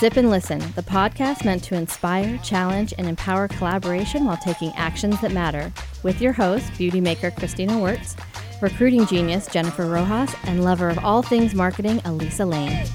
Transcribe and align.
Sip 0.00 0.16
and 0.16 0.30
Listen, 0.30 0.60
the 0.76 0.82
podcast 0.82 1.44
meant 1.44 1.62
to 1.64 1.74
inspire, 1.74 2.38
challenge, 2.38 2.94
and 2.96 3.06
empower 3.06 3.48
collaboration 3.48 4.24
while 4.24 4.38
taking 4.38 4.72
actions 4.74 5.20
that 5.20 5.30
matter. 5.30 5.70
With 6.02 6.22
your 6.22 6.32
host, 6.32 6.72
beauty 6.78 7.02
maker 7.02 7.30
Christina 7.30 7.78
Wirtz, 7.78 8.16
recruiting 8.62 9.04
genius 9.04 9.46
Jennifer 9.46 9.84
Rojas, 9.84 10.34
and 10.44 10.64
lover 10.64 10.88
of 10.88 10.96
all 11.00 11.20
things 11.20 11.54
marketing, 11.54 12.00
Elisa 12.06 12.46
Lane. 12.46 12.86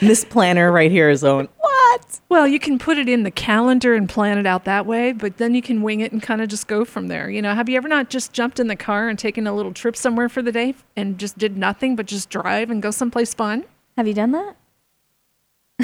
This 0.00 0.24
planner 0.24 0.70
right 0.70 0.92
here 0.92 1.10
is 1.10 1.24
own. 1.24 1.48
What? 1.58 2.20
Well, 2.28 2.46
you 2.46 2.60
can 2.60 2.78
put 2.78 2.98
it 2.98 3.08
in 3.08 3.24
the 3.24 3.32
calendar 3.32 3.94
and 3.94 4.08
plan 4.08 4.38
it 4.38 4.46
out 4.46 4.64
that 4.64 4.86
way, 4.86 5.12
but 5.12 5.38
then 5.38 5.56
you 5.56 5.62
can 5.62 5.82
wing 5.82 6.00
it 6.00 6.12
and 6.12 6.22
kind 6.22 6.40
of 6.40 6.48
just 6.48 6.68
go 6.68 6.84
from 6.84 7.08
there. 7.08 7.28
You 7.28 7.42
know, 7.42 7.52
have 7.52 7.68
you 7.68 7.76
ever 7.76 7.88
not 7.88 8.08
just 8.08 8.32
jumped 8.32 8.60
in 8.60 8.68
the 8.68 8.76
car 8.76 9.08
and 9.08 9.18
taken 9.18 9.46
a 9.48 9.54
little 9.54 9.72
trip 9.72 9.96
somewhere 9.96 10.28
for 10.28 10.40
the 10.40 10.52
day 10.52 10.74
and 10.96 11.18
just 11.18 11.36
did 11.36 11.56
nothing 11.56 11.96
but 11.96 12.06
just 12.06 12.30
drive 12.30 12.70
and 12.70 12.80
go 12.80 12.90
someplace 12.90 13.34
fun? 13.34 13.64
have 13.96 14.06
you 14.06 14.14
done 14.14 14.30
that? 14.30 14.54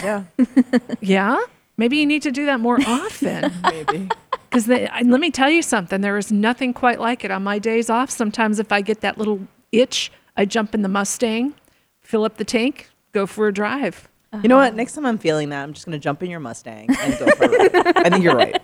Yeah, 0.03 0.25
Yeah. 1.01 1.39
Maybe 1.77 1.97
you 1.97 2.07
need 2.07 2.23
to 2.23 2.31
do 2.31 2.47
that 2.47 2.61
more 2.61 2.79
often. 2.87 3.53
maybe. 3.65 4.09
Because 4.49 4.69
let 4.69 5.05
me 5.21 5.31
tell 5.33 5.51
you 5.51 5.61
something. 5.63 6.01
There 6.03 6.17
is 6.17 6.31
nothing 6.31 6.73
quite 6.73 7.01
like 7.01 7.25
it 7.25 7.33
on 7.33 7.43
my 7.43 7.59
days 7.59 7.91
off. 7.91 8.11
Sometimes 8.11 8.61
if 8.61 8.71
I 8.71 8.81
get 8.81 9.01
that 9.01 9.19
little 9.19 9.41
itch, 9.73 10.13
I 10.37 10.45
jump 10.45 10.73
in 10.75 10.83
the 10.83 10.89
Mustang, 10.89 11.55
fill 12.01 12.25
up 12.25 12.37
the 12.37 12.45
tank, 12.45 12.91
go 13.13 13.27
for 13.27 13.49
a 13.49 13.53
drive. 13.53 14.09
You 14.43 14.49
know 14.49 14.57
what? 14.57 14.69
Uh-huh. 14.69 14.77
Next 14.77 14.93
time 14.95 15.07
I'm 15.07 15.19
feeling 15.19 15.49
that, 15.51 15.63
I'm 15.63 15.73
just 15.73 15.85
going 15.87 15.99
to 15.99 16.03
jump 16.03 16.23
in 16.23 16.31
your 16.31 16.41
Mustang 16.41 16.89
and 17.01 17.19
go 17.19 17.27
for 17.33 17.45
a 17.45 17.49
ride. 17.49 17.97
I 17.99 18.11
think 18.11 18.23
you're 18.25 18.37
right. 18.37 18.61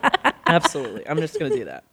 Absolutely. 0.46 1.06
I'm 1.08 1.18
just 1.18 1.38
going 1.38 1.50
to 1.50 1.56
do 1.58 1.64
that. 1.66 1.84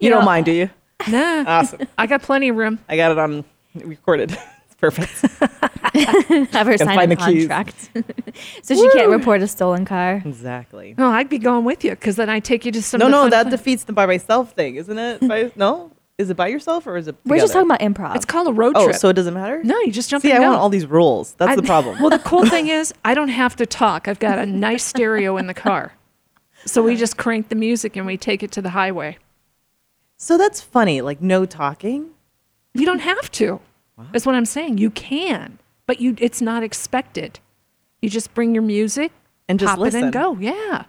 You, 0.00 0.10
don't 0.10 0.20
know- 0.20 0.26
mind, 0.26 0.46
do 0.46 0.52
you? 0.52 0.70
Nah, 1.08 1.44
Awesome. 1.46 1.80
I 1.98 2.06
got 2.06 2.22
plenty 2.22 2.48
of 2.48 2.56
room. 2.56 2.78
I 2.88 2.96
got 2.96 3.10
it 3.12 3.18
on 3.18 3.44
recorded. 3.74 4.36
It's 4.82 5.18
perfect. 5.18 5.42
Have 6.52 6.66
her 6.66 6.78
sign 6.78 6.96
find 6.96 7.12
a 7.12 7.16
the 7.16 7.22
contract. 7.22 7.90
so 8.62 8.74
she 8.74 8.88
can't 8.90 9.10
report 9.10 9.42
a 9.42 9.46
stolen 9.48 9.84
car. 9.84 10.22
exactly. 10.24 10.94
No, 10.96 11.08
I'd 11.08 11.28
be 11.28 11.38
going 11.38 11.64
with 11.64 11.84
you 11.84 11.90
because 11.90 12.16
then 12.16 12.30
I 12.30 12.40
take 12.40 12.64
you 12.64 12.72
to 12.72 12.82
some. 12.82 13.00
No, 13.00 13.08
no, 13.08 13.28
that 13.28 13.44
pla- 13.44 13.50
defeats 13.50 13.84
the 13.84 13.92
by 13.92 14.06
myself 14.06 14.52
thing, 14.52 14.76
isn't 14.76 14.98
it? 14.98 15.26
By, 15.26 15.50
no? 15.56 15.90
Is 16.18 16.28
it 16.30 16.36
by 16.36 16.48
yourself 16.48 16.86
or 16.86 16.96
is 16.96 17.08
it 17.08 17.16
We're 17.24 17.38
just 17.38 17.54
talking 17.54 17.70
about 17.70 17.80
improv. 17.80 18.14
It's 18.14 18.26
called 18.26 18.46
a 18.46 18.52
road 18.52 18.74
oh, 18.76 18.84
trip. 18.84 18.96
Oh, 18.96 18.98
so 18.98 19.08
it 19.08 19.14
doesn't 19.14 19.32
matter? 19.34 19.62
no, 19.64 19.78
you 19.80 19.90
just 19.90 20.10
jump 20.10 20.22
See, 20.22 20.30
in 20.30 20.36
I 20.36 20.40
go. 20.40 20.50
want 20.50 20.60
all 20.60 20.68
these 20.68 20.86
rules. 20.86 21.34
That's 21.34 21.52
I- 21.52 21.56
the 21.56 21.62
problem. 21.62 21.98
Well, 21.98 22.10
the 22.10 22.18
cool 22.18 22.44
thing 22.46 22.68
is 22.68 22.92
I 23.04 23.14
don't 23.14 23.28
have 23.28 23.56
to 23.56 23.66
talk. 23.66 24.06
I've 24.06 24.18
got 24.18 24.38
a 24.38 24.46
nice 24.46 24.84
stereo 24.84 25.36
in 25.38 25.46
the 25.46 25.54
car, 25.54 25.94
so 26.66 26.82
we 26.82 26.94
just 26.96 27.16
crank 27.16 27.48
the 27.48 27.54
music 27.56 27.96
and 27.96 28.06
we 28.06 28.16
take 28.16 28.42
it 28.42 28.52
to 28.52 28.62
the 28.62 28.70
highway. 28.70 29.18
so 30.16 30.36
that's 30.38 30.60
funny. 30.60 31.00
Like 31.00 31.20
no 31.20 31.46
talking. 31.46 32.10
You 32.74 32.86
don't 32.86 33.00
have 33.00 33.30
to. 33.32 33.60
That's 34.12 34.26
what 34.26 34.34
I'm 34.34 34.44
saying. 34.46 34.78
You 34.78 34.90
can, 34.90 35.58
but 35.86 36.00
you 36.00 36.14
it's 36.18 36.40
not 36.40 36.62
expected. 36.62 37.40
You 38.02 38.08
just 38.08 38.32
bring 38.34 38.54
your 38.54 38.62
music 38.62 39.12
And 39.48 39.58
just 39.58 39.70
pop 39.70 39.78
it 39.78 39.82
listen. 39.82 40.04
and 40.04 40.12
go. 40.12 40.36
Yeah. 40.38 40.84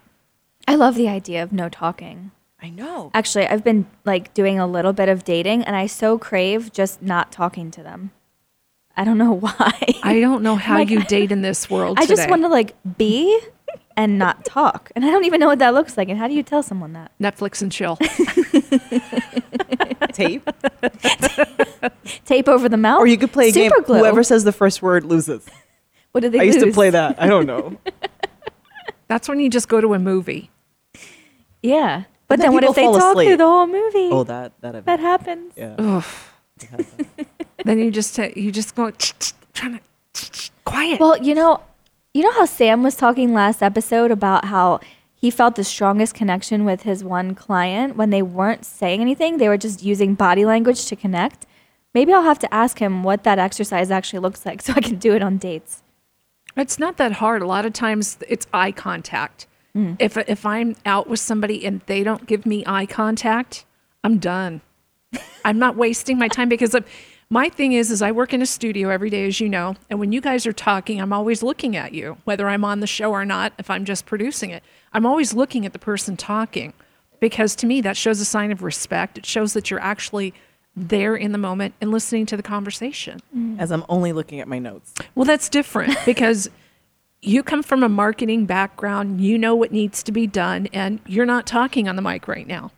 I 0.68 0.76
love 0.76 0.96
the 0.96 1.10
idea 1.10 1.44
of 1.44 1.52
no 1.52 1.68
talking. 1.70 2.32
I 2.62 2.70
know. 2.70 3.10
Actually, 3.14 3.48
I've 3.48 3.64
been 3.64 3.88
like 4.06 4.34
doing 4.36 4.60
a 4.60 4.68
little 4.68 4.94
bit 4.94 5.10
of 5.10 5.24
dating, 5.24 5.64
and 5.64 5.76
I 5.76 5.88
so 5.88 6.18
crave 6.20 6.72
just 6.72 7.02
not 7.02 7.32
talking 7.32 7.72
to 7.72 7.82
them. 7.84 8.12
I 8.96 9.04
don't 9.04 9.18
know 9.18 9.34
why. 9.40 9.74
I 10.04 10.20
don't 10.20 10.44
know 10.44 10.56
how 10.58 10.76
Like, 10.76 10.90
you 10.90 11.02
date 11.04 11.32
in 11.32 11.42
this 11.42 11.70
world 11.70 11.98
I 11.98 12.04
today. 12.04 12.16
just 12.16 12.30
want 12.30 12.44
to 12.44 12.50
like 12.50 12.76
be 12.98 13.40
and 13.98 14.18
not 14.18 14.46
talk, 14.46 14.92
and 14.96 15.06
I 15.06 15.10
don't 15.12 15.26
even 15.26 15.40
know 15.40 15.48
what 15.48 15.60
that 15.60 15.74
looks 15.74 15.98
like. 15.98 16.10
And 16.10 16.18
how 16.18 16.28
do 16.28 16.34
you 16.34 16.44
tell 16.44 16.64
someone 16.64 16.94
that? 16.94 17.12
Netflix 17.20 17.62
and 17.62 17.72
chill. 17.72 17.98
Tape. 20.14 20.48
Tape 22.26 22.48
over 22.48 22.70
the 22.70 22.78
mouth, 22.78 23.00
Or 23.00 23.08
you 23.08 23.18
could 23.18 23.32
play 23.32 23.50
a 23.50 23.52
game. 23.52 23.72
Super 23.72 23.86
glue. 23.86 23.98
Whoever 24.00 24.24
says 24.24 24.44
the 24.44 24.52
first 24.52 24.82
word 24.82 25.06
loses. 25.06 25.46
what 26.12 26.22
did 26.22 26.32
they 26.34 26.40
I 26.40 26.44
used 26.44 26.60
to 26.60 26.72
play 26.72 26.90
that. 26.90 27.22
I 27.22 27.28
don't 27.28 27.46
know. 27.46 27.78
That's 29.08 29.28
when 29.28 29.40
you 29.40 29.50
just 29.50 29.68
go 29.68 29.82
to 29.82 29.94
a 29.94 30.00
movie. 30.00 30.50
Yeah, 31.62 32.04
but 32.28 32.40
then 32.40 32.48
then 32.48 32.54
what 32.54 32.64
if 32.64 32.76
they 32.76 32.84
fall 32.84 32.98
talk 32.98 33.18
through 33.18 33.38
the 33.38 33.46
whole 33.46 33.68
movie? 33.68 34.10
Oh, 34.12 34.24
that 34.24 34.54
that 34.62 34.76
I've 34.76 34.86
that 34.86 35.00
happens. 35.00 35.54
yeah. 35.56 36.02
Then 37.64 37.80
you 37.80 37.92
just 37.92 38.16
ta- 38.16 38.30
you 38.36 38.52
just 38.52 38.74
go 38.74 38.92
trying 39.54 39.80
to 40.14 40.50
quiet. 40.64 41.00
Well, 41.00 41.18
you 41.18 41.36
know, 41.36 41.62
you 42.14 42.24
know 42.24 42.32
how 42.34 42.46
Sam 42.46 42.84
was 42.84 42.96
talking 42.96 43.34
last 43.34 43.62
episode 43.62 44.12
about 44.12 44.46
how 44.46 44.80
he 45.16 45.32
felt 45.32 45.56
the 45.56 45.64
strongest 45.64 46.14
connection 46.14 46.66
with 46.66 46.82
his 46.82 47.04
one 47.04 47.36
client 47.36 47.96
when 47.96 48.10
they 48.10 48.22
weren't 48.22 48.66
saying 48.66 49.02
anything, 49.02 49.38
they 49.38 49.48
were 49.48 49.58
just 49.58 49.84
using 49.84 50.16
body 50.16 50.44
language 50.46 50.86
to 50.88 50.96
connect. 50.96 51.46
Maybe 51.94 52.12
I'll 52.14 52.24
have 52.24 52.40
to 52.40 52.54
ask 52.54 52.80
him 52.80 53.04
what 53.04 53.24
that 53.24 53.38
exercise 53.38 53.92
actually 53.92 54.20
looks 54.20 54.46
like 54.46 54.62
so 54.64 54.74
I 54.76 54.82
can 54.82 54.98
do 54.98 55.14
it 55.14 55.22
on 55.22 55.38
dates. 55.38 55.84
It's 56.58 56.80
not 56.80 56.98
that 56.98 57.14
hard. 57.14 57.42
A 57.42 57.48
lot 57.48 57.66
of 57.66 57.74
times 57.74 58.18
it's 58.28 58.48
eye 58.54 58.72
contact. 58.72 59.48
Mm. 59.76 59.96
If 60.00 60.18
if 60.18 60.46
I'm 60.46 60.76
out 60.86 61.08
with 61.08 61.22
somebody 61.22 61.66
and 61.66 61.80
they 61.86 62.04
don't 62.04 62.26
give 62.26 62.46
me 62.46 62.64
eye 62.66 62.86
contact, 62.86 63.64
I'm 64.04 64.18
done. 64.18 64.60
I'm 65.46 65.60
not 65.60 65.78
wasting 65.78 66.18
my 66.18 66.28
time 66.28 66.50
because 66.50 66.76
of, 66.76 66.86
my 67.32 67.48
thing 67.48 67.72
is 67.72 67.90
is 67.90 68.02
I 68.02 68.12
work 68.12 68.34
in 68.34 68.42
a 68.42 68.46
studio 68.46 68.90
every 68.90 69.10
day 69.10 69.26
as 69.26 69.40
you 69.40 69.48
know, 69.48 69.76
and 69.90 70.00
when 70.00 70.12
you 70.12 70.20
guys 70.20 70.46
are 70.46 70.54
talking, 70.54 71.00
I'm 71.00 71.14
always 71.14 71.42
looking 71.42 71.78
at 71.78 71.94
you, 71.94 72.18
whether 72.26 72.50
I'm 72.50 72.66
on 72.66 72.82
the 72.82 72.88
show 72.88 73.12
or 73.12 73.24
not, 73.24 73.54
if 73.58 73.70
I'm 73.70 73.86
just 73.86 74.06
producing 74.06 74.50
it. 74.50 74.64
I'm 74.92 75.06
always 75.06 75.34
looking 75.34 75.66
at 75.66 75.72
the 75.72 75.80
person 75.80 76.18
talking 76.18 76.74
because 77.22 77.56
to 77.56 77.66
me 77.66 77.80
that 77.82 77.96
shows 77.96 78.20
a 78.20 78.26
sign 78.26 78.52
of 78.52 78.64
respect. 78.64 79.18
It 79.18 79.26
shows 79.26 79.54
that 79.54 79.72
you're 79.72 79.80
actually 79.80 80.34
there 80.76 81.16
in 81.16 81.32
the 81.32 81.38
moment 81.38 81.74
and 81.80 81.90
listening 81.90 82.26
to 82.28 82.38
the 82.38 82.44
conversation. 82.44 83.22
Mm. 83.36 83.58
As 83.60 83.72
I'm 83.72 83.86
only 83.88 84.12
looking 84.12 84.42
at 84.42 84.50
my 84.50 84.60
notes. 84.60 84.94
Well, 85.16 85.26
that's 85.26 85.48
different 85.48 85.98
because 86.06 86.50
you 87.22 87.44
come 87.44 87.64
from 87.64 87.82
a 87.82 87.90
marketing 87.90 88.46
background, 88.46 89.22
you 89.22 89.38
know 89.38 89.56
what 89.56 89.72
needs 89.72 90.04
to 90.04 90.12
be 90.12 90.28
done, 90.28 90.68
and 90.74 91.00
you're 91.06 91.26
not 91.26 91.46
talking 91.46 91.88
on 91.88 91.96
the 91.96 92.02
mic 92.02 92.28
right 92.28 92.48
now. 92.48 92.72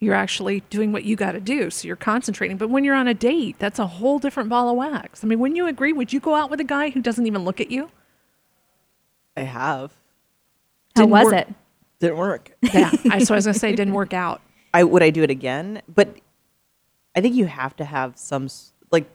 You're 0.00 0.14
actually 0.14 0.60
doing 0.70 0.92
what 0.92 1.04
you 1.04 1.16
got 1.16 1.32
to 1.32 1.40
do. 1.40 1.70
So 1.70 1.86
you're 1.86 1.96
concentrating. 1.96 2.56
But 2.56 2.70
when 2.70 2.84
you're 2.84 2.94
on 2.94 3.08
a 3.08 3.14
date, 3.14 3.56
that's 3.58 3.78
a 3.78 3.86
whole 3.86 4.18
different 4.18 4.48
ball 4.48 4.70
of 4.70 4.76
wax. 4.76 5.24
I 5.24 5.26
mean, 5.26 5.40
wouldn't 5.40 5.56
you 5.56 5.66
agree? 5.66 5.92
Would 5.92 6.12
you 6.12 6.20
go 6.20 6.34
out 6.34 6.50
with 6.50 6.60
a 6.60 6.64
guy 6.64 6.90
who 6.90 7.02
doesn't 7.02 7.26
even 7.26 7.44
look 7.44 7.60
at 7.60 7.70
you? 7.70 7.90
I 9.36 9.42
have. 9.42 9.92
How 10.94 11.02
Didn't 11.02 11.10
was 11.10 11.24
work. 11.26 11.34
it? 11.34 11.54
Didn't 12.00 12.16
work. 12.16 12.52
Yeah. 12.62 12.90
I, 13.10 13.18
so 13.24 13.34
I 13.34 13.36
was 13.36 13.44
going 13.46 13.54
to 13.54 13.58
say, 13.58 13.70
it 13.70 13.76
didn't 13.76 13.94
work 13.94 14.12
out. 14.12 14.40
I 14.72 14.84
would 14.84 15.02
I 15.02 15.10
do 15.10 15.22
it 15.22 15.30
again, 15.30 15.82
but 15.92 16.14
I 17.16 17.20
think 17.20 17.34
you 17.34 17.46
have 17.46 17.74
to 17.76 17.84
have 17.84 18.16
some 18.16 18.48
like 18.92 19.10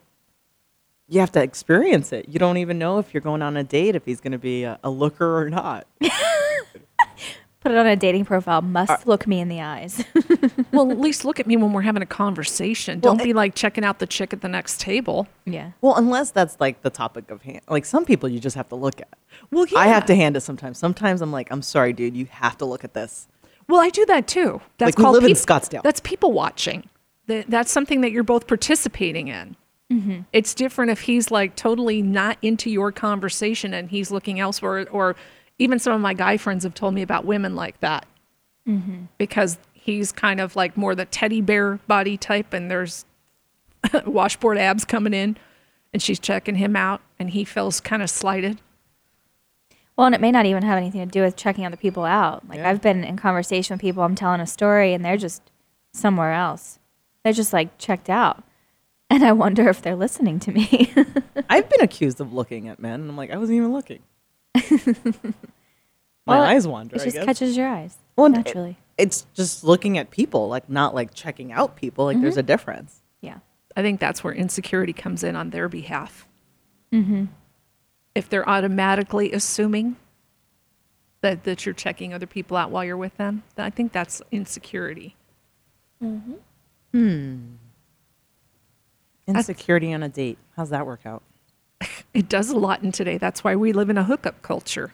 you 1.08 1.20
have 1.20 1.32
to 1.34 1.42
experience 1.42 2.12
it. 2.12 2.28
You 2.28 2.40
don't 2.40 2.58
even 2.58 2.80
know 2.80 2.98
if 2.98 3.14
you're 3.14 3.22
going 3.22 3.42
on 3.42 3.56
a 3.56 3.64
date 3.64 3.96
if 3.96 4.04
he's 4.06 4.20
going 4.20 4.32
to 4.32 4.40
be 4.40 4.64
a, 4.64 4.80
a 4.84 4.90
looker 4.90 5.38
or 5.38 5.50
not. 5.50 5.88
Put 7.64 7.72
it 7.72 7.78
on 7.78 7.88
a 7.88 7.96
dating 7.96 8.26
profile. 8.26 8.62
Must 8.62 8.92
uh, 8.92 8.98
look 9.06 9.26
me 9.26 9.40
in 9.40 9.48
the 9.48 9.62
eyes. 9.62 10.04
well, 10.74 10.92
at 10.92 11.00
least 11.00 11.24
look 11.24 11.40
at 11.40 11.48
me 11.48 11.56
when 11.56 11.72
we're 11.72 11.82
having 11.82 12.04
a 12.04 12.06
conversation. 12.06 13.00
Don't 13.00 13.24
be 13.24 13.32
like 13.32 13.56
checking 13.56 13.86
out 13.86 14.00
the 14.00 14.06
chick 14.06 14.34
at 14.34 14.42
the 14.42 14.50
next 14.50 14.82
table. 14.82 15.30
yeah. 15.46 15.72
Well, 15.80 15.96
unless 15.96 16.32
that's 16.32 16.60
like 16.60 16.82
the 16.82 16.90
topic 16.90 17.32
of 17.32 17.42
hand. 17.44 17.62
Like 17.70 17.86
some 17.86 18.04
people 18.04 18.28
you 18.28 18.42
just 18.42 18.58
have 18.58 18.68
to 18.68 18.76
look 18.76 19.00
at. 19.00 19.18
Well, 19.50 19.66
I 19.78 19.88
have 19.88 20.06
to 20.08 20.16
hand 20.16 20.36
it 20.36 20.42
sometimes. 20.42 20.78
Sometimes 20.78 21.22
I'm 21.22 21.32
like, 21.32 21.50
I'm 21.52 21.62
sorry, 21.62 21.94
dude, 21.94 22.18
you 22.18 22.26
have 22.32 22.58
to 22.58 22.66
look 22.66 22.84
at 22.84 22.94
this. 22.94 23.30
Well, 23.70 23.80
I 23.80 23.90
do 23.90 24.06
that 24.08 24.28
too. 24.28 24.60
That's 24.78 24.90
Like, 24.90 24.98
we 24.98 25.04
called 25.04 25.14
live 25.16 25.24
in 25.24 25.32
Scottsdale. 25.32 25.84
That's 25.84 26.02
people 26.02 26.34
watching. 26.34 26.90
That, 27.28 27.50
that's 27.50 27.72
something 27.72 28.02
that 28.02 28.12
you're 28.12 28.24
both 28.24 28.46
participating 28.46 29.30
in. 29.30 29.56
Mm-hmm. 29.92 30.22
It's 30.34 30.54
different 30.54 30.92
if 30.92 31.02
he's 31.02 31.32
like 31.32 31.56
totally 31.56 32.02
not 32.02 32.38
into 32.42 32.70
your 32.70 32.92
conversation 32.92 33.74
and 33.74 33.90
he's 33.90 34.12
looking 34.12 34.40
elsewhere. 34.40 34.88
Or 34.92 35.16
even 35.64 35.80
some 35.80 35.94
of 35.94 36.02
my 36.02 36.14
guy 36.14 36.36
friends 36.36 36.66
have 36.66 36.74
told 36.74 36.94
me 36.94 37.02
about 37.02 37.24
women 37.24 37.56
like 37.56 37.80
that 37.80 38.06
mm-hmm. 38.68 39.06
because 39.18 39.58
he's 39.72 40.12
kind 40.12 40.42
of 40.42 40.58
like 40.58 40.76
more 40.76 40.94
the 40.94 41.06
teddy 41.06 41.40
bear 41.40 41.80
body 41.88 42.18
type, 42.18 42.54
and 42.54 42.70
there's 42.70 43.06
washboard 44.06 44.58
abs 44.58 44.84
coming 44.84 45.14
in, 45.14 45.38
and 45.94 46.02
she's 46.02 46.20
checking 46.20 46.56
him 46.56 46.76
out, 46.76 47.02
and 47.18 47.30
he 47.30 47.46
feels 47.46 47.80
kind 47.80 48.04
of 48.04 48.10
slighted. 48.10 48.60
Well, 49.96 50.06
and 50.06 50.16
it 50.16 50.20
may 50.20 50.32
not 50.32 50.46
even 50.46 50.64
have 50.64 50.78
anything 50.78 51.00
to 51.00 51.06
do 51.06 51.22
with 51.22 51.38
checking 51.38 51.66
other 51.66 51.78
people 51.78 52.04
out. 52.04 52.46
Like 52.50 52.58
Yeah. 52.58 52.70
I've 52.70 52.82
been 52.82 53.06
in 53.06 53.16
conversation 53.16 53.76
with 53.76 53.82
people, 53.82 54.04
I'm 54.04 54.16
telling 54.16 54.42
a 54.42 54.48
story, 54.48 54.94
and 54.94 55.06
they're 55.06 55.16
just 55.16 55.50
somewhere 55.94 56.34
else. 56.34 56.78
They're 57.24 57.32
just 57.32 57.54
like 57.54 57.78
checked 57.78 58.10
out, 58.10 58.44
and 59.10 59.24
I 59.24 59.32
wonder 59.32 59.70
if 59.70 59.82
they're 59.82 59.96
listening 59.96 60.42
to 60.42 60.52
me. 60.52 60.94
I've 61.50 61.70
been 61.70 61.82
accused 61.82 62.20
of 62.20 62.34
looking 62.34 62.68
at 62.68 62.80
men, 62.80 63.00
and 63.00 63.10
I'm 63.10 63.16
like, 63.16 63.32
I 63.32 63.38
wasn't 63.38 63.56
even 63.60 63.72
looking. 63.72 64.02
My 66.26 66.38
Well, 66.40 66.44
eyes 66.46 66.68
wander. 66.68 66.96
it 66.96 67.02
I 67.02 67.06
just 67.06 67.16
guess. 67.18 67.26
catches 67.26 67.58
your 67.58 67.68
eyes 67.68 67.98
Well, 68.16 68.28
and 68.28 68.36
it- 68.36 68.46
naturally. 68.46 68.78
It's 68.98 69.26
just 69.34 69.64
looking 69.64 69.98
at 69.98 70.12
people, 70.12 70.48
like 70.50 70.70
not 70.70 70.94
like 70.94 71.14
checking 71.16 71.52
out 71.52 71.76
people. 71.76 72.06
Like 72.06 72.16
Mm-hmm. 72.16 72.24
there's 72.24 72.38
a 72.38 72.44
difference. 72.44 73.02
yeah. 73.22 73.40
I 73.76 73.82
think 73.82 74.00
that's 74.00 74.24
where 74.24 74.32
insecurity 74.34 74.94
comes 74.94 75.24
in 75.24 75.36
on 75.36 75.50
their 75.50 75.68
behalf. 75.68 76.28
Mm-hmm. 76.92 77.26
If 78.14 78.30
they're 78.30 78.48
automatically 78.48 79.32
assuming 79.34 79.96
that, 81.22 81.44
that 81.46 81.66
you're 81.66 81.74
checking 81.74 82.14
other 82.14 82.28
people 82.28 82.56
out 82.56 82.70
while 82.70 82.84
you're 82.86 82.96
with 82.98 83.18
them, 83.18 83.42
I 83.58 83.72
think 83.72 83.92
that's 83.92 84.22
insecurity. 84.32 85.16
Hmm. 86.00 87.40
Insecurity 89.28 89.94
on 89.94 90.04
a 90.04 90.10
date. 90.10 90.38
How's 90.56 90.70
that 90.70 90.86
work 90.86 91.06
out? 91.06 91.24
It 92.14 92.30
does 92.30 92.52
a 92.52 92.56
lot 92.58 92.84
in 92.84 92.92
today. 92.92 93.18
That's 93.18 93.44
why 93.44 93.56
we 93.56 93.74
live 93.74 93.90
in 93.90 93.98
a 93.98 94.04
hookup 94.04 94.44
culture. 94.44 94.94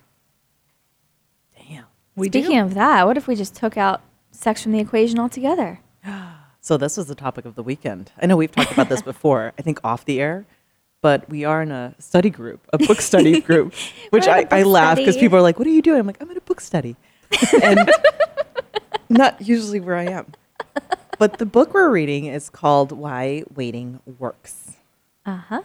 We 2.20 2.28
Speaking 2.28 2.58
do. 2.58 2.64
of 2.66 2.74
that, 2.74 3.08
what 3.08 3.16
if 3.18 3.28
we 3.28 3.36
just 3.36 3.56
took 3.56 3.78
out 3.78 4.02
sex 4.32 4.62
from 4.62 4.74
the 4.74 4.80
equation 4.80 5.20
altogether? 5.20 5.80
So 6.62 6.76
this 6.76 6.98
was 6.98 7.08
the 7.08 7.16
topic 7.16 7.46
of 7.46 7.56
the 7.56 7.64
weekend. 7.64 8.12
I 8.22 8.26
know 8.26 8.36
we've 8.36 8.52
talked 8.52 8.74
about 8.74 8.90
this 8.90 9.02
before. 9.14 9.54
I 9.58 9.62
think 9.62 9.80
off 9.82 10.04
the 10.04 10.20
air, 10.20 10.46
but 11.02 11.28
we 11.30 11.46
are 11.46 11.62
in 11.62 11.72
a 11.72 11.96
study 12.00 12.30
group, 12.30 12.68
a 12.74 12.78
book 12.78 13.00
study 13.00 13.40
group, 13.50 13.74
which 14.10 14.28
I, 14.28 14.46
I 14.52 14.64
laugh 14.64 14.98
because 14.98 15.16
people 15.16 15.38
are 15.38 15.42
like, 15.42 15.58
"What 15.58 15.68
are 15.68 15.72
you 15.72 15.82
doing?" 15.82 16.02
I'm 16.02 16.06
like, 16.06 16.22
"I'm 16.22 16.30
in 16.30 16.36
a 16.38 16.42
book 16.42 16.60
study," 16.60 16.98
and 17.64 17.90
not 19.10 19.42
usually 19.48 19.80
where 19.80 19.96
I 19.96 20.04
am. 20.04 20.34
But 21.18 21.38
the 21.38 21.46
book 21.46 21.74
we're 21.74 21.90
reading 21.90 22.26
is 22.26 22.50
called 22.50 22.92
"Why 22.92 23.46
Waiting 23.56 24.02
Works." 24.20 24.76
Uh 25.26 25.38
huh. 25.38 25.62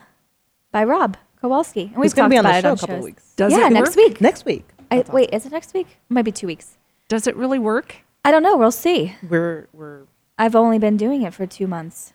By 0.70 0.84
Rob 0.84 1.16
Kowalski, 1.40 1.90
and 1.92 1.96
we've 1.96 2.14
going 2.14 2.30
talked 2.30 2.30
to 2.30 2.34
be 2.34 2.38
on 2.38 2.46
about 2.46 2.52
the 2.52 2.58
it 2.58 2.62
show 2.62 2.68
on 2.68 2.74
a 2.74 2.78
couple 2.78 2.96
shows. 2.98 3.04
weeks. 3.04 3.32
Does 3.34 3.52
yeah, 3.52 3.66
it 3.66 3.72
next 3.72 3.96
work? 3.96 3.96
week. 3.96 4.20
Next 4.20 4.44
week. 4.44 4.64
I, 4.90 4.96
That's 4.98 5.10
wait, 5.10 5.30
is 5.32 5.46
it 5.46 5.52
next 5.52 5.74
week? 5.74 5.86
It 5.88 6.12
might 6.12 6.24
be 6.24 6.32
two 6.32 6.46
weeks. 6.46 6.76
Does 7.08 7.26
it 7.26 7.36
really 7.36 7.58
work? 7.58 7.96
I 8.24 8.30
don't 8.30 8.42
know. 8.42 8.56
We'll 8.56 8.70
see. 8.70 9.14
We're 9.28 9.68
we're 9.72 10.02
I've 10.38 10.56
only 10.56 10.78
been 10.78 10.96
doing 10.96 11.22
it 11.22 11.34
for 11.34 11.46
two 11.46 11.66
months. 11.66 12.12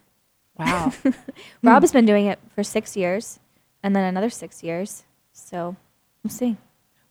Wow. 0.57 0.91
Rob 1.63 1.83
has 1.83 1.91
been 1.91 2.05
doing 2.05 2.25
it 2.25 2.39
for 2.53 2.63
six 2.63 2.97
years, 2.97 3.39
and 3.83 3.95
then 3.95 4.03
another 4.03 4.29
six 4.29 4.63
years. 4.63 5.03
So 5.31 5.75
we'll 6.23 6.31
see. 6.31 6.57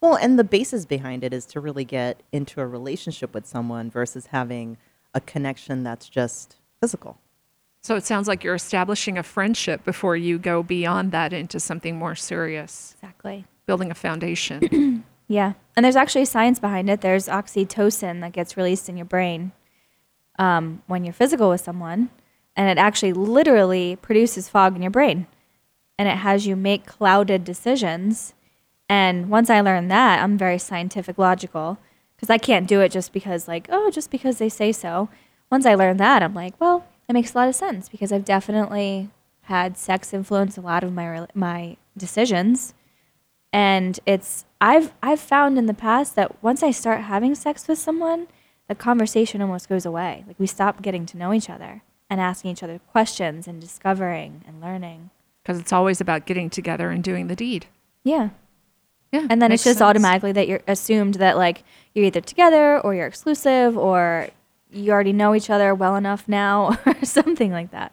Well, 0.00 0.16
and 0.16 0.38
the 0.38 0.44
basis 0.44 0.84
behind 0.86 1.24
it 1.24 1.32
is 1.32 1.46
to 1.46 1.60
really 1.60 1.84
get 1.84 2.22
into 2.30 2.60
a 2.60 2.66
relationship 2.66 3.32
with 3.34 3.46
someone 3.46 3.90
versus 3.90 4.26
having 4.26 4.76
a 5.14 5.20
connection 5.20 5.82
that's 5.82 6.08
just 6.08 6.56
physical. 6.80 7.18
so 7.80 7.96
it 7.96 8.04
sounds 8.04 8.28
like 8.28 8.44
you're 8.44 8.54
establishing 8.54 9.16
a 9.18 9.22
friendship 9.22 9.84
before 9.84 10.16
you 10.16 10.38
go 10.38 10.62
beyond 10.62 11.10
that 11.12 11.32
into 11.32 11.58
something 11.58 11.96
more 11.96 12.14
serious, 12.14 12.94
Exactly. 13.00 13.44
building 13.66 13.90
a 13.90 13.94
foundation. 13.94 14.97
Yeah, 15.28 15.52
and 15.76 15.84
there's 15.84 15.96
actually 15.96 16.24
science 16.24 16.58
behind 16.58 16.88
it. 16.88 17.02
There's 17.02 17.28
oxytocin 17.28 18.22
that 18.22 18.32
gets 18.32 18.56
released 18.56 18.88
in 18.88 18.96
your 18.96 19.04
brain 19.04 19.52
um, 20.38 20.82
when 20.86 21.04
you're 21.04 21.12
physical 21.12 21.50
with 21.50 21.60
someone, 21.60 22.08
and 22.56 22.68
it 22.70 22.80
actually 22.80 23.12
literally 23.12 23.96
produces 23.96 24.48
fog 24.48 24.74
in 24.74 24.82
your 24.82 24.90
brain, 24.90 25.26
and 25.98 26.08
it 26.08 26.16
has 26.16 26.46
you 26.46 26.56
make 26.56 26.86
clouded 26.86 27.44
decisions. 27.44 28.32
And 28.88 29.28
once 29.28 29.50
I 29.50 29.60
learned 29.60 29.90
that, 29.90 30.22
I'm 30.22 30.38
very 30.38 30.58
scientific, 30.58 31.18
logical, 31.18 31.78
because 32.16 32.30
I 32.30 32.38
can't 32.38 32.66
do 32.66 32.80
it 32.80 32.90
just 32.90 33.12
because, 33.12 33.46
like, 33.46 33.66
oh, 33.68 33.90
just 33.90 34.10
because 34.10 34.38
they 34.38 34.48
say 34.48 34.72
so. 34.72 35.10
Once 35.50 35.66
I 35.66 35.74
learned 35.74 36.00
that, 36.00 36.22
I'm 36.22 36.34
like, 36.34 36.58
well, 36.58 36.86
it 37.06 37.12
makes 37.12 37.34
a 37.34 37.38
lot 37.38 37.48
of 37.48 37.54
sense 37.54 37.88
because 37.90 38.12
I've 38.12 38.24
definitely 38.24 39.10
had 39.42 39.76
sex 39.76 40.14
influence 40.14 40.56
a 40.56 40.60
lot 40.60 40.84
of 40.84 40.92
my 40.92 41.26
my 41.34 41.76
decisions 41.96 42.74
and 43.52 43.98
it's 44.04 44.44
I've 44.60 44.92
I've 45.02 45.20
found 45.20 45.58
in 45.58 45.66
the 45.66 45.74
past 45.74 46.16
that 46.16 46.42
once 46.42 46.62
I 46.62 46.70
start 46.70 47.02
having 47.02 47.34
sex 47.34 47.68
with 47.68 47.78
someone, 47.78 48.26
the 48.68 48.74
conversation 48.74 49.40
almost 49.40 49.68
goes 49.68 49.86
away. 49.86 50.24
Like 50.26 50.38
we 50.38 50.46
stop 50.46 50.82
getting 50.82 51.06
to 51.06 51.16
know 51.16 51.32
each 51.32 51.48
other 51.48 51.82
and 52.10 52.20
asking 52.20 52.50
each 52.52 52.62
other 52.62 52.80
questions 52.90 53.46
and 53.46 53.60
discovering 53.60 54.42
and 54.46 54.60
learning. 54.60 55.10
Because 55.42 55.60
it's 55.60 55.72
always 55.72 56.00
about 56.00 56.26
getting 56.26 56.50
together 56.50 56.90
and 56.90 57.02
doing 57.02 57.28
the 57.28 57.36
deed. 57.36 57.66
Yeah. 58.04 58.30
Yeah. 59.12 59.26
And 59.30 59.40
then 59.40 59.52
it's 59.52 59.64
just 59.64 59.78
sense. 59.78 59.88
automatically 59.88 60.32
that 60.32 60.48
you're 60.48 60.60
assumed 60.66 61.14
that 61.14 61.36
like 61.36 61.64
you're 61.94 62.04
either 62.04 62.20
together 62.20 62.78
or 62.80 62.94
you're 62.94 63.06
exclusive 63.06 63.78
or 63.78 64.28
you 64.70 64.92
already 64.92 65.14
know 65.14 65.34
each 65.34 65.48
other 65.48 65.74
well 65.74 65.96
enough 65.96 66.28
now 66.28 66.78
or 66.86 67.04
something 67.04 67.52
like 67.52 67.70
that. 67.70 67.92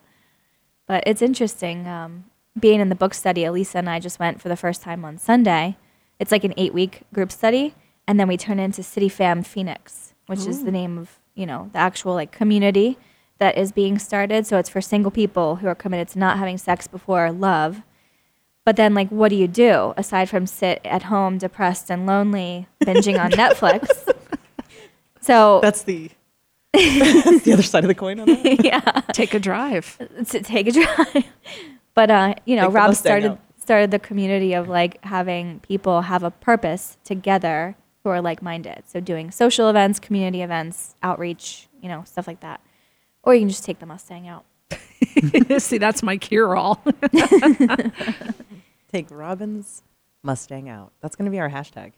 But 0.87 1.03
it's 1.07 1.21
interesting. 1.21 1.87
Um, 1.87 2.25
being 2.59 2.79
in 2.79 2.89
the 2.89 2.95
book 2.95 3.13
study, 3.13 3.43
Elisa 3.45 3.77
and 3.77 3.89
I 3.89 3.99
just 3.99 4.19
went 4.19 4.41
for 4.41 4.49
the 4.49 4.55
first 4.55 4.81
time 4.81 5.05
on 5.05 5.17
Sunday. 5.17 5.77
It's 6.19 6.31
like 6.31 6.43
an 6.43 6.53
eight 6.57 6.73
week 6.73 7.01
group 7.13 7.31
study. 7.31 7.73
And 8.07 8.19
then 8.19 8.27
we 8.27 8.37
turn 8.37 8.59
into 8.59 8.83
City 8.83 9.09
Fam 9.09 9.41
Phoenix, 9.43 10.13
which 10.27 10.45
is 10.45 10.63
the 10.63 10.71
name 10.71 10.97
of, 10.97 11.19
you 11.33 11.45
know, 11.45 11.69
the 11.73 11.79
actual 11.79 12.13
like 12.13 12.31
community 12.31 12.97
that 13.39 13.57
is 13.57 13.71
being 13.71 13.97
started. 13.99 14.45
So 14.45 14.57
it's 14.57 14.69
for 14.69 14.79
single 14.81 15.11
people 15.11 15.57
who 15.57 15.67
are 15.67 15.75
committed 15.75 16.09
to 16.09 16.19
not 16.19 16.37
having 16.37 16.57
sex 16.57 16.87
before 16.87 17.31
love. 17.31 17.81
But 18.63 18.77
then, 18.77 18.95
like, 18.95 19.09
what 19.09 19.29
do 19.29 19.35
you 19.35 19.47
do 19.47 19.93
aside 19.95 20.27
from 20.27 20.47
sit 20.47 20.81
at 20.85 21.03
home 21.03 21.37
depressed 21.37 21.91
and 21.91 22.07
lonely, 22.07 22.67
binging 22.83 23.19
on 23.23 23.31
Netflix? 23.43 23.87
So, 25.21 25.59
That's 25.63 25.81
the 25.83 26.11
that's 26.73 27.41
the 27.43 27.53
other 27.53 27.63
side 27.63 27.83
of 27.83 27.87
the 27.87 27.95
coin 27.95 28.19
on 28.19 28.27
that. 28.27 28.63
yeah, 28.63 29.01
Take 29.13 29.33
a 29.33 29.39
drive. 29.39 29.97
to 30.27 30.41
take 30.41 30.67
a 30.67 30.71
drive. 30.71 31.25
But 31.95 32.11
uh, 32.11 32.35
you 32.45 32.55
know, 32.55 32.67
Take 32.67 32.75
Rob 32.75 32.93
started 32.95 33.31
out. 33.31 33.39
Started 33.65 33.91
the 33.91 33.99
community 33.99 34.53
of 34.53 34.69
like 34.69 35.03
having 35.03 35.59
people 35.59 36.01
have 36.01 36.23
a 36.23 36.31
purpose 36.31 36.97
together 37.03 37.75
who 38.03 38.09
are 38.09 38.21
like 38.21 38.41
minded. 38.41 38.83
So 38.85 38.99
doing 38.99 39.31
social 39.31 39.69
events, 39.69 39.99
community 39.99 40.43
events, 40.43 40.95
outreach, 41.01 41.67
you 41.81 41.89
know, 41.89 42.03
stuff 42.05 42.27
like 42.27 42.41
that. 42.41 42.61
Or 43.23 43.33
you 43.33 43.41
can 43.41 43.49
just 43.49 43.65
take 43.65 43.79
the 43.79 43.87
Mustang 43.87 44.27
out. 44.27 44.45
See, 45.57 45.79
that's 45.79 46.03
my 46.03 46.17
cure 46.17 46.55
all. 46.55 46.83
Take 48.91 49.07
Robin's 49.09 49.81
Mustang 50.21 50.69
out. 50.69 50.91
That's 51.01 51.15
going 51.15 51.25
to 51.25 51.31
be 51.31 51.39
our 51.39 51.49
hashtag. 51.49 51.93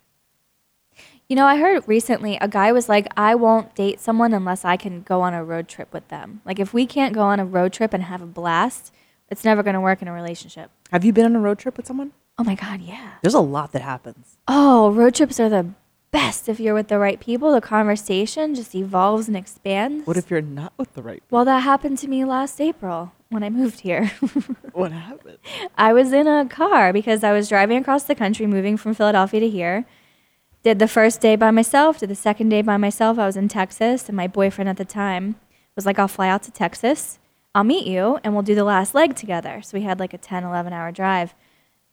You 1.28 1.36
know, 1.36 1.46
I 1.46 1.58
heard 1.58 1.84
recently 1.88 2.38
a 2.38 2.48
guy 2.48 2.72
was 2.72 2.88
like, 2.88 3.08
I 3.18 3.36
won't 3.36 3.76
date 3.76 4.00
someone 4.00 4.34
unless 4.34 4.64
I 4.64 4.78
can 4.78 5.02
go 5.02 5.22
on 5.22 5.34
a 5.34 5.44
road 5.44 5.68
trip 5.68 5.94
with 5.94 6.08
them. 6.08 6.42
Like, 6.46 6.60
if 6.60 6.74
we 6.74 6.86
can't 6.86 7.14
go 7.14 7.24
on 7.24 7.40
a 7.40 7.46
road 7.46 7.74
trip 7.74 7.94
and 7.94 8.04
have 8.04 8.22
a 8.22 8.26
blast, 8.26 8.94
it's 9.30 9.44
never 9.44 9.64
going 9.64 9.74
to 9.74 9.82
work 9.82 10.02
in 10.02 10.08
a 10.08 10.14
relationship. 10.14 10.72
Have 10.92 11.04
you 11.04 11.14
been 11.14 11.26
on 11.26 11.36
a 11.36 11.40
road 11.40 11.60
trip 11.60 11.78
with 11.78 11.86
someone? 11.86 12.12
Oh 12.38 12.44
my 12.44 12.56
God, 12.56 12.82
yeah. 12.82 13.14
There's 13.22 13.34
a 13.34 13.40
lot 13.40 13.72
that 13.72 13.82
happens. 13.82 14.38
Oh, 14.48 14.92
road 14.92 15.16
trips 15.16 15.40
are 15.40 15.50
the 15.50 15.72
best 16.12 16.48
if 16.48 16.60
you're 16.60 16.74
with 16.74 16.88
the 16.88 17.00
right 17.00 17.20
people. 17.20 17.52
The 17.52 17.62
conversation 17.62 18.56
just 18.56 18.76
evolves 18.76 19.28
and 19.28 19.36
expands. 19.36 20.06
What 20.08 20.18
if 20.18 20.30
you're 20.30 20.42
not 20.42 20.74
with 20.78 20.94
the 20.94 21.02
right? 21.02 21.22
Well, 21.30 21.46
that 21.46 21.62
happened 21.64 21.98
to 22.00 22.08
me 22.08 22.24
last 22.26 22.62
April 22.62 23.12
when 23.30 23.44
I 23.44 23.50
moved 23.50 23.82
here. 23.82 24.12
What 24.74 24.92
happened? 24.92 25.40
I 25.76 25.92
was 25.92 26.14
in 26.14 26.28
a 26.28 26.46
car 26.46 26.94
because 26.94 27.24
I 27.24 27.32
was 27.32 27.50
driving 27.50 27.78
across 27.78 28.04
the 28.04 28.14
country, 28.14 28.46
moving 28.46 28.78
from 28.78 28.94
Philadelphia 28.94 29.40
to 29.40 29.50
here. 29.50 29.86
Did 30.62 30.78
the 30.78 30.88
first 30.88 31.20
day 31.20 31.36
by 31.36 31.50
myself, 31.50 31.98
did 31.98 32.10
the 32.10 32.16
second 32.16 32.50
day 32.50 32.62
by 32.62 32.78
myself. 32.78 33.18
I 33.18 33.26
was 33.26 33.36
in 33.36 33.48
Texas, 33.48 34.08
and 34.08 34.16
my 34.16 34.28
boyfriend 34.28 34.70
at 34.70 34.78
the 34.78 34.86
time 34.86 35.36
was 35.76 35.88
like, 35.88 35.98
I'll 35.98 36.08
fly 36.08 36.30
out 36.30 36.44
to 36.44 36.52
Texas. 36.52 37.18
I'll 37.58 37.64
meet 37.64 37.88
you, 37.88 38.20
and 38.24 38.34
we'll 38.34 38.44
do 38.44 38.54
the 38.54 38.64
last 38.64 38.94
leg 38.94 39.16
together. 39.16 39.64
So 39.64 39.80
we 39.80 39.84
had 39.84 40.00
like 40.00 40.14
a 40.14 40.20
10, 40.20 40.44
11 40.44 40.74
hour 40.74 40.92
drive. 40.92 41.34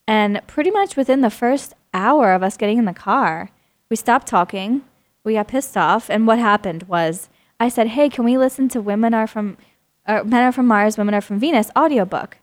And 0.07 0.43
pretty 0.47 0.71
much 0.71 0.95
within 0.95 1.23
the 1.23 1.31
first 1.31 1.73
hour 1.95 2.35
of 2.35 2.43
us 2.43 2.59
getting 2.59 2.77
in 2.77 2.85
the 2.85 2.93
car, 2.93 3.49
we 3.89 3.97
stopped 3.97 4.27
talking. 4.27 4.83
we 5.25 5.33
got 5.33 5.49
pissed 5.49 5.75
off. 5.75 6.11
And 6.11 6.27
what 6.27 6.39
happened 6.39 6.83
was 6.83 7.31
I 7.59 7.71
said, 7.71 7.89
Hey, 7.89 8.11
can 8.11 8.27
we 8.27 8.37
listen 8.37 8.69
to 8.69 8.83
Women 8.83 9.15
Are 9.15 9.27
From, 9.27 9.57
uh, 10.05 10.23
Men 10.23 10.43
Are 10.43 10.53
From 10.53 10.67
Mars, 10.67 10.99
Women 10.99 11.15
Are 11.15 11.23
From 11.23 11.41
Venus 11.41 11.71
audiobook? 11.75 12.37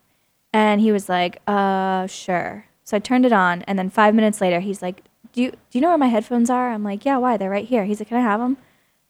And 0.51 0.81
he 0.81 0.91
was 0.91 1.07
like, 1.07 1.43
Uh, 1.45 2.07
sure. 2.07 2.65
So 2.85 2.97
I 2.97 2.99
turned 2.99 3.27
it 3.27 3.31
on. 3.31 3.61
And 3.67 3.77
then 3.77 3.91
five 3.91 4.15
minutes 4.15 4.41
later, 4.41 4.61
he's 4.61 4.81
like, 4.81 5.03
do 5.31 5.43
you, 5.43 5.51
do 5.51 5.57
you 5.73 5.81
know 5.81 5.89
where 5.89 5.97
my 5.99 6.07
headphones 6.07 6.49
are? 6.49 6.71
I'm 6.71 6.83
like, 6.83 7.05
Yeah, 7.05 7.17
why? 7.17 7.37
They're 7.37 7.51
right 7.51 7.67
here. 7.67 7.85
He's 7.85 7.99
like, 7.99 8.07
Can 8.07 8.17
I 8.17 8.21
have 8.21 8.39
them? 8.39 8.57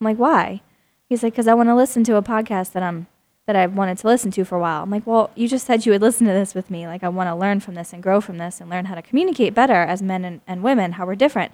I'm 0.02 0.06
like, 0.06 0.18
Why? 0.18 0.60
He's 1.08 1.24
like, 1.24 1.32
Because 1.32 1.48
I 1.48 1.54
want 1.54 1.70
to 1.70 1.76
listen 1.76 2.04
to 2.04 2.18
a 2.18 2.22
podcast 2.22 2.74
that 2.74 2.84
I'm 2.84 3.08
that 3.52 3.60
I've 3.62 3.76
wanted 3.76 3.98
to 3.98 4.08
listen 4.08 4.32
to 4.32 4.46
for 4.46 4.56
a 4.56 4.62
while. 4.62 4.84
I'm 4.84 4.90
like, 4.90 5.06
well, 5.06 5.30
you 5.36 5.48
just 5.48 5.68
said 5.68 5.86
you 5.86 5.92
would 5.92 6.02
listen 6.02 6.26
to 6.28 6.34
this 6.34 6.56
with 6.56 6.72
me. 6.72 6.88
Like, 6.88 7.04
I 7.04 7.10
want 7.10 7.28
to 7.28 7.36
learn 7.36 7.60
from 7.60 7.76
this 7.76 7.92
and 7.92 8.02
grow 8.02 8.22
from 8.22 8.38
this 8.38 8.62
and 8.62 8.70
learn 8.70 8.86
how 8.86 8.96
to 8.96 9.02
communicate 9.02 9.54
better 9.54 9.74
as 9.74 10.02
men 10.02 10.24
and, 10.24 10.40
and 10.48 10.64
women, 10.64 10.94
how 10.94 11.06
we're 11.06 11.16
different. 11.16 11.52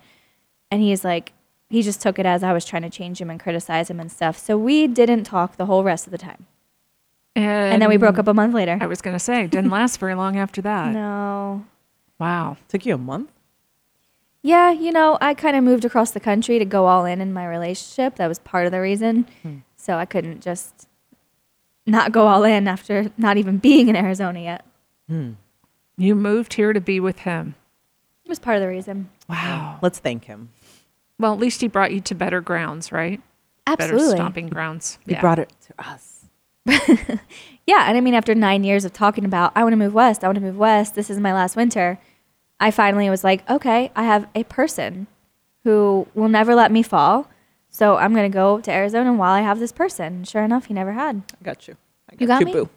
And 0.69 0.81
he's 0.81 1.03
like, 1.03 1.33
he 1.69 1.81
just 1.81 2.01
took 2.01 2.19
it 2.19 2.25
as 2.25 2.43
I 2.43 2.53
was 2.53 2.65
trying 2.65 2.83
to 2.83 2.89
change 2.89 3.19
him 3.19 3.29
and 3.29 3.39
criticize 3.39 3.89
him 3.89 3.99
and 3.99 4.11
stuff. 4.11 4.37
So 4.37 4.57
we 4.57 4.85
didn't 4.87 5.23
talk 5.23 5.57
the 5.57 5.65
whole 5.65 5.83
rest 5.83 6.05
of 6.05 6.11
the 6.11 6.17
time. 6.17 6.45
And, 7.35 7.73
And 7.73 7.81
then 7.81 7.89
we 7.89 7.97
broke 7.97 8.19
up 8.19 8.27
a 8.27 8.33
month 8.33 8.53
later. 8.53 8.77
I 8.79 8.85
was 8.85 9.01
going 9.01 9.15
to 9.15 9.19
say, 9.19 9.43
it 9.45 9.51
didn't 9.51 9.71
last 9.71 9.99
very 9.99 10.13
long 10.13 10.37
after 10.37 10.61
that. 10.61 10.93
No. 10.93 11.65
Wow. 12.19 12.57
Took 12.67 12.85
you 12.85 12.95
a 12.95 12.97
month? 12.97 13.31
Yeah, 14.43 14.71
you 14.71 14.91
know, 14.91 15.17
I 15.19 15.33
kind 15.33 15.57
of 15.57 15.63
moved 15.63 15.83
across 15.83 16.11
the 16.11 16.19
country 16.19 16.57
to 16.59 16.65
go 16.65 16.85
all 16.85 17.05
in 17.05 17.21
in 17.21 17.33
my 17.33 17.45
relationship. 17.45 18.15
That 18.15 18.27
was 18.27 18.39
part 18.39 18.65
of 18.65 18.71
the 18.71 18.79
reason. 18.79 19.27
Hmm. 19.41 19.57
So 19.75 19.97
I 19.97 20.05
couldn't 20.05 20.41
just 20.41 20.86
not 21.87 22.11
go 22.11 22.27
all 22.27 22.43
in 22.43 22.67
after 22.67 23.11
not 23.17 23.37
even 23.37 23.57
being 23.57 23.87
in 23.87 23.95
Arizona 23.95 24.39
yet. 24.39 24.65
Hmm. 25.09 25.31
You 25.97 26.13
moved 26.15 26.53
here 26.53 26.73
to 26.73 26.81
be 26.81 26.99
with 26.99 27.19
him. 27.19 27.55
It 28.25 28.29
was 28.29 28.39
part 28.39 28.57
of 28.57 28.61
the 28.61 28.67
reason. 28.67 29.09
Wow. 29.29 29.79
Let's 29.81 29.99
thank 29.99 30.25
him. 30.25 30.49
Well, 31.17 31.33
at 31.33 31.39
least 31.39 31.61
he 31.61 31.67
brought 31.67 31.91
you 31.93 32.01
to 32.01 32.13
better 32.15 32.41
grounds, 32.41 32.91
right? 32.91 33.21
Better 33.65 33.93
Absolutely. 33.95 34.17
stomping 34.17 34.49
grounds. 34.49 34.99
He 35.05 35.13
Yeah. 35.13 35.21
brought 35.21 35.39
it 35.39 35.51
to 35.67 35.89
us. 35.89 36.25
Yeah, 37.65 37.83
and 37.89 37.97
I 37.97 38.01
mean, 38.01 38.13
after 38.13 38.33
nine 38.33 38.63
years 38.63 38.85
of 38.85 38.93
talking 38.93 39.25
about, 39.25 39.51
I 39.53 39.61
want 39.63 39.73
to 39.73 39.77
move 39.77 39.93
west, 39.93 40.23
I 40.23 40.27
want 40.29 40.37
to 40.37 40.41
move 40.41 40.57
west, 40.57 40.95
this 40.95 41.09
is 41.09 41.19
my 41.19 41.33
last 41.33 41.57
winter, 41.57 41.99
I 42.61 42.71
finally 42.71 43.09
was 43.09 43.25
like, 43.25 43.47
okay, 43.49 43.91
I 43.93 44.03
have 44.03 44.25
a 44.33 44.45
person 44.45 45.07
who 45.65 46.07
will 46.15 46.29
never 46.29 46.55
let 46.55 46.71
me 46.71 46.81
fall. 46.81 47.29
So 47.77 47.95
I'm 47.97 48.11
going 48.15 48.29
to 48.31 48.33
go 48.35 48.59
to 48.59 48.71
Arizona 48.71 49.13
while 49.13 49.33
I 49.33 49.41
have 49.41 49.59
this 49.59 49.71
person. 49.71 50.23
Sure 50.23 50.41
enough, 50.41 50.65
he 50.65 50.73
never 50.73 50.93
had. 50.93 51.21
I 51.39 51.43
got 51.43 51.67
you. 51.67 51.77
I 52.09 52.15
got 52.15 52.21
You 52.21 52.27
got 52.27 52.43
me? 52.43 52.51
boo. 52.51 52.69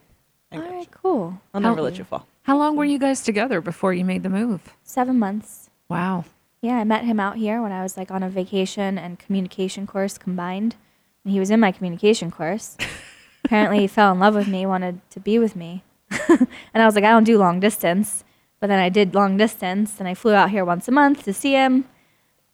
I 0.52 0.56
All 0.56 0.62
got 0.62 0.70
right, 0.72 0.80
you. 0.82 0.86
cool. 0.92 1.40
I'll 1.54 1.62
How- 1.62 1.70
never 1.70 1.80
let 1.80 1.96
you 1.96 2.04
fall. 2.04 2.26
How 2.42 2.58
long 2.58 2.76
were 2.76 2.84
you 2.84 2.98
guys 2.98 3.22
together 3.22 3.62
before 3.62 3.94
you 3.94 4.04
made 4.04 4.22
the 4.22 4.28
move? 4.28 4.74
Seven 4.82 5.18
months. 5.18 5.70
Wow. 5.88 6.26
Yeah, 6.60 6.76
I 6.76 6.84
met 6.84 7.04
him 7.04 7.18
out 7.18 7.36
here 7.38 7.62
when 7.62 7.72
I 7.72 7.82
was 7.82 7.96
like 7.96 8.10
on 8.10 8.22
a 8.22 8.28
vacation 8.28 8.98
and 8.98 9.18
communication 9.18 9.86
course 9.86 10.18
combined. 10.18 10.76
And 11.24 11.32
he 11.32 11.40
was 11.40 11.50
in 11.50 11.60
my 11.60 11.72
communication 11.72 12.30
course. 12.30 12.76
Apparently, 13.46 13.78
he 13.78 13.86
fell 13.86 14.12
in 14.12 14.18
love 14.18 14.34
with 14.34 14.48
me, 14.48 14.66
wanted 14.66 15.00
to 15.12 15.18
be 15.20 15.38
with 15.38 15.56
me. 15.56 15.82
and 16.28 16.46
I 16.74 16.84
was 16.84 16.94
like, 16.94 17.04
I 17.04 17.10
don't 17.10 17.24
do 17.24 17.38
long 17.38 17.58
distance. 17.58 18.22
But 18.58 18.66
then 18.66 18.78
I 18.80 18.90
did 18.90 19.14
long 19.14 19.38
distance 19.38 19.98
and 19.98 20.06
I 20.06 20.12
flew 20.12 20.34
out 20.34 20.50
here 20.50 20.64
once 20.66 20.88
a 20.88 20.92
month 20.92 21.22
to 21.24 21.32
see 21.32 21.52
him 21.52 21.86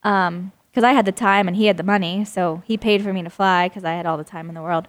um, 0.03 0.53
because 0.77 0.87
I 0.87 0.93
had 0.93 1.05
the 1.05 1.11
time 1.11 1.47
and 1.47 1.57
he 1.57 1.65
had 1.65 1.77
the 1.77 1.83
money. 1.83 2.23
So 2.23 2.61
he 2.67 2.77
paid 2.77 3.01
for 3.01 3.11
me 3.11 3.23
to 3.23 3.31
fly 3.31 3.67
because 3.67 3.83
I 3.83 3.93
had 3.93 4.05
all 4.05 4.15
the 4.15 4.23
time 4.23 4.47
in 4.47 4.53
the 4.53 4.61
world. 4.61 4.87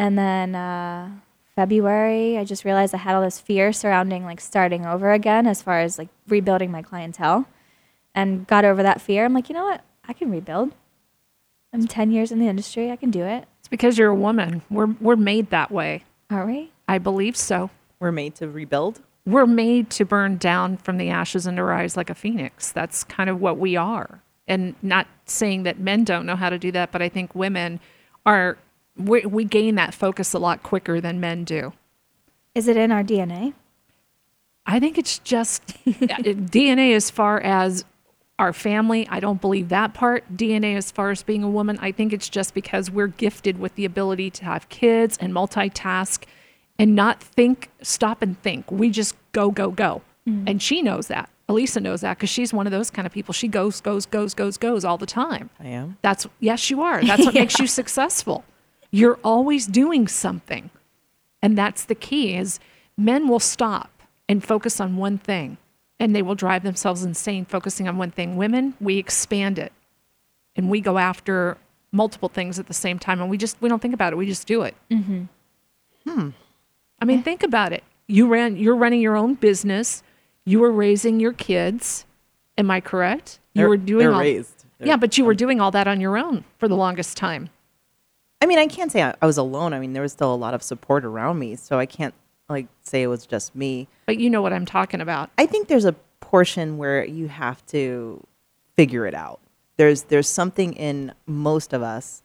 And 0.00 0.18
then 0.18 0.56
uh, 0.56 1.12
February, 1.54 2.36
I 2.36 2.42
just 2.42 2.64
realized 2.64 2.92
I 2.92 2.98
had 2.98 3.14
all 3.14 3.22
this 3.22 3.38
fear 3.38 3.72
surrounding 3.72 4.24
like 4.24 4.40
starting 4.40 4.84
over 4.84 5.12
again 5.12 5.46
as 5.46 5.62
far 5.62 5.78
as 5.78 5.96
like 5.96 6.08
rebuilding 6.26 6.72
my 6.72 6.82
clientele 6.82 7.46
and 8.16 8.48
got 8.48 8.64
over 8.64 8.82
that 8.82 9.00
fear. 9.00 9.24
I'm 9.24 9.32
like, 9.32 9.48
you 9.48 9.54
know 9.54 9.64
what? 9.64 9.84
I 10.08 10.12
can 10.12 10.28
rebuild. 10.28 10.74
I'm 11.72 11.86
10 11.86 12.10
years 12.10 12.32
in 12.32 12.40
the 12.40 12.48
industry. 12.48 12.90
I 12.90 12.96
can 12.96 13.12
do 13.12 13.22
it. 13.22 13.46
It's 13.60 13.68
because 13.68 13.96
you're 13.96 14.10
a 14.10 14.14
woman. 14.16 14.62
We're 14.68 14.92
we're 15.00 15.14
made 15.14 15.50
that 15.50 15.70
way. 15.70 16.02
Are 16.30 16.46
we? 16.46 16.72
I 16.88 16.98
believe 16.98 17.36
so. 17.36 17.70
We're 18.00 18.10
made 18.10 18.34
to 18.36 18.48
rebuild. 18.48 19.02
We're 19.24 19.46
made 19.46 19.88
to 19.90 20.04
burn 20.04 20.38
down 20.38 20.78
from 20.78 20.96
the 20.96 21.10
ashes 21.10 21.46
and 21.46 21.58
to 21.58 21.62
rise 21.62 21.96
like 21.96 22.10
a 22.10 22.14
phoenix. 22.16 22.72
That's 22.72 23.04
kind 23.04 23.30
of 23.30 23.40
what 23.40 23.56
we 23.56 23.76
are. 23.76 24.20
And 24.50 24.74
not 24.82 25.06
saying 25.26 25.62
that 25.62 25.78
men 25.78 26.04
don't 26.04 26.26
know 26.26 26.36
how 26.36 26.50
to 26.50 26.58
do 26.58 26.72
that, 26.72 26.90
but 26.90 27.00
I 27.00 27.08
think 27.08 27.34
women 27.34 27.80
are 28.26 28.58
we, 28.96 29.24
we 29.24 29.44
gain 29.44 29.76
that 29.76 29.94
focus 29.94 30.34
a 30.34 30.38
lot 30.38 30.62
quicker 30.62 31.00
than 31.00 31.20
men 31.20 31.44
do. 31.44 31.72
Is 32.54 32.68
it 32.68 32.76
in 32.76 32.90
our 32.90 33.04
DNA? 33.04 33.54
I 34.66 34.80
think 34.80 34.98
it's 34.98 35.20
just 35.20 35.66
DNA 35.86 36.94
as 36.94 37.10
far 37.10 37.40
as 37.40 37.84
our 38.40 38.52
family. 38.52 39.06
I 39.08 39.20
don't 39.20 39.40
believe 39.40 39.68
that 39.68 39.94
part. 39.94 40.24
DNA 40.36 40.76
as 40.76 40.90
far 40.90 41.10
as 41.10 41.22
being 41.22 41.44
a 41.44 41.48
woman. 41.48 41.78
I 41.80 41.92
think 41.92 42.12
it's 42.12 42.28
just 42.28 42.52
because 42.52 42.90
we're 42.90 43.06
gifted 43.06 43.58
with 43.58 43.74
the 43.76 43.84
ability 43.84 44.30
to 44.30 44.44
have 44.44 44.68
kids 44.68 45.16
and 45.18 45.32
multitask 45.32 46.24
and 46.78 46.96
not 46.96 47.22
think, 47.22 47.70
stop 47.82 48.22
and 48.22 48.40
think. 48.42 48.70
We 48.70 48.90
just 48.90 49.14
go, 49.32 49.50
go, 49.50 49.70
go. 49.70 50.02
Mm-hmm. 50.28 50.48
And 50.48 50.62
she 50.62 50.82
knows 50.82 51.08
that. 51.08 51.28
Elisa 51.50 51.80
knows 51.80 52.00
that 52.02 52.16
because 52.16 52.30
she's 52.30 52.52
one 52.52 52.66
of 52.66 52.70
those 52.70 52.90
kind 52.90 53.04
of 53.06 53.12
people. 53.12 53.32
She 53.34 53.48
goes, 53.48 53.80
goes, 53.80 54.06
goes, 54.06 54.34
goes, 54.34 54.56
goes 54.56 54.84
all 54.84 54.96
the 54.96 55.04
time. 55.06 55.50
I 55.58 55.66
am. 55.66 55.98
That's 56.00 56.26
yes, 56.38 56.70
you 56.70 56.80
are. 56.82 57.02
That's 57.04 57.24
what 57.24 57.34
makes 57.34 57.58
you 57.58 57.66
successful. 57.66 58.44
You're 58.90 59.18
always 59.24 59.66
doing 59.66 60.06
something. 60.08 60.70
And 61.42 61.56
that's 61.56 61.84
the 61.84 61.94
key 61.94 62.36
is 62.36 62.60
men 62.96 63.26
will 63.26 63.40
stop 63.40 63.90
and 64.28 64.44
focus 64.44 64.78
on 64.80 64.96
one 64.96 65.16
thing 65.18 65.56
and 65.98 66.14
they 66.14 66.22
will 66.22 66.34
drive 66.34 66.62
themselves 66.62 67.02
insane 67.02 67.44
focusing 67.46 67.88
on 67.88 67.96
one 67.96 68.10
thing. 68.10 68.36
Women, 68.36 68.74
we 68.80 68.98
expand 68.98 69.58
it. 69.58 69.72
And 70.54 70.68
we 70.70 70.80
go 70.80 70.98
after 70.98 71.56
multiple 71.92 72.28
things 72.28 72.58
at 72.58 72.66
the 72.66 72.74
same 72.74 72.98
time 72.98 73.20
and 73.20 73.30
we 73.30 73.38
just 73.38 73.56
we 73.60 73.68
don't 73.68 73.80
think 73.80 73.94
about 73.94 74.12
it. 74.12 74.16
We 74.16 74.26
just 74.26 74.46
do 74.46 74.62
it. 74.62 74.74
Mhm. 74.90 75.28
Hmm. 76.06 76.28
I 77.00 77.04
mean, 77.06 77.22
think 77.22 77.42
about 77.42 77.72
it. 77.72 77.82
You 78.06 78.28
ran 78.28 78.56
you're 78.56 78.76
running 78.76 79.00
your 79.00 79.16
own 79.16 79.34
business. 79.34 80.02
You 80.50 80.58
were 80.58 80.72
raising 80.72 81.20
your 81.20 81.32
kids. 81.32 82.04
Am 82.58 82.70
I 82.72 82.80
correct? 82.80 83.38
You 83.54 83.60
They're- 83.60 83.68
were 83.68 83.76
doing 83.76 84.00
they're 84.06 84.12
all, 84.12 84.20
raised. 84.20 84.64
They're- 84.78 84.88
yeah, 84.88 84.96
but 84.96 85.16
you 85.16 85.24
were 85.24 85.34
doing 85.34 85.60
all 85.60 85.70
that 85.70 85.86
on 85.86 86.00
your 86.00 86.18
own 86.18 86.44
for 86.58 86.66
the 86.66 86.74
longest 86.74 87.16
time. 87.16 87.50
I 88.42 88.46
mean, 88.46 88.58
I 88.58 88.66
can't 88.66 88.90
say 88.90 89.02
I, 89.02 89.14
I 89.22 89.26
was 89.26 89.36
alone. 89.38 89.72
I 89.72 89.78
mean, 89.78 89.92
there 89.92 90.02
was 90.02 90.12
still 90.12 90.34
a 90.34 90.36
lot 90.36 90.52
of 90.54 90.62
support 90.62 91.04
around 91.04 91.38
me, 91.38 91.54
so 91.54 91.78
I 91.78 91.86
can't 91.86 92.14
like 92.48 92.66
say 92.82 93.02
it 93.02 93.06
was 93.06 93.26
just 93.26 93.54
me. 93.54 93.86
But 94.06 94.18
you 94.18 94.28
know 94.28 94.42
what 94.42 94.52
I'm 94.52 94.66
talking 94.66 95.00
about. 95.00 95.30
I 95.38 95.46
think 95.46 95.68
there's 95.68 95.84
a 95.84 95.94
portion 96.18 96.78
where 96.78 97.04
you 97.04 97.28
have 97.28 97.64
to 97.66 98.26
figure 98.74 99.06
it 99.06 99.14
out. 99.14 99.38
There's 99.76 100.02
there's 100.04 100.28
something 100.28 100.72
in 100.72 101.12
most 101.26 101.72
of 101.72 101.80
us. 101.82 102.22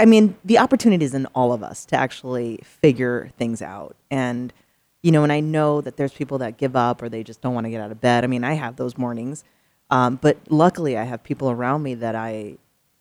I 0.00 0.06
mean, 0.06 0.34
the 0.44 0.58
opportunity 0.58 1.04
is 1.04 1.14
in 1.14 1.26
all 1.26 1.52
of 1.52 1.62
us 1.62 1.84
to 1.86 1.96
actually 1.96 2.58
figure 2.64 3.30
things 3.38 3.62
out. 3.62 3.94
And 4.10 4.52
you 5.02 5.12
know, 5.12 5.22
and 5.22 5.32
I 5.32 5.40
know 5.40 5.80
that 5.80 5.96
there's 5.96 6.12
people 6.12 6.38
that 6.38 6.56
give 6.56 6.76
up 6.76 7.02
or 7.02 7.08
they 7.08 7.22
just 7.22 7.40
don't 7.40 7.54
want 7.54 7.64
to 7.64 7.70
get 7.70 7.80
out 7.80 7.90
of 7.90 8.00
bed. 8.00 8.24
I 8.24 8.26
mean, 8.26 8.44
I 8.44 8.54
have 8.54 8.76
those 8.76 8.98
mornings. 8.98 9.44
Um, 9.90 10.16
but 10.16 10.36
luckily, 10.48 10.96
I 10.96 11.04
have 11.04 11.22
people 11.24 11.50
around 11.50 11.82
me 11.82 11.94
that 11.94 12.14
I 12.14 12.58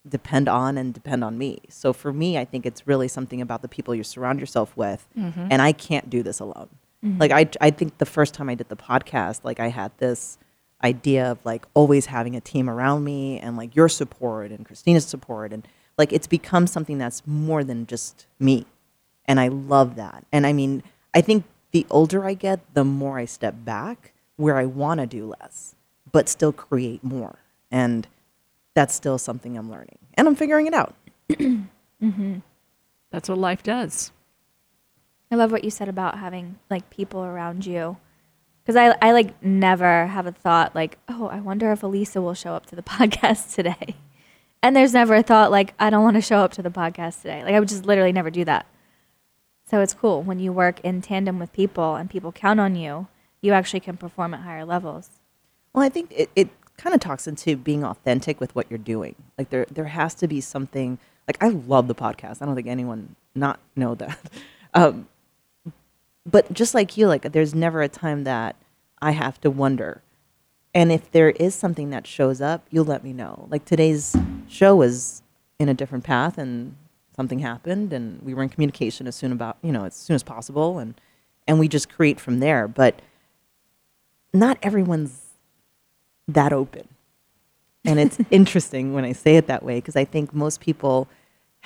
depend 0.07 0.47
on 0.47 0.77
and 0.77 0.93
depend 0.93 1.23
on 1.23 1.37
me. 1.37 1.59
So 1.69 1.93
for 1.93 2.11
me, 2.11 2.37
I 2.37 2.45
think 2.45 2.65
it's 2.65 2.87
really 2.87 3.07
something 3.07 3.41
about 3.41 3.61
the 3.61 3.67
people 3.67 3.93
you 3.93 4.03
surround 4.03 4.39
yourself 4.39 4.75
with. 4.75 5.07
And 5.51 5.61
I 5.61 5.71
can't 5.71 6.09
do 6.09 6.23
this 6.23 6.39
alone. 6.39 6.69
Like 7.19 7.31
I, 7.31 7.49
I 7.61 7.69
think 7.71 7.97
the 7.97 8.05
first 8.05 8.33
time 8.33 8.49
I 8.49 8.55
did 8.55 8.69
the 8.69 8.75
podcast, 8.75 9.41
like 9.43 9.59
I 9.59 9.67
had 9.69 9.91
this 9.99 10.37
idea 10.83 11.31
of 11.31 11.37
like 11.45 11.65
always 11.73 12.07
having 12.07 12.35
a 12.35 12.41
team 12.41 12.69
around 12.69 13.03
me 13.03 13.39
and 13.39 13.55
like 13.55 13.75
your 13.75 13.87
support 13.89 14.51
and 14.51 14.65
Christina's 14.65 15.05
support 15.05 15.53
and 15.53 15.67
like 15.97 16.11
it's 16.11 16.27
become 16.27 16.65
something 16.67 16.97
that's 16.97 17.21
more 17.27 17.63
than 17.63 17.85
just 17.85 18.25
me. 18.39 18.65
And 19.25 19.39
I 19.39 19.49
love 19.49 19.95
that. 19.95 20.25
And 20.31 20.47
I 20.47 20.53
mean, 20.53 20.81
I 21.13 21.21
think 21.21 21.43
the 21.71 21.85
older 21.89 22.25
I 22.25 22.33
get, 22.33 22.59
the 22.73 22.83
more 22.83 23.19
I 23.19 23.25
step 23.25 23.55
back 23.63 24.13
where 24.35 24.57
I 24.57 24.65
want 24.65 24.99
to 24.99 25.05
do 25.05 25.33
less, 25.39 25.75
but 26.11 26.29
still 26.29 26.53
create 26.53 27.03
more. 27.03 27.39
And 27.69 28.07
that's 28.73 28.95
still 28.95 29.17
something 29.17 29.57
I'm 29.57 29.69
learning. 29.69 29.97
And 30.15 30.27
I'm 30.27 30.35
figuring 30.35 30.67
it 30.67 30.73
out. 30.73 30.95
Mm-hmm. 32.01 32.37
That's 33.11 33.27
what 33.27 33.37
life 33.37 33.61
does. 33.61 34.13
I 35.29 35.35
love 35.35 35.51
what 35.51 35.65
you 35.65 35.69
said 35.69 35.89
about 35.89 36.17
having 36.17 36.59
like 36.69 36.89
people 36.89 37.25
around 37.25 37.65
you. 37.65 37.97
Because 38.63 38.77
I, 38.77 38.95
I 39.05 39.11
like 39.11 39.43
never 39.43 40.07
have 40.07 40.25
a 40.25 40.31
thought 40.31 40.75
like, 40.75 40.97
oh, 41.09 41.27
I 41.27 41.39
wonder 41.39 41.73
if 41.73 41.83
Elisa 41.83 42.21
will 42.21 42.33
show 42.33 42.53
up 42.53 42.67
to 42.67 42.75
the 42.77 42.81
podcast 42.83 43.53
today. 43.53 43.95
And 44.61 44.75
there's 44.75 44.93
never 44.93 45.15
a 45.15 45.23
thought 45.23 45.51
like, 45.51 45.73
I 45.79 45.89
don't 45.89 46.03
want 46.03 46.15
to 46.15 46.21
show 46.21 46.37
up 46.37 46.53
to 46.53 46.61
the 46.61 46.69
podcast 46.69 47.21
today. 47.21 47.43
Like 47.43 47.55
I 47.55 47.59
would 47.59 47.69
just 47.69 47.85
literally 47.85 48.11
never 48.11 48.29
do 48.29 48.45
that. 48.45 48.65
So 49.69 49.81
it's 49.81 49.93
cool 49.93 50.23
when 50.23 50.39
you 50.39 50.51
work 50.51 50.79
in 50.81 51.01
tandem 51.01 51.37
with 51.37 51.53
people 51.53 51.95
and 51.95 52.09
people 52.09 52.31
count 52.31 52.59
on 52.59 52.75
you, 52.75 53.07
you 53.39 53.53
actually 53.53 53.81
can 53.81 53.97
perform 53.97 54.33
at 54.33 54.39
higher 54.41 54.65
levels. 54.65 55.11
Well, 55.73 55.83
I 55.83 55.89
think 55.89 56.11
it, 56.11 56.31
it 56.35 56.49
kind 56.77 56.95
of 56.95 56.99
talks 57.01 57.27
into 57.27 57.55
being 57.55 57.83
authentic 57.83 58.39
with 58.39 58.55
what 58.55 58.65
you're 58.69 58.79
doing. 58.79 59.15
Like 59.37 59.51
there 59.51 59.67
there 59.69 59.85
has 59.85 60.15
to 60.15 60.27
be 60.27 60.41
something 60.41 60.97
like 61.27 61.37
I 61.41 61.49
love 61.49 61.87
the 61.87 61.93
podcast. 61.93 62.41
I 62.41 62.45
don't 62.45 62.55
think 62.55 62.67
anyone 62.67 63.15
not 63.35 63.59
know 63.75 63.95
that. 63.95 64.17
Um, 64.71 65.07
but 66.27 66.53
just 66.53 66.75
like 66.75 66.95
you, 66.95 67.07
like 67.07 67.31
there's 67.31 67.55
never 67.55 67.81
a 67.81 67.89
time 67.89 68.23
that 68.25 68.55
I 69.01 69.11
have 69.11 69.41
to 69.41 69.49
wonder, 69.49 70.03
And 70.75 70.91
if 70.91 71.09
there 71.09 71.31
is 71.31 71.55
something 71.55 71.89
that 71.89 72.05
shows 72.05 72.39
up, 72.39 72.67
you'll 72.69 72.85
let 72.85 73.03
me 73.03 73.11
know. 73.11 73.47
Like 73.49 73.65
today's 73.65 74.15
show 74.47 74.75
was 74.75 75.23
in 75.57 75.69
a 75.69 75.73
different 75.73 76.03
path 76.03 76.37
and 76.37 76.75
something 77.19 77.39
happened 77.39 77.91
and 77.91 78.21
we 78.21 78.33
were 78.33 78.41
in 78.41 78.47
communication 78.47 79.05
as 79.05 79.13
soon 79.13 79.33
about, 79.33 79.57
you 79.61 79.73
know, 79.73 79.83
as 79.83 79.93
soon 79.93 80.15
as 80.15 80.23
possible 80.23 80.79
and 80.79 80.93
and 81.45 81.59
we 81.59 81.67
just 81.67 81.89
create 81.89 82.17
from 82.17 82.39
there. 82.39 82.65
But 82.65 83.01
not 84.33 84.57
everyone's 84.61 85.19
that 86.29 86.53
open. 86.53 86.87
And 87.83 87.99
it's 87.99 88.19
interesting 88.31 88.93
when 88.93 89.03
I 89.03 89.11
say 89.11 89.35
it 89.35 89.47
that 89.47 89.63
way 89.63 89.79
because 89.79 89.97
I 89.97 90.05
think 90.05 90.33
most 90.33 90.61
people 90.61 91.09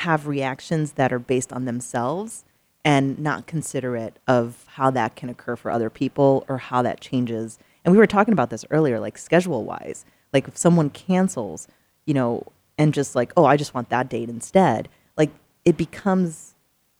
have 0.05 0.25
reactions 0.25 0.93
that 0.93 1.13
are 1.13 1.19
based 1.19 1.53
on 1.53 1.65
themselves 1.65 2.45
and 2.83 3.19
not 3.19 3.45
considerate 3.45 4.17
of 4.27 4.65
how 4.69 4.89
that 4.89 5.15
can 5.15 5.29
occur 5.29 5.55
for 5.55 5.69
other 5.69 5.91
people 5.91 6.45
or 6.49 6.57
how 6.57 6.81
that 6.81 6.99
changes. 6.99 7.59
And 7.85 7.91
we 7.91 7.99
were 7.99 8.07
talking 8.07 8.31
about 8.31 8.49
this 8.49 8.65
earlier, 8.71 8.99
like 8.99 9.19
schedule 9.19 9.63
wise. 9.65 10.03
Like 10.33 10.47
if 10.47 10.57
someone 10.57 10.89
cancels, 10.89 11.67
you 12.07 12.15
know, 12.15 12.43
and 12.79 12.91
just 12.91 13.13
like, 13.15 13.31
oh, 13.37 13.45
I 13.45 13.55
just 13.55 13.75
want 13.75 13.89
that 13.89 14.09
date 14.09 14.29
instead, 14.29 14.89
it 15.65 15.77
becomes 15.77 16.55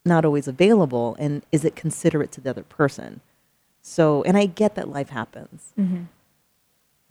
not 0.06 0.26
always 0.26 0.48
available. 0.48 1.16
And 1.20 1.46
is 1.52 1.64
it 1.64 1.76
considerate 1.76 2.32
to 2.34 2.42
the 2.42 2.50
other 2.50 2.64
person? 2.64 3.22
So, 3.82 4.24
and 4.24 4.38
I 4.38 4.46
get 4.46 4.76
that 4.76 4.90
life 4.90 5.10
happens. 5.10 5.74
Mm-hmm. 5.78 6.04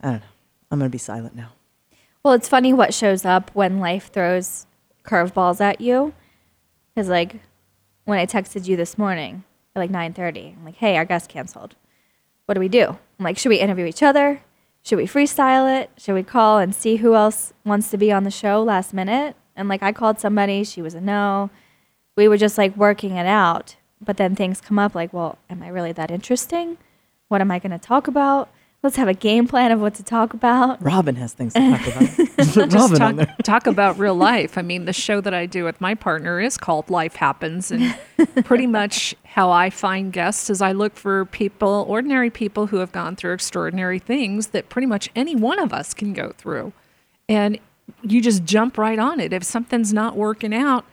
I 0.01 0.09
don't 0.09 0.19
know. 0.21 0.27
I'm 0.71 0.79
to 0.79 0.89
be 0.89 0.97
silent 0.97 1.35
now. 1.35 1.51
Well, 2.23 2.33
it's 2.33 2.49
funny 2.49 2.73
what 2.73 2.93
shows 2.93 3.25
up 3.25 3.51
when 3.53 3.79
life 3.79 4.11
throws 4.11 4.65
curveballs 5.03 5.61
at 5.61 5.81
you. 5.81 6.13
Because, 6.93 7.09
like, 7.09 7.41
when 8.05 8.17
I 8.17 8.25
texted 8.25 8.67
you 8.67 8.75
this 8.75 8.97
morning 8.97 9.43
at 9.75 9.79
like 9.79 9.91
9.30, 9.91 10.57
I'm 10.57 10.65
like, 10.65 10.75
hey, 10.75 10.97
our 10.97 11.05
guest 11.05 11.29
canceled. 11.29 11.75
What 12.45 12.55
do 12.55 12.59
we 12.59 12.69
do? 12.69 12.87
I'm 12.87 13.23
like, 13.23 13.37
should 13.37 13.49
we 13.49 13.59
interview 13.59 13.85
each 13.85 14.03
other? 14.03 14.41
Should 14.83 14.97
we 14.97 15.05
freestyle 15.05 15.81
it? 15.81 15.91
Should 15.97 16.15
we 16.15 16.23
call 16.23 16.57
and 16.57 16.75
see 16.75 16.97
who 16.97 17.15
else 17.15 17.53
wants 17.65 17.89
to 17.91 17.97
be 17.97 18.11
on 18.11 18.23
the 18.23 18.31
show 18.31 18.61
last 18.61 18.93
minute? 18.93 19.35
And, 19.55 19.69
like, 19.69 19.83
I 19.83 19.91
called 19.91 20.19
somebody. 20.19 20.63
She 20.63 20.81
was 20.81 20.93
a 20.93 21.01
no. 21.01 21.49
We 22.15 22.27
were 22.27 22.37
just, 22.37 22.57
like, 22.57 22.75
working 22.75 23.11
it 23.11 23.25
out. 23.25 23.75
But 24.03 24.17
then 24.17 24.35
things 24.35 24.61
come 24.61 24.79
up 24.79 24.95
like, 24.95 25.13
well, 25.13 25.37
am 25.49 25.63
I 25.63 25.69
really 25.69 25.91
that 25.93 26.11
interesting? 26.11 26.77
What 27.27 27.41
am 27.41 27.51
I 27.51 27.59
going 27.59 27.71
to 27.71 27.79
talk 27.79 28.07
about? 28.07 28.49
Let's 28.83 28.97
have 28.97 29.07
a 29.07 29.13
game 29.13 29.47
plan 29.47 29.71
of 29.71 29.79
what 29.79 29.93
to 29.95 30.03
talk 30.03 30.33
about. 30.33 30.83
Robin 30.83 31.15
has 31.15 31.31
things 31.31 31.53
to 31.53 31.59
talk 31.59 31.87
about. 31.87 32.35
Just 32.69 32.75
Robin 32.75 33.01
on 33.01 33.17
talk, 33.17 33.37
talk 33.43 33.67
about 33.67 33.97
real 33.97 34.13
life. 34.13 34.57
I 34.57 34.61
mean, 34.61 34.83
the 34.83 34.91
show 34.91 35.21
that 35.21 35.33
I 35.33 35.45
do 35.45 35.63
with 35.63 35.79
my 35.79 35.95
partner 35.95 36.41
is 36.41 36.57
called 36.57 36.89
Life 36.89 37.15
Happens. 37.15 37.71
And 37.71 37.95
pretty 38.43 38.67
much 38.67 39.15
how 39.23 39.51
I 39.51 39.69
find 39.69 40.11
guests 40.11 40.49
is 40.49 40.61
I 40.61 40.73
look 40.73 40.97
for 40.97 41.23
people, 41.23 41.85
ordinary 41.87 42.29
people 42.29 42.67
who 42.67 42.77
have 42.77 42.91
gone 42.91 43.15
through 43.15 43.31
extraordinary 43.31 43.99
things 43.99 44.47
that 44.47 44.67
pretty 44.67 44.87
much 44.87 45.09
any 45.15 45.33
one 45.33 45.59
of 45.59 45.71
us 45.71 45.93
can 45.93 46.11
go 46.11 46.33
through. 46.37 46.73
And 47.29 47.59
you 48.03 48.21
just 48.21 48.43
jump 48.43 48.77
right 48.77 48.99
on 48.99 49.19
it. 49.19 49.33
If 49.33 49.43
something's 49.43 49.93
not 49.93 50.15
working 50.15 50.53
out, 50.53 50.85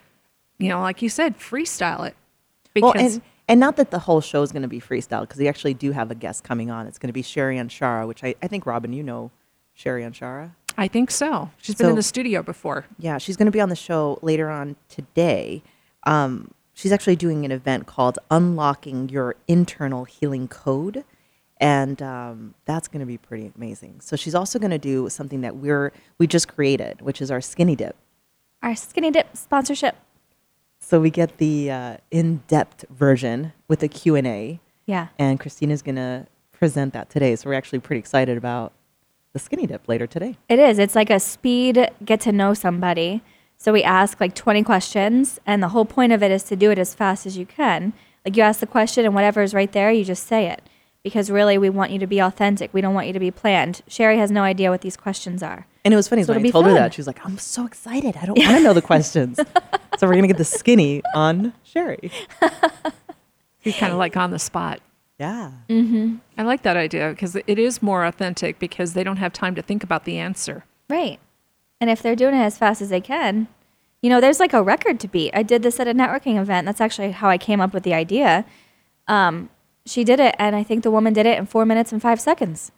you 0.58 0.68
know, 0.68 0.80
like 0.80 1.02
you 1.02 1.08
said, 1.08 1.38
freestyle 1.38 2.06
it. 2.06 2.16
Well, 2.76 2.94
and, 2.96 3.20
and 3.48 3.58
not 3.58 3.76
that 3.76 3.90
the 3.90 3.98
whole 3.98 4.20
show 4.20 4.42
is 4.42 4.52
going 4.52 4.62
to 4.62 4.68
be 4.68 4.80
freestyle 4.80 5.22
because 5.22 5.38
we 5.38 5.48
actually 5.48 5.74
do 5.74 5.92
have 5.92 6.10
a 6.10 6.14
guest 6.14 6.44
coming 6.44 6.70
on. 6.70 6.86
It's 6.86 6.98
going 6.98 7.08
to 7.08 7.12
be 7.12 7.22
Sherry 7.22 7.56
Anshara, 7.56 8.06
which 8.06 8.22
I, 8.22 8.34
I 8.42 8.46
think, 8.46 8.64
Robin, 8.64 8.92
you 8.92 9.02
know 9.02 9.30
Sherry 9.74 10.02
Anshara. 10.02 10.52
I 10.78 10.88
think 10.88 11.10
so. 11.10 11.50
She's 11.58 11.74
been 11.74 11.90
in 11.90 11.96
the 11.96 12.02
studio 12.02 12.42
before. 12.42 12.86
Yeah, 12.98 13.18
she's 13.18 13.36
going 13.36 13.46
to 13.46 13.52
be 13.52 13.60
on 13.60 13.70
the 13.70 13.76
show 13.76 14.18
later 14.22 14.48
on 14.48 14.76
today. 14.88 15.62
Um, 16.04 16.52
she's 16.74 16.92
actually 16.92 17.16
doing 17.16 17.44
an 17.44 17.50
event 17.50 17.86
called 17.86 18.18
Unlocking 18.30 19.08
Your 19.08 19.34
Internal 19.48 20.04
Healing 20.04 20.48
Code. 20.48 21.04
And 21.60 22.00
um, 22.00 22.54
that's 22.64 22.88
going 22.88 23.00
to 23.00 23.06
be 23.06 23.18
pretty 23.18 23.52
amazing. 23.54 24.00
So 24.00 24.16
she's 24.16 24.34
also 24.34 24.58
going 24.58 24.70
to 24.70 24.78
do 24.78 25.08
something 25.10 25.42
that 25.42 25.56
we're 25.56 25.92
we 26.18 26.26
just 26.26 26.48
created, 26.48 27.02
which 27.02 27.20
is 27.20 27.30
our 27.30 27.40
skinny 27.42 27.76
dip. 27.76 27.96
Our 28.62 28.74
skinny 28.74 29.10
dip 29.10 29.36
sponsorship. 29.36 29.96
So 30.80 30.98
we 31.00 31.10
get 31.10 31.36
the 31.36 31.70
uh, 31.70 31.96
in-depth 32.10 32.86
version 32.88 33.52
with 33.68 33.82
a 33.82 33.88
Q&A. 33.88 34.60
Yeah. 34.86 35.08
and 35.20 35.38
Christina's 35.38 35.82
gonna 35.82 36.26
present 36.50 36.94
that 36.94 37.10
today. 37.10 37.36
So 37.36 37.48
we're 37.48 37.54
actually 37.54 37.78
pretty 37.78 38.00
excited 38.00 38.36
about 38.36 38.72
the 39.32 39.38
skinny 39.38 39.66
dip 39.66 39.86
later 39.86 40.06
today. 40.08 40.36
It 40.48 40.58
is. 40.58 40.80
It's 40.80 40.96
like 40.96 41.10
a 41.10 41.20
speed 41.20 41.88
get 42.04 42.20
to 42.22 42.32
know 42.32 42.54
somebody. 42.54 43.22
So 43.56 43.72
we 43.72 43.84
ask 43.84 44.18
like 44.20 44.34
20 44.34 44.64
questions, 44.64 45.38
and 45.46 45.62
the 45.62 45.68
whole 45.68 45.84
point 45.84 46.12
of 46.12 46.22
it 46.24 46.32
is 46.32 46.42
to 46.44 46.56
do 46.56 46.72
it 46.72 46.78
as 46.78 46.94
fast 46.94 47.24
as 47.26 47.36
you 47.36 47.46
can. 47.46 47.92
Like 48.24 48.36
you 48.36 48.42
ask 48.42 48.58
the 48.58 48.66
question, 48.66 49.04
and 49.04 49.14
whatever 49.14 49.42
is 49.42 49.54
right 49.54 49.70
there, 49.70 49.92
you 49.92 50.04
just 50.04 50.26
say 50.26 50.46
it. 50.50 50.62
Because 51.02 51.30
really, 51.30 51.56
we 51.56 51.70
want 51.70 51.92
you 51.92 51.98
to 51.98 52.06
be 52.06 52.18
authentic. 52.18 52.74
We 52.74 52.82
don't 52.82 52.92
want 52.92 53.06
you 53.06 53.14
to 53.14 53.20
be 53.20 53.30
planned. 53.30 53.80
Sherry 53.88 54.18
has 54.18 54.30
no 54.30 54.42
idea 54.42 54.70
what 54.70 54.82
these 54.82 54.96
questions 54.98 55.42
are. 55.42 55.66
And 55.82 55.94
it 55.94 55.96
was 55.96 56.08
funny 56.08 56.22
So 56.24 56.34
when 56.34 56.40
I 56.40 56.42
be 56.42 56.52
told 56.52 56.66
her 56.66 56.74
that 56.74 56.92
she 56.92 57.00
was 57.00 57.06
like, 57.06 57.24
"I'm 57.24 57.38
so 57.38 57.64
excited! 57.64 58.16
I 58.20 58.26
don't 58.26 58.38
want 58.38 58.50
to 58.50 58.60
know 58.62 58.74
the 58.74 58.82
questions." 58.82 59.38
so 59.98 60.06
we're 60.06 60.14
gonna 60.14 60.26
get 60.26 60.36
the 60.36 60.44
skinny 60.44 61.02
on 61.14 61.54
Sherry. 61.62 62.12
You're 63.62 63.74
kind 63.74 63.92
of 63.92 63.98
like 63.98 64.16
on 64.16 64.30
the 64.30 64.38
spot. 64.38 64.80
Yeah, 65.18 65.52
Mm-hmm. 65.68 66.16
I 66.38 66.42
like 66.44 66.62
that 66.62 66.78
idea 66.78 67.10
because 67.10 67.36
it 67.36 67.58
is 67.58 67.82
more 67.82 68.06
authentic 68.06 68.58
because 68.58 68.94
they 68.94 69.04
don't 69.04 69.18
have 69.18 69.34
time 69.34 69.54
to 69.54 69.60
think 69.60 69.84
about 69.84 70.06
the 70.06 70.16
answer. 70.16 70.64
Right. 70.88 71.20
And 71.78 71.90
if 71.90 72.00
they're 72.00 72.16
doing 72.16 72.34
it 72.34 72.38
as 72.38 72.56
fast 72.56 72.80
as 72.80 72.88
they 72.88 73.02
can, 73.02 73.46
you 74.00 74.08
know, 74.08 74.18
there's 74.18 74.40
like 74.40 74.54
a 74.54 74.62
record 74.62 74.98
to 75.00 75.08
beat. 75.08 75.32
I 75.34 75.42
did 75.42 75.62
this 75.62 75.78
at 75.78 75.86
a 75.86 75.92
networking 75.92 76.40
event. 76.40 76.64
That's 76.64 76.80
actually 76.80 77.12
how 77.12 77.28
I 77.28 77.36
came 77.36 77.60
up 77.60 77.74
with 77.74 77.82
the 77.82 77.92
idea. 77.92 78.46
Um, 79.08 79.50
she 79.86 80.04
did 80.04 80.20
it, 80.20 80.34
and 80.38 80.54
I 80.54 80.62
think 80.62 80.82
the 80.82 80.90
woman 80.90 81.12
did 81.12 81.26
it 81.26 81.38
in 81.38 81.46
four 81.46 81.64
minutes 81.64 81.92
and 81.92 82.00
five 82.00 82.20
seconds. 82.20 82.72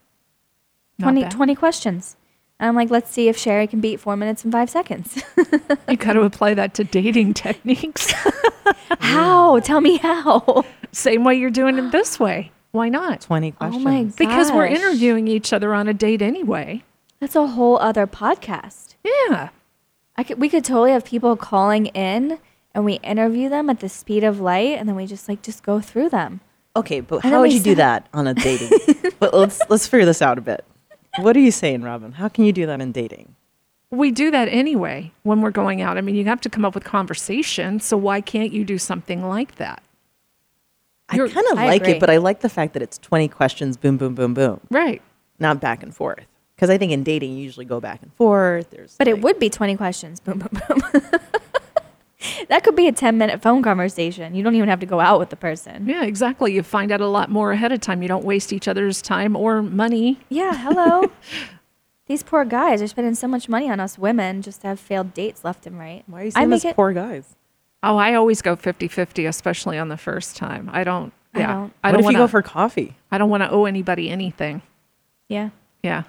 Not 0.99 1.13
20, 1.13 1.29
20 1.29 1.55
questions. 1.55 2.17
And 2.61 2.69
I'm 2.69 2.77
like, 2.77 2.91
let's 2.91 3.11
see 3.11 3.29
if 3.29 3.37
Sherry 3.37 3.67
can 3.67 3.81
beat 3.81 3.99
four 3.99 4.17
minutes 4.17 4.45
and 4.45 4.53
five 4.53 4.71
seconds. 4.71 5.23
You 5.89 5.97
got 5.97 6.15
to 6.15 6.23
apply 6.23 6.55
that 6.55 6.75
to 6.75 6.85
dating 6.85 7.35
techniques. 7.47 8.13
how? 9.01 9.59
Tell 9.61 9.81
me 9.81 9.99
how. 9.99 10.65
Same 10.93 11.23
way 11.25 11.35
you're 11.35 11.51
doing 11.51 11.77
it 11.77 11.91
this 11.91 12.19
way. 12.19 12.51
Why 12.71 12.89
not? 12.89 13.21
20 13.21 13.53
questions. 13.53 13.77
Oh 13.77 13.85
my 13.85 14.05
God. 14.05 14.17
Because 14.17 14.51
we're 14.51 14.67
interviewing 14.67 15.29
each 15.29 15.53
other 15.53 15.75
on 15.75 15.89
a 15.89 15.93
date 15.93 16.23
anyway. 16.23 16.83
That's 17.21 17.37
a 17.37 17.47
whole 17.49 17.79
other 17.79 18.07
podcast. 18.07 18.95
Yeah. 19.05 19.51
I 20.17 20.23
could, 20.23 20.41
we 20.41 20.49
could 20.49 20.65
totally 20.65 20.93
have 20.93 21.05
people 21.05 21.37
calling 21.37 21.87
in 21.87 22.39
and 22.75 22.85
we 22.85 22.95
interview 22.95 23.49
them 23.49 23.69
at 23.69 23.81
the 23.81 23.89
speed 23.89 24.25
of 24.25 24.41
light 24.41 24.79
and 24.79 24.89
then 24.89 24.97
we 24.97 25.07
just 25.07 25.29
like 25.29 25.43
just 25.43 25.63
go 25.63 25.81
through 25.81 26.09
them. 26.09 26.41
Okay, 26.75 27.01
but 27.01 27.21
how 27.23 27.41
would 27.41 27.49
we 27.51 27.55
you 27.57 27.61
do 27.63 27.75
that 27.77 28.09
on 28.15 28.27
a 28.27 28.35
dating? 28.35 28.71
but 29.19 29.35
let's 29.35 29.61
let's 29.69 29.87
figure 29.87 30.07
this 30.07 30.23
out 30.23 30.39
a 30.39 30.41
bit. 30.41 30.65
What 31.19 31.37
are 31.37 31.41
you 31.41 31.51
saying, 31.51 31.83
Robin? 31.83 32.13
How 32.13 32.29
can 32.29 32.45
you 32.45 32.53
do 32.53 32.65
that 32.67 32.81
in 32.81 32.93
dating? 32.93 33.35
We 33.91 34.11
do 34.11 34.31
that 34.31 34.49
anyway 34.49 35.13
when 35.23 35.43
we're 35.43 35.51
going 35.51 35.83
out. 35.83 35.99
I 35.99 36.01
mean, 36.01 36.15
you 36.15 36.25
have 36.25 36.41
to 36.43 36.49
come 36.49 36.65
up 36.65 36.75
with 36.75 36.85
conversation. 36.85 37.79
So 37.79 37.99
why 37.99 38.23
can't 38.23 38.51
you 38.51 38.65
do 38.65 38.79
something 38.79 39.23
like 39.29 39.57
that? 39.57 39.83
I 41.11 41.17
You're- 41.17 41.29
kind 41.31 41.47
of 41.51 41.57
like 41.59 41.83
agree. 41.83 41.95
it, 41.95 42.01
but 42.01 42.09
I 42.09 42.17
like 42.17 42.41
the 42.41 42.49
fact 42.49 42.73
that 42.73 42.81
it's 42.83 42.97
twenty 42.97 43.29
questions, 43.29 43.77
boom, 43.77 43.99
boom, 43.99 44.15
boom, 44.15 44.33
boom, 44.33 44.61
Right. 44.71 45.03
not 45.39 45.61
back 45.61 45.83
and 45.83 45.95
forth. 45.95 46.25
Because 46.57 46.71
I 46.71 46.79
think 46.79 46.93
in 46.93 47.03
dating 47.03 47.33
you 47.37 47.43
usually 47.43 47.67
go 47.67 47.81
back 47.81 48.01
and 48.03 48.13
forth. 48.15 48.71
There's 48.71 48.95
But 48.97 49.09
it 49.09 49.21
would 49.21 49.39
be 49.41 49.51
20 49.51 49.77
questions. 49.77 50.21
Boom, 50.21 50.39
boom, 50.39 50.61
boom. 50.69 51.03
that 52.53 52.65
could 52.65 52.77
be 52.77 52.87
a 52.87 52.93
10 52.93 53.17
minute 53.17 53.41
phone 53.41 53.63
conversation. 53.63 54.35
You 54.35 54.43
don't 54.43 54.55
even 54.55 54.69
have 54.69 54.81
to 54.81 54.87
go 54.87 55.01
out 55.01 55.19
with 55.19 55.31
the 55.31 55.37
person. 55.37 55.89
Yeah, 55.89 56.05
exactly. 56.05 56.53
You 56.53 56.63
find 56.63 56.93
out 56.93 57.01
a 57.01 57.07
lot 57.07 57.31
more 57.31 57.53
ahead 57.53 57.73
of 57.73 57.81
time. 57.81 58.03
You 58.03 58.09
don't 58.09 58.27
waste 58.27 58.53
each 58.53 58.69
other's 58.69 59.01
time 59.01 59.35
or 59.35 59.63
money. 59.63 60.21
Yeah, 60.29 60.55
hello. 60.55 61.11
These 62.09 62.23
poor 62.23 62.45
guys 62.45 62.83
are 62.83 62.87
spending 62.87 63.15
so 63.15 63.27
much 63.27 63.49
money 63.49 63.71
on 63.71 63.81
us 63.81 63.97
women 63.97 64.43
just 64.43 64.61
to 64.61 64.67
have 64.67 64.79
failed 64.79 65.15
dates 65.15 65.47
left 65.47 65.67
and 65.67 65.79
right. 65.79 66.05
Why 66.07 66.21
are 66.21 66.25
you 66.25 66.33
I 66.35 66.41
saying 66.41 66.51
make 66.51 66.77
poor 66.77 66.93
guys? 66.93 67.37
Oh, 67.83 67.97
I 67.97 68.13
always 68.13 68.43
go 68.43 68.55
50-50, 68.55 69.27
especially 69.27 69.79
on 69.79 69.89
the 69.89 69.97
first 69.97 70.37
time. 70.37 70.69
I 70.71 70.85
don't 70.85 71.11
I 71.33 71.39
yeah. 71.39 71.47
don't. 71.55 71.73
I 71.83 71.89
what 71.89 71.93
don't 71.93 72.01
if 72.01 72.05
want 72.05 72.15
you 72.17 72.23
go 72.23 72.29
for 72.29 72.43
coffee? 72.43 72.97
I 73.11 73.17
don't 73.17 73.31
want 73.31 73.45
to 73.45 73.51
owe 73.51 73.65
anybody 73.65 74.11
anything. 74.11 74.61
Yeah. 75.31 75.49
Yeah. 75.83 76.03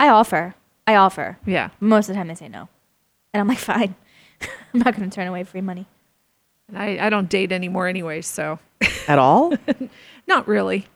I 0.00 0.08
offer. 0.08 0.54
I 0.86 0.96
offer. 0.96 1.38
Yeah. 1.44 1.68
Most 1.80 2.08
of 2.08 2.14
the 2.14 2.18
time 2.18 2.28
they 2.28 2.34
say 2.34 2.48
no. 2.48 2.70
And 3.34 3.42
I'm 3.42 3.48
like, 3.48 3.58
fine. 3.74 3.94
I'm 4.74 4.80
not 4.80 4.96
going 4.96 5.08
to 5.08 5.14
turn 5.14 5.26
away 5.26 5.44
free 5.44 5.60
money. 5.60 5.86
I, 6.74 6.98
I 6.98 7.10
don't 7.10 7.28
date 7.28 7.52
anymore 7.52 7.86
anyway, 7.86 8.22
so 8.22 8.58
At 9.08 9.18
all? 9.18 9.52
not 10.26 10.48
really. 10.48 10.86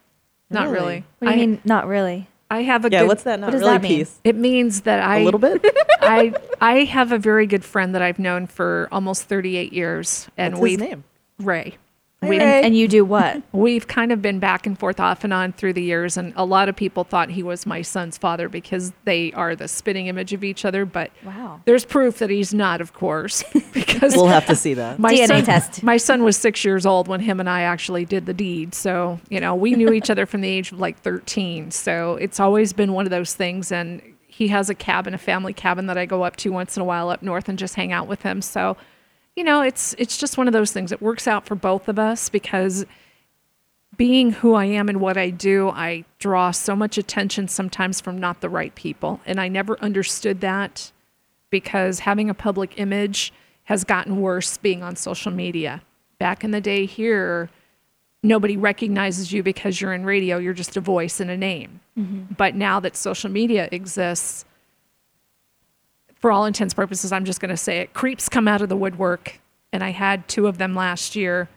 Not 0.51 0.69
Really? 0.69 0.75
really. 0.75 1.05
What 1.21 1.29
do 1.29 1.33
I, 1.35 1.37
mean, 1.37 1.61
not 1.65 1.87
really? 1.87 2.29
I 2.51 2.63
have 2.63 2.85
a 2.85 2.91
yeah, 2.91 3.03
good 3.03 3.09
what's 3.09 3.23
that 3.23 3.39
not 3.39 3.47
what 3.47 3.53
does 3.53 3.61
really 3.61 3.73
that 3.75 3.83
mean? 3.83 3.99
piece? 3.99 4.19
It 4.25 4.35
means 4.35 4.81
that 4.81 5.01
I 5.01 5.19
A 5.19 5.25
little 5.25 5.39
bit? 5.39 5.65
I 6.01 6.35
I 6.61 6.79
have 6.85 7.13
a 7.13 7.19
very 7.19 7.47
good 7.47 7.65
friend 7.65 7.95
that 7.95 8.03
I've 8.03 8.19
known 8.19 8.49
for 8.49 8.89
almost 8.91 9.25
38 9.25 9.73
years 9.73 10.29
and 10.37 10.55
What's 10.55 10.63
we 10.63 10.71
his 10.71 10.79
name? 10.81 11.05
Ray. 11.39 11.77
We, 12.23 12.39
Ray. 12.39 12.63
And 12.63 12.77
you 12.77 12.87
do 12.87 13.03
what? 13.03 13.43
We've 13.53 13.89
kind 13.89 14.13
of 14.13 14.21
been 14.21 14.41
back 14.41 14.67
and 14.67 14.79
forth 14.79 15.01
off 15.01 15.25
and 15.25 15.33
on 15.33 15.53
through 15.53 15.73
the 15.73 15.83
years, 15.83 16.19
and 16.19 16.35
a 16.37 16.45
lot 16.45 16.69
of 16.69 16.77
people 16.77 17.03
thought 17.03 17.31
he 17.31 17.43
was 17.43 17.65
my 17.65 17.81
son's 17.81 18.19
father 18.19 18.47
because 18.51 18.93
they 19.05 19.33
are 19.33 19.57
the 19.57 19.67
spitting 19.69 20.07
image 20.07 20.35
of 20.35 20.45
each 20.45 20.67
other. 20.67 20.85
But 20.85 21.11
Wow. 21.25 21.63
there's 21.65 21.87
proof 21.87 22.19
that 22.19 22.29
he's 22.29 22.53
not, 22.53 22.83
of 22.83 22.93
course, 22.93 23.43
because 23.73 24.15
We'll 24.15 24.27
have 24.27 24.45
to 24.47 24.55
see 24.57 24.75
that. 24.75 24.99
my 24.99 25.15
DNA 25.15 25.27
son, 25.29 25.45
test. 25.45 25.83
My 25.83 25.97
son 25.97 26.23
was 26.23 26.37
six 26.37 26.63
years 26.63 26.85
old 26.85 27.09
when 27.09 27.21
him 27.21 27.41
and 27.41 27.49
I 27.49 27.63
actually 27.63 28.05
did 28.05 28.27
the 28.27 28.35
deed. 28.35 28.75
So, 28.75 29.19
you 29.31 29.41
know, 29.41 29.55
we 29.55 29.73
knew 29.73 29.91
each 29.93 30.11
other 30.11 30.27
from 30.27 30.43
the 30.43 30.49
age 30.49 30.73
of 30.73 30.79
like 30.79 31.01
13. 31.01 31.71
So 31.71 32.17
it's 32.17 32.39
always 32.39 32.75
been 32.75 32.93
one 32.93 33.07
of 33.07 33.11
those 33.11 33.35
things. 33.35 33.73
And 33.73 34.03
he 34.27 34.49
has 34.49 34.69
a 34.69 34.75
cabin, 34.75 35.15
a 35.15 35.19
family 35.19 35.55
cabin 35.55 35.87
that 35.87 35.97
I 35.97 36.05
go 36.05 36.23
up 36.25 36.37
to 36.37 36.51
once 36.53 36.77
in 36.77 36.83
a 36.83 36.85
while 36.85 37.09
up 37.09 37.23
north 37.23 37.49
and 37.49 37.59
just 37.59 37.77
hang 37.77 37.93
out 37.93 38.07
with 38.07 38.23
him. 38.23 38.43
So, 38.43 38.77
you 39.41 39.45
know, 39.45 39.63
it's 39.63 39.95
it's 39.97 40.19
just 40.19 40.37
one 40.37 40.49
of 40.49 40.53
those 40.53 40.71
things. 40.71 40.93
It 40.93 41.01
works 41.01 41.27
out 41.27 41.47
for 41.47 41.55
both 41.55 41.89
of 41.89 41.99
us 41.99 42.29
because 42.29 42.85
being 43.97 44.33
who 44.33 44.53
I 44.53 44.67
am 44.67 44.91
and 44.91 45.01
what 45.01 45.17
I 45.17 45.31
do, 45.31 45.71
I 45.71 46.05
draw 46.19 46.51
so 46.51 46.77
much 46.77 46.99
attention 46.99 47.49
sometimes 47.49 48.03
from 48.03 48.19
not 48.19 48.43
the 48.43 48.51
right 48.51 48.75
people. 48.75 49.19
And 49.25 49.41
I 49.41 49.49
never 49.49 49.81
understood 49.81 50.43
that 50.43 50.93
because 51.49 52.01
having 52.01 52.29
a 52.29 52.35
public 52.35 52.79
image 52.79 53.33
has 53.65 53.83
gotten 53.83 54.21
worse 54.21 54.59
being 54.59 54.83
on 54.83 54.95
social 54.95 55.33
media. 55.33 55.81
Back 56.19 56.45
in 56.45 56.51
the 56.51 56.61
day 56.61 56.85
here, 56.85 57.49
nobody 58.23 58.59
recognizes 58.59 59.33
you 59.33 59.43
because 59.43 59.81
you're 59.81 59.95
in 59.95 60.05
radio, 60.05 60.37
you're 60.37 60.53
just 60.53 60.77
a 60.77 60.83
voice 60.83 61.19
and 61.19 61.31
a 61.31 61.37
name. 61.39 61.81
Mm-hmm. 61.99 62.35
But 62.37 62.55
now 62.55 62.79
that 62.81 62.95
social 62.95 63.31
media 63.31 63.71
exists, 63.73 64.45
for 66.21 66.31
all 66.31 66.45
intents 66.45 66.75
purposes, 66.75 67.13
I'm 67.13 67.25
just 67.25 67.41
going 67.41 67.51
to 67.51 67.57
say 67.57 67.79
it 67.79 67.93
creeps 67.95 68.29
come 68.29 68.47
out 68.47 68.63
of 68.63 68.69
the 68.69 68.77
woodwork. 68.77 69.41
And 69.73 69.85
I 69.85 69.91
had 69.91 70.29
two 70.29 70.47
of 70.47 70.59
them 70.59 70.75
last 70.75 71.17
year. 71.17 71.49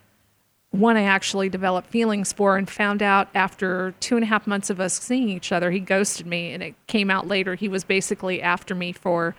One 0.71 0.97
I 0.97 1.03
actually 1.03 1.49
developed 1.49 1.89
feelings 1.89 2.33
for 2.33 2.57
and 2.57 2.69
found 2.69 3.03
out 3.03 3.27
after 3.35 3.93
two 3.99 4.15
and 4.15 4.23
a 4.23 4.27
half 4.27 4.47
months 4.47 4.69
of 4.69 4.79
us 4.79 4.99
seeing 4.99 5.29
each 5.29 5.51
other, 5.51 5.71
he 5.71 5.79
ghosted 5.79 6.25
me. 6.25 6.51
And 6.51 6.63
it 6.63 6.75
came 6.87 7.11
out 7.11 7.27
later 7.27 7.55
he 7.55 7.67
was 7.67 7.83
basically 7.83 8.41
after 8.41 8.73
me 8.73 8.91
for 8.91 9.35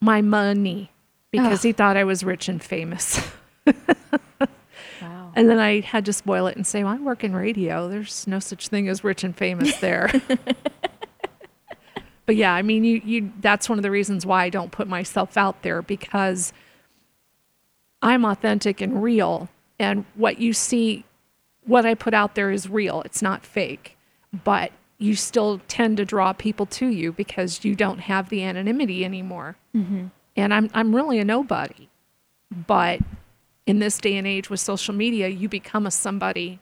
my 0.00 0.20
money 0.20 0.90
because 1.30 1.62
he 1.62 1.72
thought 1.72 1.96
I 1.96 2.04
was 2.04 2.22
rich 2.22 2.48
and 2.48 2.62
famous. 2.62 3.20
Wow. 5.02 5.32
And 5.34 5.50
then 5.50 5.58
I 5.58 5.80
had 5.80 6.04
to 6.06 6.12
spoil 6.12 6.46
it 6.46 6.56
and 6.56 6.66
say, 6.66 6.84
well, 6.84 6.92
I 6.92 6.96
work 6.96 7.24
in 7.24 7.34
radio. 7.34 7.88
There's 7.88 8.26
no 8.26 8.38
such 8.38 8.68
thing 8.68 8.88
as 8.88 9.02
rich 9.02 9.24
and 9.24 9.36
famous 9.36 9.76
there. 9.78 10.10
but 12.26 12.36
yeah, 12.36 12.54
I 12.54 12.62
mean, 12.62 12.84
you, 12.84 13.00
you, 13.04 13.32
that's 13.40 13.68
one 13.68 13.78
of 13.78 13.82
the 13.82 13.90
reasons 13.90 14.24
why 14.24 14.44
I 14.44 14.48
don't 14.48 14.70
put 14.70 14.86
myself 14.86 15.36
out 15.36 15.62
there 15.62 15.82
because 15.82 16.52
I'm 18.00 18.24
authentic 18.24 18.80
and 18.80 19.02
real. 19.02 19.48
And 19.78 20.04
what 20.14 20.38
you 20.38 20.52
see, 20.52 21.04
what 21.64 21.84
I 21.84 21.94
put 21.94 22.14
out 22.14 22.34
there 22.34 22.50
is 22.50 22.68
real. 22.68 23.02
It's 23.02 23.22
not 23.22 23.44
fake. 23.44 23.96
But 24.44 24.72
you 24.98 25.16
still 25.16 25.60
tend 25.66 25.96
to 25.96 26.04
draw 26.04 26.32
people 26.32 26.64
to 26.66 26.86
you 26.86 27.12
because 27.12 27.64
you 27.64 27.74
don't 27.74 27.98
have 27.98 28.28
the 28.28 28.44
anonymity 28.44 29.04
anymore. 29.04 29.56
Mm-hmm. 29.74 30.06
And 30.36 30.54
I'm, 30.54 30.70
I'm 30.72 30.94
really 30.94 31.18
a 31.18 31.24
nobody. 31.24 31.88
But 32.50 33.00
in 33.66 33.80
this 33.80 33.98
day 33.98 34.16
and 34.16 34.26
age 34.26 34.48
with 34.48 34.60
social 34.60 34.94
media, 34.94 35.28
you 35.28 35.48
become 35.48 35.86
a 35.86 35.90
somebody 35.90 36.60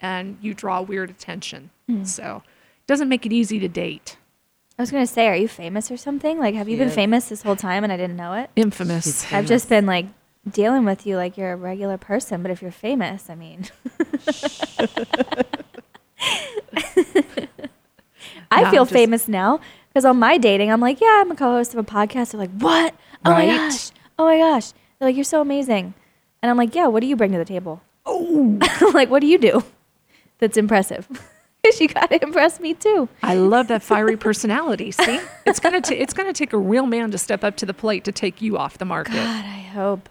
and 0.00 0.38
you 0.40 0.54
draw 0.54 0.80
weird 0.80 1.10
attention. 1.10 1.70
Mm. 1.88 2.06
So 2.06 2.42
it 2.46 2.86
doesn't 2.86 3.08
make 3.08 3.26
it 3.26 3.32
easy 3.32 3.58
to 3.58 3.68
date. 3.68 4.16
I 4.78 4.82
was 4.82 4.90
gonna 4.90 5.06
say, 5.06 5.28
are 5.28 5.36
you 5.36 5.48
famous 5.48 5.90
or 5.90 5.96
something? 5.96 6.38
Like, 6.38 6.54
have 6.54 6.68
you 6.68 6.76
been 6.76 6.88
Yeah. 6.88 6.94
famous 6.94 7.28
this 7.28 7.42
whole 7.42 7.56
time 7.56 7.84
and 7.84 7.92
I 7.92 7.96
didn't 7.96 8.16
know 8.16 8.32
it? 8.34 8.50
Infamous. 8.56 9.30
I've 9.32 9.46
just 9.46 9.68
been 9.68 9.86
like 9.86 10.06
dealing 10.50 10.84
with 10.84 11.06
you 11.06 11.16
like 11.16 11.36
you're 11.36 11.52
a 11.52 11.56
regular 11.56 11.98
person, 11.98 12.42
but 12.42 12.50
if 12.50 12.62
you're 12.62 12.70
famous, 12.72 13.30
I 13.30 13.34
mean, 13.36 13.66
I 18.50 18.62
No, 18.62 18.70
feel 18.70 18.82
I'm 18.82 18.86
just- 18.86 18.92
famous 18.92 19.28
now 19.28 19.60
because 19.88 20.04
on 20.04 20.18
my 20.18 20.38
dating, 20.38 20.70
I'm 20.72 20.80
like, 20.80 21.00
yeah, 21.00 21.18
I'm 21.20 21.30
a 21.30 21.36
co-host 21.36 21.74
of 21.74 21.78
a 21.78 21.84
podcast. 21.84 22.32
They're 22.32 22.40
like, 22.40 22.50
what? 22.58 22.94
Oh 23.24 23.30
my 23.30 23.46
Right. 23.46 23.70
gosh! 23.70 23.90
Oh 24.18 24.24
my 24.24 24.38
gosh! 24.38 24.72
They're 24.98 25.08
like, 25.08 25.16
you're 25.16 25.24
so 25.24 25.40
amazing, 25.40 25.94
and 26.42 26.50
I'm 26.50 26.56
like, 26.56 26.74
yeah. 26.74 26.86
What 26.86 27.00
do 27.00 27.06
you 27.06 27.16
bring 27.16 27.32
to 27.32 27.38
the 27.38 27.44
table? 27.44 27.82
Oh, 28.06 28.58
like, 28.94 29.10
what 29.10 29.20
do 29.20 29.26
you 29.26 29.38
do? 29.38 29.62
That's 30.38 30.56
impressive. 30.56 31.08
Because 31.64 31.80
you 31.80 31.86
gotta 31.88 32.20
impress 32.22 32.58
me 32.58 32.74
too. 32.74 33.08
I 33.22 33.36
love 33.36 33.68
that 33.68 33.84
fiery 33.84 34.16
personality. 34.16 34.90
See, 34.90 35.20
it's 35.46 35.60
gonna 35.60 35.80
ta- 35.80 35.94
it's 35.94 36.12
gonna 36.12 36.32
take 36.32 36.52
a 36.52 36.58
real 36.58 36.86
man 36.86 37.12
to 37.12 37.18
step 37.18 37.44
up 37.44 37.56
to 37.58 37.66
the 37.66 37.72
plate 37.74 38.02
to 38.04 38.12
take 38.12 38.42
you 38.42 38.58
off 38.58 38.78
the 38.78 38.84
market. 38.84 39.12
God, 39.14 39.44
I 39.44 39.60
hope. 39.72 40.08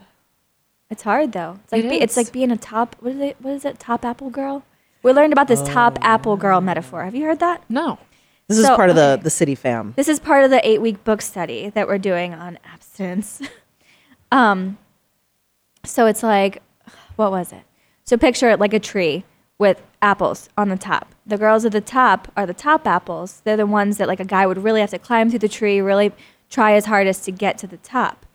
It's 0.89 1.03
hard 1.03 1.33
though. 1.33 1.59
It's 1.63 1.71
like 1.73 1.83
It 1.83 1.89
be, 1.89 1.95
it's 2.01 2.15
like 2.15 2.31
being 2.31 2.51
a 2.51 2.57
top. 2.57 2.95
What 3.01 3.15
is 3.15 3.19
it? 3.19 3.35
What 3.41 3.53
is 3.53 3.65
it? 3.65 3.79
Top 3.79 4.05
apple 4.05 4.29
girl. 4.29 4.63
We 5.03 5.11
learned 5.11 5.33
about 5.33 5.49
this 5.49 5.61
top 5.63 5.97
apple 6.01 6.37
girl 6.37 6.61
metaphor. 6.61 7.03
Have 7.03 7.15
you 7.15 7.25
heard 7.25 7.39
that? 7.39 7.63
No, 7.69 7.97
This 8.47 8.57
is 8.59 8.67
part 8.67 8.89
of 8.89 8.95
the, 8.95 9.13
okay. 9.13 9.23
the 9.23 9.29
city 9.29 9.55
fam. 9.55 9.93
This 9.97 10.07
is 10.07 10.19
part 10.19 10.43
of 10.45 10.51
the 10.51 10.65
eight 10.67 10.79
week 10.79 11.03
book 11.03 11.21
study 11.21 11.69
that 11.71 11.87
we're 11.87 11.97
doing 11.97 12.33
on 12.33 12.59
abstinence. 12.63 13.41
um, 14.31 14.77
so 15.83 16.05
it's 16.05 16.23
like, 16.23 16.61
what 17.15 17.31
was 17.31 17.51
it? 17.51 17.63
So 18.05 18.15
picture 18.15 18.49
it 18.51 18.59
like 18.59 18.73
a 18.73 18.79
tree 18.79 19.25
with 19.61 19.79
apples 20.01 20.49
on 20.57 20.69
the 20.69 20.75
top. 20.75 21.13
The 21.23 21.37
girls 21.37 21.65
at 21.65 21.71
the 21.71 21.81
top 21.81 22.31
are 22.35 22.47
the 22.47 22.53
top 22.53 22.87
apples. 22.87 23.41
They're 23.43 23.55
the 23.55 23.67
ones 23.67 23.97
that 23.97 24.07
like 24.07 24.19
a 24.19 24.25
guy 24.25 24.47
would 24.47 24.57
really 24.57 24.81
have 24.81 24.89
to 24.89 24.97
climb 24.97 25.29
through 25.29 25.37
the 25.37 25.47
tree, 25.47 25.79
really 25.79 26.11
try 26.49 26.73
his 26.73 26.85
hardest 26.85 27.25
to 27.25 27.31
get 27.31 27.59
to 27.59 27.67
the 27.67 27.77
top. 27.77 28.25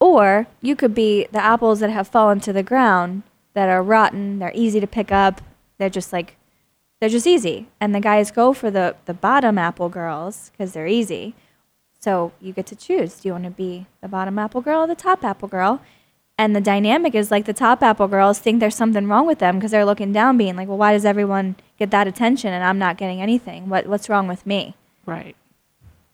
Or 0.00 0.48
you 0.60 0.74
could 0.74 0.92
be 0.92 1.28
the 1.30 1.42
apples 1.42 1.78
that 1.78 1.90
have 1.90 2.08
fallen 2.08 2.40
to 2.40 2.52
the 2.52 2.64
ground 2.64 3.22
that 3.54 3.68
are 3.68 3.80
rotten, 3.80 4.40
they're 4.40 4.50
easy 4.56 4.80
to 4.80 4.88
pick 4.88 5.12
up, 5.12 5.40
they're 5.78 5.88
just 5.88 6.12
like 6.12 6.36
they're 6.98 7.08
just 7.08 7.28
easy. 7.28 7.68
And 7.80 7.94
the 7.94 8.00
guys 8.00 8.32
go 8.32 8.52
for 8.52 8.68
the, 8.68 8.96
the 9.04 9.14
bottom 9.14 9.58
apple 9.58 9.88
girls 9.88 10.50
because 10.50 10.72
they're 10.72 10.88
easy. 10.88 11.34
So 12.00 12.32
you 12.40 12.52
get 12.52 12.66
to 12.66 12.76
choose. 12.76 13.20
Do 13.20 13.28
you 13.28 13.32
want 13.32 13.44
to 13.44 13.50
be 13.50 13.86
the 14.00 14.08
bottom 14.08 14.36
apple 14.36 14.60
girl 14.60 14.82
or 14.82 14.88
the 14.88 14.96
top 14.96 15.24
apple 15.24 15.48
girl? 15.48 15.80
And 16.42 16.56
the 16.56 16.60
dynamic 16.60 17.14
is 17.14 17.30
like 17.30 17.44
the 17.44 17.52
top 17.52 17.84
apple 17.84 18.08
girls 18.08 18.40
think 18.40 18.58
there's 18.58 18.74
something 18.74 19.06
wrong 19.06 19.28
with 19.28 19.38
them 19.38 19.54
because 19.58 19.70
they're 19.70 19.84
looking 19.84 20.12
down, 20.12 20.36
being 20.36 20.56
like, 20.56 20.66
well, 20.66 20.76
why 20.76 20.92
does 20.92 21.04
everyone 21.04 21.54
get 21.78 21.92
that 21.92 22.08
attention 22.08 22.52
and 22.52 22.64
I'm 22.64 22.80
not 22.80 22.96
getting 22.96 23.22
anything? 23.22 23.68
What, 23.68 23.86
what's 23.86 24.08
wrong 24.08 24.26
with 24.26 24.44
me? 24.44 24.74
right. 25.06 25.36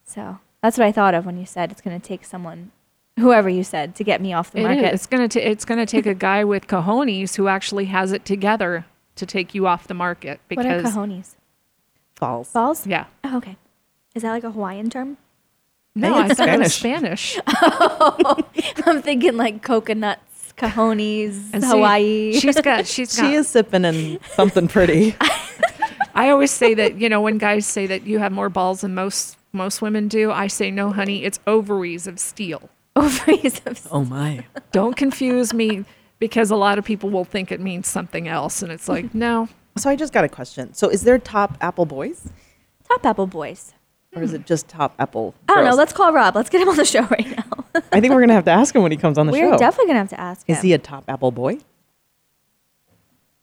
So 0.04 0.38
that's 0.62 0.76
what 0.76 0.86
I 0.86 0.92
thought 0.92 1.14
of 1.14 1.24
when 1.24 1.38
you 1.38 1.46
said 1.46 1.70
it's 1.72 1.80
going 1.80 1.98
to 1.98 2.06
take 2.06 2.26
someone, 2.26 2.72
whoever 3.18 3.48
you 3.48 3.64
said, 3.64 3.94
to 3.94 4.04
get 4.04 4.20
me 4.20 4.34
off 4.34 4.50
the 4.50 4.58
It 4.58 4.64
market. 4.64 4.84
is. 4.92 5.00
It's 5.00 5.06
gonna 5.06 5.28
it's 5.34 5.64
gonna 5.64 5.86
take 5.86 6.04
a 6.04 6.12
guy 6.14 6.44
with 6.44 6.66
cojones 6.66 7.36
who 7.36 7.48
actually 7.48 7.86
has 7.86 8.12
it 8.12 8.26
together 8.26 8.84
to 9.16 9.24
take 9.24 9.54
you 9.54 9.66
off 9.66 9.86
the 9.86 9.94
market 9.94 10.40
What 10.52 10.66
are 10.66 10.76
because 10.76 10.94
cojones? 10.94 11.36
False. 12.16 12.50
Balls? 12.52 12.86
yeah. 12.86 13.06
Oh, 13.24 13.38
okay. 13.38 13.56
Is 14.14 14.22
that 14.22 14.32
like 14.32 14.44
a 14.44 14.50
Hawaiian 14.50 14.90
term? 14.90 15.16
No, 16.00 16.14
think 16.14 16.16
I 16.16 16.26
it's 16.26 16.34
thought 16.38 16.48
it 16.48 16.58
was 16.58 16.74
Spanish. 16.74 17.38
Oh, 18.00 18.36
I'm 18.86 19.02
thinking 19.02 19.36
like 19.36 19.62
coconuts, 19.62 20.52
cajones, 20.56 21.50
And 21.52 21.62
see, 21.62 21.68
Hawaii. 21.70 22.32
she's 22.38 22.60
got 22.60 22.86
she's 22.94 23.16
got 23.16 23.28
She 23.28 23.34
is 23.34 23.48
sipping 23.48 23.84
in 23.84 24.18
something 24.34 24.68
pretty. 24.68 25.14
I 26.14 26.30
always 26.30 26.50
say 26.50 26.74
that, 26.74 26.96
you 27.00 27.08
know, 27.08 27.20
when 27.20 27.38
guys 27.38 27.64
say 27.66 27.86
that 27.86 28.04
you 28.06 28.18
have 28.18 28.32
more 28.32 28.48
balls 28.48 28.80
than 28.80 28.94
most 28.94 29.36
most 29.52 29.80
women 29.82 30.08
do, 30.08 30.30
I 30.30 30.46
say 30.46 30.70
no, 30.70 30.90
honey, 30.92 31.24
it's 31.24 31.38
ovaries 31.46 32.06
of 32.06 32.18
steel. 32.18 32.68
ovaries 32.96 33.60
of 33.66 33.86
oh 33.90 34.04
my. 34.04 34.44
Don't 34.72 34.96
confuse 34.96 35.52
me 35.54 35.84
because 36.18 36.50
a 36.50 36.56
lot 36.56 36.78
of 36.78 36.84
people 36.84 37.10
will 37.10 37.24
think 37.24 37.52
it 37.52 37.60
means 37.60 37.86
something 37.86 38.26
else 38.28 38.62
and 38.62 38.72
it's 38.72 38.88
like, 38.88 39.14
no. 39.14 39.48
So 39.76 39.88
I 39.90 39.96
just 39.96 40.12
got 40.12 40.24
a 40.24 40.28
question. 40.28 40.74
So 40.74 40.88
is 40.88 41.02
there 41.02 41.18
top 41.18 41.56
apple 41.60 41.86
boys? 41.86 42.28
top 42.88 43.04
apple 43.06 43.26
boys. 43.26 43.74
Or 44.16 44.22
is 44.22 44.32
it 44.32 44.46
just 44.46 44.68
top 44.68 44.94
apple? 44.98 45.34
I 45.48 45.54
don't 45.54 45.64
know. 45.64 45.74
Let's 45.74 45.92
call 45.92 46.12
Rob. 46.12 46.34
Let's 46.34 46.48
get 46.50 46.60
him 46.62 46.68
on 46.68 46.76
the 46.76 46.84
show 46.84 47.02
right 47.02 47.26
now. 47.36 47.64
I 47.92 48.00
think 48.00 48.12
we're 48.14 48.20
gonna 48.20 48.32
have 48.32 48.46
to 48.46 48.50
ask 48.50 48.74
him 48.74 48.82
when 48.82 48.90
he 48.90 48.96
comes 48.96 49.18
on 49.18 49.26
the 49.26 49.32
show. 49.32 49.40
We're 49.40 49.52
show. 49.52 49.58
definitely 49.58 49.88
gonna 49.88 49.98
have 50.00 50.08
to 50.10 50.20
ask 50.20 50.48
him. 50.48 50.56
is 50.56 50.62
he 50.62 50.72
a 50.72 50.78
top 50.78 51.04
apple 51.08 51.30
boy? 51.30 51.58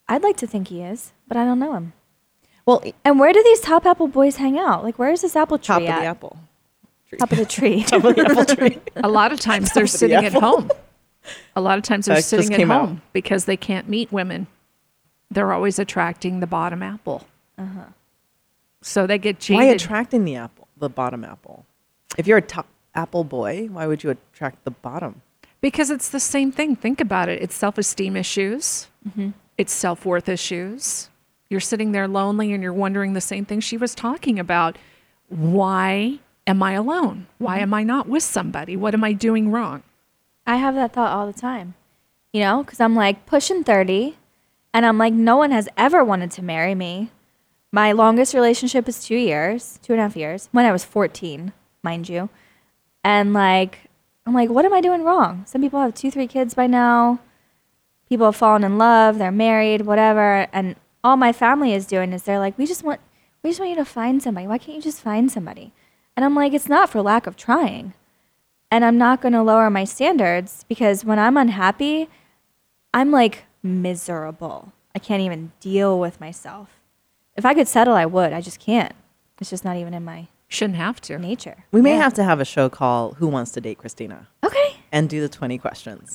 I'd 0.08 0.24
like 0.24 0.38
to 0.38 0.48
think 0.48 0.68
he 0.68 0.82
is, 0.82 1.14
but 1.28 1.38
I 1.38 1.46
don't 1.46 1.60
know 1.60 1.74
him. 1.74 1.94
Well, 2.66 2.84
And 3.04 3.20
where 3.20 3.32
do 3.34 3.42
these 3.44 3.60
top 3.62 3.86
apple 3.86 4.08
boys 4.08 4.38
hang 4.38 4.58
out? 4.58 4.84
Like, 4.84 4.98
where 4.98 5.12
is 5.12 5.22
this 5.22 5.36
apple 5.36 5.58
tree 5.60 5.66
top 5.68 5.82
of 5.84 5.88
at? 5.90 6.00
the 6.00 6.06
apple. 6.06 6.38
Tree. 7.10 7.18
Top 7.20 7.32
of 7.32 7.38
the 7.38 7.46
tree. 7.46 7.84
top 7.88 8.04
of 8.04 8.16
the 8.16 8.22
apple 8.26 8.46
tree. 8.56 8.80
A 8.96 9.08
lot 9.08 9.32
of 9.32 9.40
times 9.40 9.72
they're 9.72 9.84
of 9.84 9.92
the 9.92 9.98
sitting 9.98 10.18
at 10.18 10.26
apple. 10.36 10.42
home. 10.42 10.72
A 11.56 11.62
lot 11.62 11.78
of 11.78 11.84
times 11.84 12.06
they're 12.06 12.16
That 12.16 12.20
just 12.20 12.30
sitting 12.30 12.54
at 12.54 12.58
came 12.58 12.72
out. 12.72 12.88
home 12.88 13.02
because 13.14 13.46
they 13.46 13.58
can't 13.58 13.88
meet 13.88 14.12
women. 14.12 14.48
They're 15.32 15.52
always 15.54 15.80
attracting 15.80 16.40
the 16.40 16.48
bottom 16.48 16.82
apple. 16.84 17.26
Uh-huh. 17.58 17.82
So 18.86 19.08
they 19.08 19.18
get 19.18 19.38
Why 19.50 19.66
jaded. 19.66 19.82
attracting 19.82 20.26
the 20.26 20.36
apple, 20.36 20.68
the 20.78 20.90
bottom 20.90 21.26
apple? 21.26 21.66
If 22.20 22.28
you're 22.28 22.38
a 22.38 22.42
top 22.42 22.68
apple 22.94 23.24
boy, 23.24 23.68
why 23.72 23.88
would 23.88 24.04
you 24.04 24.12
attract 24.12 24.64
the 24.64 24.70
bottom? 24.70 25.24
Because 25.60 25.90
it's 25.90 26.10
the 26.10 26.20
same 26.20 26.52
thing. 26.52 26.76
Think 26.76 27.02
about 27.02 27.28
it. 27.28 27.42
It's 27.42 27.56
self 27.56 27.80
esteem 27.80 28.16
issues, 28.16 28.88
mm-hmm. 29.06 29.32
it's 29.58 29.74
self 29.74 30.06
worth 30.06 30.30
issues. 30.30 31.10
You're 31.50 31.62
sitting 31.62 31.94
there 31.94 32.08
lonely 32.08 32.54
and 32.54 32.62
you're 32.62 32.74
wondering 32.74 33.14
the 33.14 33.22
same 33.22 33.44
thing 33.44 33.60
she 33.60 33.76
was 33.76 33.96
talking 33.96 34.38
about. 34.38 34.78
Why 35.30 36.20
am 36.46 36.62
I 36.62 36.74
alone? 36.74 37.26
Why 37.40 37.56
mm-hmm. 37.56 37.64
am 37.64 37.74
I 37.74 37.84
not 37.84 38.08
with 38.08 38.24
somebody? 38.24 38.78
What 38.78 38.94
am 38.94 39.04
I 39.04 39.14
doing 39.14 39.52
wrong? 39.52 39.82
I 40.46 40.58
have 40.58 40.76
that 40.76 40.94
thought 40.94 41.12
all 41.12 41.26
the 41.26 41.40
time. 41.40 41.74
You 42.34 42.42
know, 42.42 42.64
because 42.64 42.80
I'm 42.80 42.96
like 42.96 43.26
pushing 43.26 43.64
30 43.64 44.16
And 44.76 44.86
I'm 44.86 45.00
like, 45.00 45.14
no 45.14 45.38
one 45.38 45.50
has 45.50 45.68
ever 45.76 46.04
wanted 46.04 46.30
to 46.32 46.44
marry 46.44 46.76
me. 46.76 47.10
My 47.76 47.92
longest 47.92 48.34
relationship 48.34 48.88
is 48.88 49.04
two 49.04 49.18
years, 49.18 49.82
two 49.84 49.92
and 49.92 50.00
a 50.00 50.04
half 50.04 50.16
years, 50.16 50.48
when 50.54 50.64
I 50.64 50.72
was 50.72 50.86
14, 50.86 51.52
mind 51.84 52.08
you. 52.08 52.30
And 53.04 53.34
like, 53.34 53.90
I'm 54.26 54.34
like, 54.34 54.50
what 54.50 54.64
am 54.64 54.74
I 54.74 54.80
doing 54.80 55.04
wrong? 55.04 55.44
Some 55.46 55.60
people 55.60 55.82
have 55.82 55.94
two, 55.94 56.10
three 56.10 56.26
kids 56.26 56.54
by 56.54 56.68
now. 56.68 57.20
People 58.08 58.28
have 58.28 58.38
fallen 58.38 58.64
in 58.64 58.78
love, 58.78 59.18
they're 59.18 59.30
married, 59.30 59.82
whatever. 59.82 60.48
And 60.54 60.78
all 61.04 61.18
my 61.18 61.34
family 61.34 61.74
is 61.74 61.86
doing 61.86 62.14
is 62.14 62.24
they're 62.24 62.40
like, 62.40 62.58
we 62.58 62.66
just 62.66 62.82
want, 62.82 63.02
we 63.44 63.50
just 63.50 63.60
want 63.60 63.72
you 63.72 63.76
to 63.76 63.84
find 63.84 64.24
somebody. 64.24 64.48
Why 64.48 64.58
can't 64.58 64.78
you 64.78 64.82
just 64.82 65.02
find 65.02 65.30
somebody? 65.30 65.74
And 66.16 66.24
I'm 66.24 66.34
like, 66.34 66.54
it's 66.54 66.70
not 66.70 66.90
for 66.90 67.02
lack 67.02 67.28
of 67.28 67.36
trying. 67.36 67.94
And 68.72 68.86
I'm 68.86 68.98
not 68.98 69.20
going 69.20 69.34
to 69.34 69.44
lower 69.44 69.70
my 69.70 69.84
standards 69.84 70.64
because 70.70 71.04
when 71.04 71.20
I'm 71.20 71.36
unhappy, 71.36 72.08
I'm 72.94 73.12
like 73.12 73.44
miserable. 73.62 74.72
I 74.96 75.00
can't 75.00 75.22
even 75.22 75.52
deal 75.60 76.00
with 76.00 76.22
myself. 76.22 76.70
If 77.36 77.46
I 77.46 77.54
could 77.54 77.68
settle, 77.68 77.94
I 77.94 78.06
would. 78.06 78.34
I 78.34 78.42
just 78.42 78.60
can't. 78.60 78.94
It's 79.40 79.50
just 79.50 79.66
not 79.66 79.76
even 79.78 79.94
in 79.94 80.04
my 80.06 80.28
Shouldn't 80.48 80.78
have 80.78 81.02
to. 81.02 81.18
nature. 81.20 81.66
We 81.72 81.82
may 81.82 81.96
Yeah. 81.96 82.04
have 82.04 82.14
to 82.16 82.24
have 82.24 82.40
a 82.40 82.46
show 82.46 82.70
called 82.70 83.16
Who 83.18 83.28
Wants 83.28 83.52
to 83.52 83.62
Date 83.62 83.78
Christina 83.78 84.28
Okay. 84.44 84.78
and 84.92 85.10
do 85.10 85.20
the 85.20 85.28
20 85.30 85.58
questions. 85.58 86.12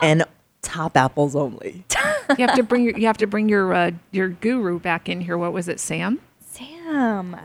and 0.00 0.24
top 0.62 0.96
apples 0.96 1.36
only. 1.36 1.84
You 2.38 2.46
have 2.46 2.56
to 2.56 2.62
bring 2.62 2.84
your 2.84 2.96
you 2.98 3.06
have 3.06 3.18
to 3.18 3.26
bring 3.26 3.50
your 3.50 3.74
uh, 3.74 3.90
your 4.10 4.28
guru 4.28 4.78
back 4.80 5.10
in 5.10 5.20
here. 5.20 5.36
What 5.36 5.52
was 5.52 5.68
it, 5.68 5.78
Sam? 5.78 6.20
Sam. 6.40 7.36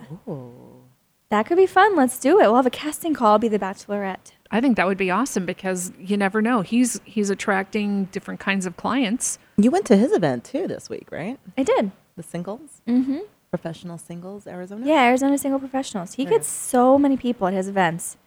That 1.29 1.45
could 1.45 1.57
be 1.57 1.65
fun. 1.67 1.97
Let's 1.97 2.17
do 2.17 2.39
it. 2.39 2.43
We'll 2.43 2.55
have 2.55 2.65
a 2.65 2.69
casting 2.71 3.13
call. 3.13 3.33
I'll 3.33 3.39
be 3.39 3.49
the 3.49 3.59
bachelorette. 3.59 4.31
I 4.49 4.61
think 4.61 4.77
that 4.77 4.87
would 4.87 4.97
be 4.97 5.11
awesome 5.11 5.45
because 5.45 5.91
you 5.99 6.15
never 6.15 6.41
know. 6.41 6.61
He's 6.61 7.01
he's 7.03 7.29
attracting 7.29 8.05
different 8.05 8.39
kinds 8.39 8.65
of 8.65 8.77
clients. 8.77 9.37
You 9.57 9.69
went 9.69 9.85
to 9.87 9.97
his 9.97 10.13
event 10.13 10.45
too 10.45 10.65
this 10.67 10.89
week, 10.89 11.09
right? 11.11 11.37
I 11.57 11.63
did. 11.63 11.91
The 12.19 12.23
singles? 12.23 12.81
Mm-hmm. 12.85 13.19
Professional 13.49 13.97
singles, 13.97 14.45
Arizona? 14.45 14.85
Yeah, 14.85 15.05
Arizona 15.05 15.37
Single 15.37 15.57
Professionals. 15.57 16.15
He 16.15 16.25
gets 16.25 16.49
so 16.49 16.99
many 16.99 17.15
people 17.15 17.47
at 17.47 17.53
his 17.53 17.69
events. 17.69 18.17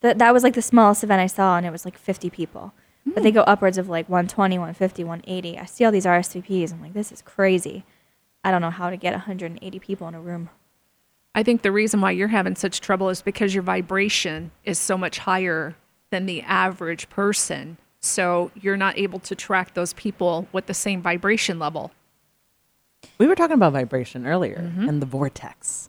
That 0.00 0.18
that 0.18 0.34
was 0.34 0.42
like 0.42 0.54
the 0.54 0.60
smallest 0.60 1.04
event 1.04 1.20
I 1.20 1.28
saw, 1.28 1.56
and 1.56 1.64
it 1.64 1.70
was 1.70 1.84
like 1.84 1.96
50 1.96 2.30
people. 2.30 2.72
But 3.06 3.22
they 3.22 3.30
go 3.30 3.42
upwards 3.42 3.78
of 3.78 3.88
like 3.88 4.08
120, 4.08 4.58
150, 4.58 5.04
180. 5.04 5.56
I 5.56 5.64
see 5.66 5.84
all 5.84 5.92
these 5.92 6.04
RSVPs. 6.04 6.72
I'm 6.72 6.82
like, 6.82 6.94
this 6.94 7.12
is 7.12 7.22
crazy. 7.22 7.84
I 8.42 8.50
don't 8.50 8.60
know 8.60 8.70
how 8.70 8.90
to 8.90 8.96
get 8.96 9.12
180 9.12 9.78
people 9.78 10.08
in 10.08 10.16
a 10.16 10.20
room. 10.20 10.50
I 11.32 11.44
think 11.44 11.62
the 11.62 11.70
reason 11.70 12.00
why 12.00 12.10
you're 12.10 12.26
having 12.26 12.56
such 12.56 12.80
trouble 12.80 13.08
is 13.08 13.22
because 13.22 13.54
your 13.54 13.62
vibration 13.62 14.50
is 14.64 14.80
so 14.80 14.98
much 14.98 15.18
higher 15.18 15.76
than 16.10 16.26
the 16.26 16.42
average 16.42 17.08
person. 17.08 17.78
So 18.00 18.50
you're 18.60 18.76
not 18.76 18.98
able 18.98 19.20
to 19.20 19.36
track 19.36 19.74
those 19.74 19.92
people 19.92 20.48
with 20.50 20.66
the 20.66 20.74
same 20.74 21.00
vibration 21.00 21.60
level. 21.60 21.92
We 23.18 23.26
were 23.26 23.34
talking 23.34 23.54
about 23.54 23.72
vibration 23.72 24.26
earlier 24.26 24.58
Mm-hmm. 24.58 24.88
and 24.88 25.02
the 25.02 25.06
vortex. 25.06 25.88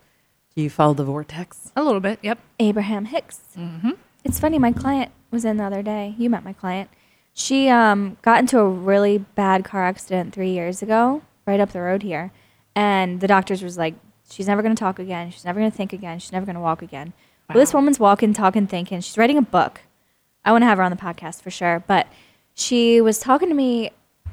Do 0.55 0.61
you 0.61 0.69
follow 0.69 0.93
the 0.93 1.03
vortex? 1.03 1.71
A 1.75 1.83
little 1.83 1.99
bit, 2.01 2.19
yep. 2.21 2.39
Abraham 2.59 3.05
Hicks. 3.05 3.41
Mm-hmm. 3.57 3.91
It's 4.23 4.39
funny. 4.39 4.59
My 4.59 4.71
client 4.71 5.11
was 5.31 5.45
in 5.45 5.57
the 5.57 5.63
other 5.63 5.81
day. 5.81 6.15
You 6.17 6.29
met 6.29 6.43
my 6.43 6.53
client. 6.53 6.89
She 7.33 7.69
um, 7.69 8.17
got 8.21 8.39
into 8.39 8.59
a 8.59 8.67
really 8.67 9.17
bad 9.19 9.63
car 9.63 9.85
accident 9.85 10.33
three 10.33 10.51
years 10.51 10.81
ago, 10.81 11.21
right 11.45 11.59
up 11.59 11.71
the 11.71 11.79
road 11.81 12.03
here, 12.03 12.31
and 12.75 13.21
the 13.21 13.27
doctors 13.27 13.63
was 13.63 13.77
like, 13.77 13.93
"She's 14.29 14.47
never 14.47 14.61
going 14.61 14.75
to 14.75 14.79
talk 14.79 14.99
again. 14.99 15.31
She's 15.31 15.45
never 15.45 15.59
going 15.59 15.71
to 15.71 15.77
think 15.77 15.93
again. 15.93 16.19
She's 16.19 16.33
never 16.33 16.45
going 16.45 16.55
to 16.55 16.59
walk 16.61 16.81
again." 16.81 17.13
Well, 17.47 17.59
this 17.59 17.73
woman's 17.73 17.99
walking, 17.99 18.33
talking, 18.33 18.67
thinking. 18.67 18.99
She's 19.01 19.17
writing 19.17 19.37
a 19.37 19.41
book. 19.41 19.81
I 20.43 20.51
want 20.51 20.63
to 20.63 20.65
have 20.67 20.77
her 20.79 20.83
on 20.83 20.91
the 20.91 20.97
podcast 20.97 21.41
for 21.41 21.49
sure. 21.49 21.81
But 21.87 22.07
she 22.53 22.99
was 22.99 23.19
talking 23.19 23.47
to 23.47 23.55
me 23.55 23.91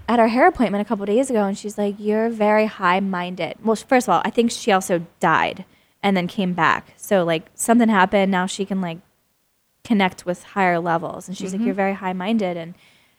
at 0.09 0.21
our 0.21 0.29
hair 0.29 0.47
appointment 0.47 0.83
a 0.83 0.85
couple 0.85 1.05
days 1.07 1.31
ago, 1.31 1.45
and 1.45 1.59
she's 1.59 1.77
like, 1.79 1.97
"You're 1.99 2.29
very 2.29 2.67
high-minded." 2.67 3.57
Well, 3.65 3.77
first 3.77 4.09
of 4.09 4.15
all, 4.15 4.23
I 4.25 4.31
think 4.31 4.51
she 4.51 4.73
also 4.73 5.07
died 5.21 5.65
and 6.03 6.17
then 6.17 6.27
came 6.29 6.53
back. 6.53 6.95
So 6.97 7.25
like 7.25 7.51
something 7.55 7.89
happened. 7.89 8.31
Now 8.31 8.47
she 8.47 8.65
can 8.65 8.81
like 8.81 8.99
connect 9.85 10.27
with 10.27 10.43
higher 10.43 10.79
levels. 10.79 11.29
And 11.29 11.37
she's 11.37 11.53
like, 11.53 11.59
mm-hmm. 11.59 11.67
"You're 11.67 11.75
very 11.75 11.95
high-minded," 11.95 12.57
and 12.57 12.75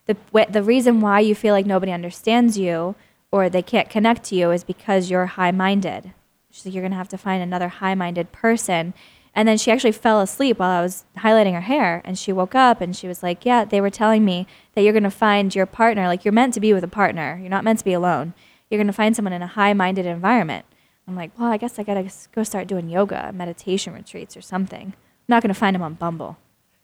the 0.06 0.16
wh- 0.34 0.52
the 0.52 0.64
reason 0.64 1.02
why 1.02 1.20
you 1.20 1.36
feel 1.36 1.54
like 1.54 1.66
nobody 1.66 1.92
understands 1.92 2.58
you 2.58 2.96
or 3.32 3.50
they 3.50 3.62
can't 3.62 3.90
connect 3.90 4.24
to 4.26 4.36
you 4.36 4.52
is 4.52 4.64
because 4.64 5.10
you're 5.10 5.26
high-minded. 5.26 6.14
She's 6.52 6.66
like, 6.66 6.74
"You're 6.74 6.84
gonna 6.84 6.96
have 6.96 7.10
to 7.10 7.18
find 7.18 7.44
another 7.44 7.68
high-minded 7.68 8.32
person." 8.32 8.94
And 9.38 9.48
then 9.48 9.60
she 9.60 9.70
actually 9.70 9.92
fell 9.92 10.20
asleep 10.20 10.58
while 10.58 10.72
I 10.72 10.82
was 10.82 11.06
highlighting 11.20 11.54
her 11.54 11.62
hair, 11.62 12.02
and 12.04 12.18
she 12.18 12.34
woke 12.34 12.56
up 12.56 12.82
and 12.82 12.96
she 12.96 13.08
was 13.08 13.22
like, 13.22 13.46
"Yeah, 13.46 13.66
they 13.66 13.80
were 13.80 13.92
telling 13.92 14.26
me 14.26 14.48
that 14.74 14.82
you're 14.82 14.94
gonna 14.94 15.12
find 15.12 15.54
your 15.54 15.68
partner. 15.68 16.08
Like 16.08 16.26
you're 16.26 16.32
meant 16.32 16.56
to 16.56 16.60
be 16.60 16.74
with 16.74 16.84
a 16.84 16.88
partner. 16.88 17.38
You're 17.40 17.52
not 17.52 17.64
meant 17.64 17.78
to 17.78 17.86
be 17.86 17.94
alone. 17.94 18.34
You're 18.68 18.80
gonna 18.82 18.92
find 18.92 19.16
someone 19.16 19.34
in 19.34 19.44
a 19.44 19.48
high-minded 19.48 20.08
environment." 20.08 20.66
I'm 21.08 21.16
like, 21.16 21.38
"Well, 21.38 21.52
I 21.52 21.58
guess 21.58 21.78
I 21.78 21.84
gotta 21.84 22.10
go 22.32 22.42
start 22.42 22.68
doing 22.68 22.90
yoga, 22.90 23.32
meditation 23.32 23.94
retreats, 23.94 24.36
or 24.36 24.42
something." 24.42 24.88
I'm 24.96 25.30
not 25.30 25.44
gonna 25.44 25.54
find 25.54 25.76
him 25.76 25.84
on 25.84 25.94
Bumble. 25.94 26.38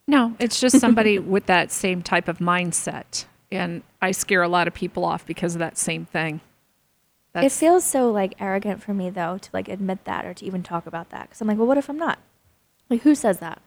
No, 0.08 0.36
it's 0.38 0.60
just 0.60 0.80
somebody 0.80 1.18
with 1.36 1.48
that 1.48 1.72
same 1.72 2.04
type 2.04 2.28
of 2.28 2.38
mindset. 2.38 3.26
And 3.52 3.82
I 4.00 4.12
scare 4.12 4.44
a 4.44 4.48
lot 4.48 4.68
of 4.68 4.76
people 4.76 5.06
off 5.06 5.26
because 5.26 5.56
of 5.56 5.60
that 5.60 5.76
same 5.80 6.06
thing. 6.06 6.42
it 7.34 7.52
feels 7.52 7.84
so 7.84 8.12
like 8.12 8.36
arrogant 8.40 8.84
for 8.84 8.94
me 8.94 9.10
though 9.10 9.40
to 9.40 9.50
like 9.54 9.68
admit 9.68 10.06
that 10.06 10.24
or 10.24 10.36
to 10.36 10.46
even 10.46 10.62
talk 10.62 10.86
about 10.86 11.10
that 11.10 11.24
because 11.24 11.42
I'm 11.42 11.48
like, 11.48 11.58
well, 11.58 11.66
what 11.66 11.80
if 11.80 11.90
I'm 11.90 11.98
not? 11.98 12.20
Like, 12.94 13.02
who 13.02 13.16
says 13.16 13.40
that? 13.40 13.60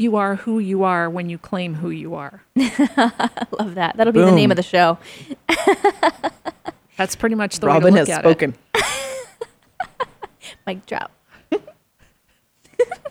you 0.00 0.16
are 0.16 0.36
who 0.36 0.58
you 0.58 0.82
are 0.82 1.10
when 1.10 1.28
you 1.28 1.36
claim 1.36 1.74
who 1.74 1.90
you 1.90 2.14
are. 2.14 2.42
I 2.56 3.46
love 3.58 3.74
that. 3.74 3.98
That'll 3.98 4.14
be 4.14 4.22
the 4.22 4.32
name 4.32 4.50
of 4.50 4.56
the 4.56 4.62
show. 4.62 4.96
That's 6.96 7.14
pretty 7.14 7.34
much 7.34 7.58
the 7.58 7.66
Robin 7.66 7.92
way 7.92 7.98
has 8.00 8.08
to 8.08 8.14
look 8.14 8.42
at 8.42 8.54
spoken. 8.54 8.54
Mic 10.66 10.86
drop. 10.86 11.12
it. 11.50 11.62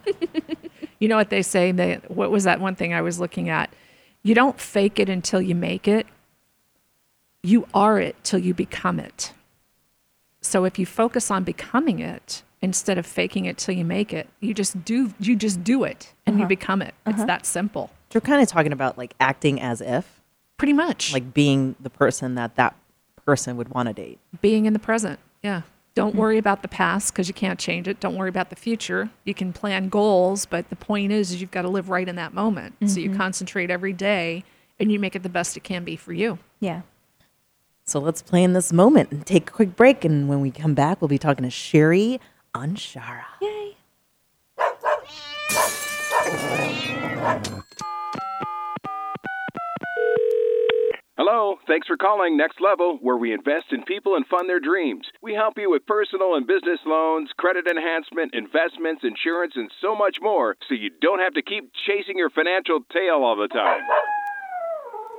You 1.01 1.07
know 1.07 1.15
what 1.15 1.29
they 1.29 1.43
say? 1.43 1.71
They, 1.71 2.01
what 2.09 2.29
was 2.29 2.43
that 2.43 2.59
one 2.59 2.75
thing 2.75 2.93
I 2.93 3.01
was 3.01 3.21
looking 3.21 3.47
at? 3.47 3.69
You 4.21 4.35
don't 4.35 4.59
fake 4.59 4.99
it 4.99 5.07
until 5.07 5.41
you 5.41 5.55
make 5.55 5.87
it. 5.87 6.05
You 7.41 7.67
are 7.73 7.99
it 8.01 8.17
till 8.23 8.39
you 8.39 8.53
become 8.53 8.99
it. 8.99 9.31
So 10.41 10.65
if 10.65 10.77
you 10.77 10.85
focus 10.85 11.31
on 11.31 11.45
becoming 11.45 11.99
it 11.99 12.43
instead 12.61 12.97
of 12.97 13.05
faking 13.05 13.45
it 13.45 13.57
till 13.57 13.75
you 13.75 13.85
make 13.85 14.13
it, 14.13 14.27
you 14.39 14.53
just 14.53 14.83
do 14.83 15.13
you 15.19 15.35
just 15.35 15.63
do 15.63 15.83
it 15.83 16.13
and 16.25 16.37
you 16.37 16.43
uh-huh. 16.43 16.49
become 16.49 16.81
it. 16.81 16.93
It's 17.05 17.17
uh-huh. 17.17 17.25
that 17.25 17.45
simple. 17.45 17.91
You're 18.13 18.21
kind 18.21 18.41
of 18.41 18.47
talking 18.47 18.73
about 18.73 18.97
like 18.97 19.13
acting 19.19 19.61
as 19.61 19.81
if, 19.81 20.21
Pretty 20.57 20.73
much. 20.73 21.13
like 21.13 21.33
being 21.33 21.75
the 21.79 21.89
person 21.89 22.35
that 22.35 22.55
that 22.55 22.75
person 23.25 23.57
would 23.57 23.69
want 23.69 23.87
to 23.87 23.93
date. 23.93 24.19
being 24.41 24.65
in 24.65 24.73
the 24.73 24.79
present. 24.79 25.19
Yeah. 25.43 25.61
Don't 25.95 26.11
mm-hmm. 26.11 26.19
worry 26.19 26.37
about 26.37 26.61
the 26.61 26.67
past 26.67 27.11
because 27.11 27.27
you 27.27 27.33
can't 27.33 27.59
change 27.59 27.87
it. 27.87 27.99
Don't 27.99 28.15
worry 28.15 28.29
about 28.29 28.49
the 28.49 28.55
future. 28.55 29.09
You 29.25 29.33
can 29.33 29.51
plan 29.51 29.89
goals, 29.89 30.45
but 30.45 30.69
the 30.69 30.75
point 30.75 31.11
is, 31.11 31.31
is 31.31 31.41
you've 31.41 31.51
got 31.51 31.63
to 31.63 31.67
live 31.67 31.89
right 31.89 32.07
in 32.07 32.15
that 32.15 32.33
moment. 32.33 32.75
So 32.85 32.99
you 32.99 33.09
mm-hmm. 33.09 33.17
concentrate 33.17 33.69
every 33.69 33.91
day 33.91 34.43
and 34.79 34.91
you 34.91 34.99
make 34.99 35.15
it 35.15 35.23
the 35.23 35.29
best 35.29 35.57
it 35.57 35.63
can 35.63 35.83
be 35.83 35.95
for 35.95 36.13
you. 36.13 36.39
Yeah. 36.59 36.81
So 37.83 37.99
let's 37.99 38.21
play 38.21 38.43
in 38.43 38.53
this 38.53 38.71
moment 38.71 39.11
and 39.11 39.25
take 39.25 39.49
a 39.49 39.51
quick 39.51 39.75
break. 39.75 40.05
And 40.05 40.29
when 40.29 40.41
we 40.41 40.51
come 40.51 40.73
back, 40.73 41.01
we'll 41.01 41.07
be 41.07 41.17
talking 41.17 41.43
to 41.43 41.49
Sherry 41.49 42.21
Anshara. 42.59 43.23
Yay. 43.41 43.77
Hello, 51.17 51.55
thanks 51.67 51.87
for 51.87 51.95
calling 51.95 52.35
Next 52.35 52.59
Level, 52.59 52.97
where 53.01 53.15
we 53.15 53.33
invest 53.33 53.67
in 53.71 53.83
people 53.83 54.15
and 54.15 54.25
fund 54.27 54.49
their 54.49 54.59
dreams. 54.59 55.05
We 55.21 55.33
help 55.33 55.53
you 55.57 55.69
with 55.69 55.85
personal 55.85 56.35
and 56.35 56.45
business 56.45 56.79
loans, 56.85 57.29
credit 57.37 57.65
enhancement, 57.67 58.33
investments, 58.33 59.03
insurance, 59.03 59.53
and 59.55 59.71
so 59.81 59.95
much 59.95 60.17
more, 60.21 60.57
so 60.67 60.75
you 60.75 60.89
don't 61.01 61.19
have 61.19 61.33
to 61.35 61.41
keep 61.41 61.71
chasing 61.87 62.17
your 62.17 62.29
financial 62.29 62.79
tail 62.91 63.23
all 63.23 63.37
the 63.37 63.47
time. 63.47 63.81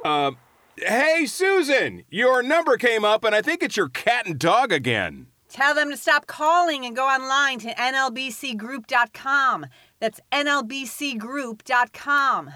Uh, 0.05 0.33
hey, 0.77 1.25
Susan, 1.27 2.05
your 2.11 2.43
number 2.43 2.77
came 2.77 3.05
up, 3.05 3.25
and 3.25 3.35
I 3.35 3.41
think 3.41 3.63
it's 3.63 3.77
your 3.77 3.89
cat 3.89 4.27
and 4.27 4.39
dog 4.39 4.73
again. 4.73 5.30
Tell 5.51 5.75
them 5.75 5.91
to 5.91 5.97
stop 5.97 6.29
calling 6.29 6.87
and 6.87 6.95
go 6.95 7.07
online 7.07 7.59
to 7.61 7.75
nlbcgroup.com. 7.75 9.67
That's 9.99 10.21
nlbcgroup.com. 10.33 12.51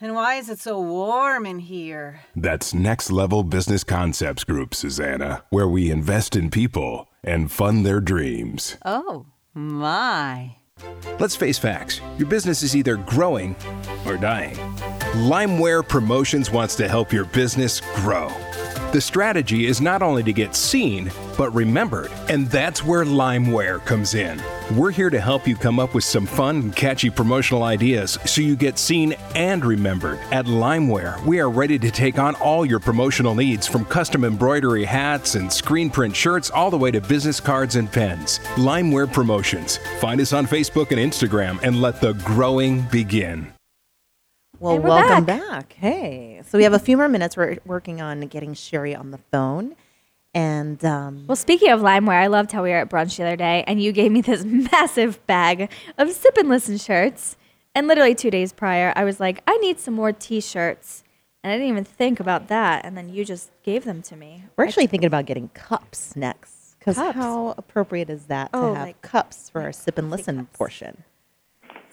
And 0.00 0.14
why 0.14 0.34
is 0.34 0.50
it 0.50 0.58
so 0.58 0.80
warm 0.80 1.46
in 1.46 1.60
here? 1.60 2.22
That's 2.34 2.74
Next 2.74 3.12
Level 3.12 3.44
Business 3.44 3.84
Concepts 3.84 4.42
Group, 4.42 4.74
Susanna, 4.74 5.44
where 5.50 5.68
we 5.68 5.92
invest 5.92 6.34
in 6.34 6.50
people 6.50 7.06
and 7.22 7.52
fund 7.52 7.86
their 7.86 8.00
dreams. 8.00 8.76
Oh, 8.84 9.26
my. 9.54 10.56
Let's 11.20 11.36
face 11.36 11.58
facts 11.58 12.00
your 12.18 12.28
business 12.28 12.64
is 12.64 12.74
either 12.74 12.96
growing 12.96 13.54
or 14.04 14.16
dying. 14.16 14.56
Limeware 15.14 15.86
Promotions 15.86 16.50
wants 16.50 16.74
to 16.76 16.88
help 16.88 17.12
your 17.12 17.26
business 17.26 17.80
grow. 17.94 18.28
The 18.94 19.00
strategy 19.00 19.66
is 19.66 19.80
not 19.80 20.02
only 20.02 20.22
to 20.22 20.32
get 20.32 20.54
seen, 20.54 21.10
but 21.36 21.52
remembered. 21.52 22.12
And 22.28 22.46
that's 22.46 22.84
where 22.84 23.04
Limeware 23.04 23.84
comes 23.84 24.14
in. 24.14 24.40
We're 24.76 24.92
here 24.92 25.10
to 25.10 25.20
help 25.20 25.48
you 25.48 25.56
come 25.56 25.80
up 25.80 25.94
with 25.94 26.04
some 26.04 26.26
fun 26.26 26.56
and 26.58 26.76
catchy 26.76 27.10
promotional 27.10 27.64
ideas 27.64 28.16
so 28.24 28.40
you 28.40 28.54
get 28.54 28.78
seen 28.78 29.14
and 29.34 29.64
remembered. 29.64 30.20
At 30.30 30.46
Limeware, 30.46 31.20
we 31.26 31.40
are 31.40 31.50
ready 31.50 31.76
to 31.76 31.90
take 31.90 32.20
on 32.20 32.36
all 32.36 32.64
your 32.64 32.78
promotional 32.78 33.34
needs 33.34 33.66
from 33.66 33.84
custom 33.84 34.22
embroidery 34.22 34.84
hats 34.84 35.34
and 35.34 35.52
screen 35.52 35.90
print 35.90 36.14
shirts 36.14 36.50
all 36.50 36.70
the 36.70 36.78
way 36.78 36.92
to 36.92 37.00
business 37.00 37.40
cards 37.40 37.74
and 37.74 37.90
pens. 37.90 38.38
Limeware 38.54 39.12
Promotions. 39.12 39.80
Find 39.98 40.20
us 40.20 40.32
on 40.32 40.46
Facebook 40.46 40.92
and 40.92 41.00
Instagram 41.00 41.60
and 41.64 41.82
let 41.82 42.00
the 42.00 42.12
growing 42.12 42.82
begin. 42.92 43.53
Well, 44.64 44.78
welcome 44.78 45.24
back. 45.26 45.48
back. 45.50 45.72
Hey, 45.74 46.40
so 46.46 46.56
we 46.56 46.64
have 46.64 46.72
a 46.72 46.78
few 46.78 46.96
more 46.96 47.06
minutes. 47.08 47.36
We're 47.36 47.58
working 47.66 48.00
on 48.00 48.20
getting 48.22 48.54
Sherry 48.54 48.94
on 48.96 49.10
the 49.10 49.18
phone, 49.18 49.76
and 50.32 50.82
um, 50.86 51.26
Well, 51.26 51.36
speaking 51.36 51.70
of 51.70 51.80
Limeware, 51.80 52.22
I 52.22 52.28
loved 52.28 52.50
how 52.50 52.62
we 52.62 52.70
were 52.70 52.76
at 52.78 52.88
brunch 52.88 53.16
the 53.18 53.24
other 53.24 53.36
day, 53.36 53.62
and 53.66 53.82
you 53.82 53.92
gave 53.92 54.10
me 54.10 54.22
this 54.22 54.42
massive 54.72 55.24
bag 55.26 55.70
of 55.98 56.10
Sip 56.10 56.38
and 56.38 56.48
Listen 56.48 56.78
shirts. 56.78 57.36
And 57.74 57.88
literally 57.88 58.14
two 58.14 58.30
days 58.30 58.54
prior, 58.54 58.92
I 58.96 59.04
was 59.04 59.20
like, 59.20 59.42
I 59.46 59.56
need 59.58 59.78
some 59.80 59.92
more 59.94 60.12
T-shirts, 60.12 61.04
and 61.42 61.52
I 61.52 61.56
didn't 61.56 61.68
even 61.68 61.84
think 61.84 62.18
about 62.20 62.48
that. 62.48 62.86
And 62.86 62.96
then 62.96 63.08
you 63.10 63.22
just 63.24 63.50
gave 63.64 63.84
them 63.84 64.00
to 64.02 64.16
me. 64.16 64.44
we're 64.56 64.64
actually 64.64 64.86
thinking 64.86 65.08
about 65.08 65.26
getting 65.26 65.48
cups 65.50 66.16
next. 66.16 66.76
Because 66.78 66.96
how 66.96 67.54
appropriate 67.58 68.08
is 68.08 68.26
that 68.26 68.52
to 68.52 68.58
Oh, 68.58 68.74
have 68.74 68.86
like- 68.86 69.02
cups 69.02 69.50
for 69.50 69.60
our 69.60 69.72
sip 69.72 69.98
and 69.98 70.10
listen 70.10 70.38
cups. 70.38 70.56
portion? 70.56 71.04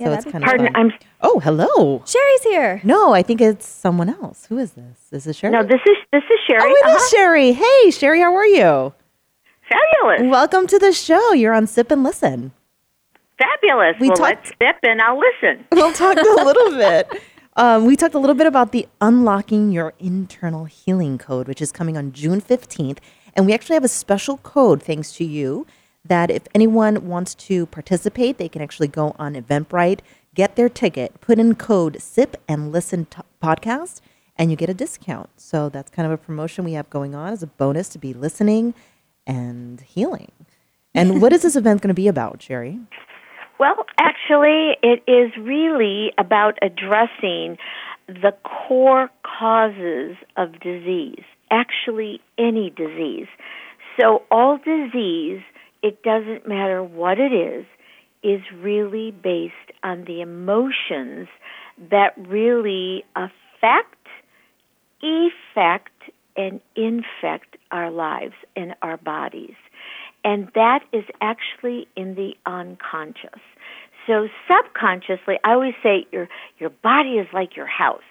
Yeah, 0.01 0.07
so 0.07 0.13
it's 0.13 0.25
that'd 0.25 0.31
kind 0.33 0.43
of 0.43 0.47
Pardon, 0.49 0.73
fun. 0.73 0.75
I'm 0.75 0.91
Oh, 1.21 1.39
hello. 1.39 2.01
Sherry's 2.05 2.43
here. 2.43 2.81
No, 2.83 3.13
I 3.13 3.21
think 3.21 3.39
it's 3.39 3.67
someone 3.67 4.09
else. 4.09 4.45
Who 4.47 4.57
is 4.57 4.71
this? 4.73 4.97
Is 5.11 5.27
it 5.27 5.35
Sherry? 5.35 5.53
no. 5.53 5.63
This 5.63 5.81
is 5.85 5.97
this 6.11 6.23
is 6.23 6.39
Sherry. 6.47 6.61
Oh, 6.63 6.67
it 6.69 6.89
is 6.89 6.95
Uh-huh. 6.95 7.09
Sherry. 7.11 7.51
Hey, 7.53 7.91
Sherry, 7.91 8.21
how 8.21 8.35
are 8.35 8.45
you? 8.45 8.93
Fabulous, 9.69 10.29
Welcome 10.29 10.67
to 10.67 10.77
the 10.79 10.91
show. 10.91 11.31
You're 11.33 11.53
on 11.53 11.65
Sip 11.67 11.91
and 11.91 12.03
Listen. 12.03 12.51
fabulous. 13.37 13.95
We 13.99 14.09
well, 14.09 14.17
talked- 14.17 14.45
let's 14.59 14.75
sip 14.75 14.77
and 14.83 15.01
I'll 15.01 15.19
listen. 15.19 15.65
We'll 15.71 15.93
talk 15.93 16.17
a 16.17 16.43
little 16.43 16.71
bit. 16.71 17.07
Um, 17.57 17.85
we 17.85 17.97
talked 17.97 18.13
a 18.15 18.17
little 18.17 18.33
bit 18.33 18.47
about 18.47 18.71
the 18.71 18.87
Unlocking 19.01 19.71
Your 19.73 19.93
Internal 19.99 20.63
Healing 20.63 21.17
Code, 21.17 21.49
which 21.49 21.61
is 21.61 21.69
coming 21.73 21.97
on 21.97 22.13
June 22.13 22.39
15th. 22.39 22.99
And 23.35 23.45
we 23.45 23.53
actually 23.53 23.73
have 23.73 23.83
a 23.83 23.89
special 23.89 24.37
code, 24.37 24.81
thanks 24.81 25.11
to 25.17 25.25
you, 25.25 25.67
that 26.03 26.31
if 26.31 26.43
anyone 26.55 27.07
wants 27.07 27.35
to 27.35 27.65
participate, 27.67 28.37
they 28.37 28.49
can 28.49 28.61
actually 28.61 28.87
go 28.87 29.15
on 29.19 29.35
Eventbrite, 29.35 29.99
get 30.33 30.55
their 30.55 30.69
ticket, 30.69 31.19
put 31.21 31.39
in 31.39 31.55
code 31.55 32.01
SIP 32.01 32.37
and 32.47 32.71
Listen 32.71 33.05
t- 33.05 33.21
Podcast, 33.41 34.01
and 34.37 34.49
you 34.49 34.57
get 34.57 34.69
a 34.69 34.73
discount. 34.73 35.29
So 35.37 35.69
that's 35.69 35.91
kind 35.91 36.05
of 36.05 36.11
a 36.11 36.17
promotion 36.17 36.65
we 36.65 36.73
have 36.73 36.89
going 36.89 37.13
on 37.13 37.33
as 37.33 37.43
a 37.43 37.47
bonus 37.47 37.89
to 37.89 37.99
be 37.99 38.13
listening 38.13 38.73
and 39.27 39.81
healing. 39.81 40.31
And 40.93 41.21
what 41.21 41.33
is 41.33 41.43
this 41.43 41.55
event 41.55 41.81
going 41.81 41.89
to 41.89 41.93
be 41.93 42.07
about, 42.07 42.41
Sherry? 42.41 42.79
Well, 43.59 43.85
actually, 43.99 44.77
it 44.81 45.03
is 45.07 45.31
really 45.39 46.11
about 46.17 46.57
addressing 46.63 47.57
the 48.07 48.33
core 48.43 49.09
causes 49.23 50.17
of 50.35 50.59
disease, 50.59 51.23
actually, 51.51 52.21
any 52.39 52.71
disease. 52.71 53.27
So, 53.99 54.23
all 54.31 54.57
disease, 54.57 55.41
it 55.81 56.03
doesn't 56.03 56.47
matter 56.47 56.83
what 56.83 57.19
it 57.19 57.33
is, 57.33 57.65
is 58.23 58.41
really 58.55 59.11
based 59.11 59.55
on 59.83 60.05
the 60.05 60.21
emotions 60.21 61.27
that 61.89 62.13
really 62.17 63.03
affect, 63.15 64.07
effect, 65.01 65.91
and 66.37 66.61
infect 66.75 67.57
our 67.71 67.89
lives 67.89 68.35
and 68.55 68.75
our 68.81 68.97
bodies. 68.97 69.55
And 70.23 70.49
that 70.53 70.83
is 70.93 71.03
actually 71.19 71.87
in 71.95 72.15
the 72.15 72.35
unconscious. 72.45 73.41
So 74.05 74.27
subconsciously, 74.47 75.39
I 75.43 75.53
always 75.53 75.73
say 75.81 76.05
your 76.11 76.27
your 76.59 76.69
body 76.69 77.17
is 77.17 77.27
like 77.33 77.55
your 77.55 77.67
house. 77.67 78.01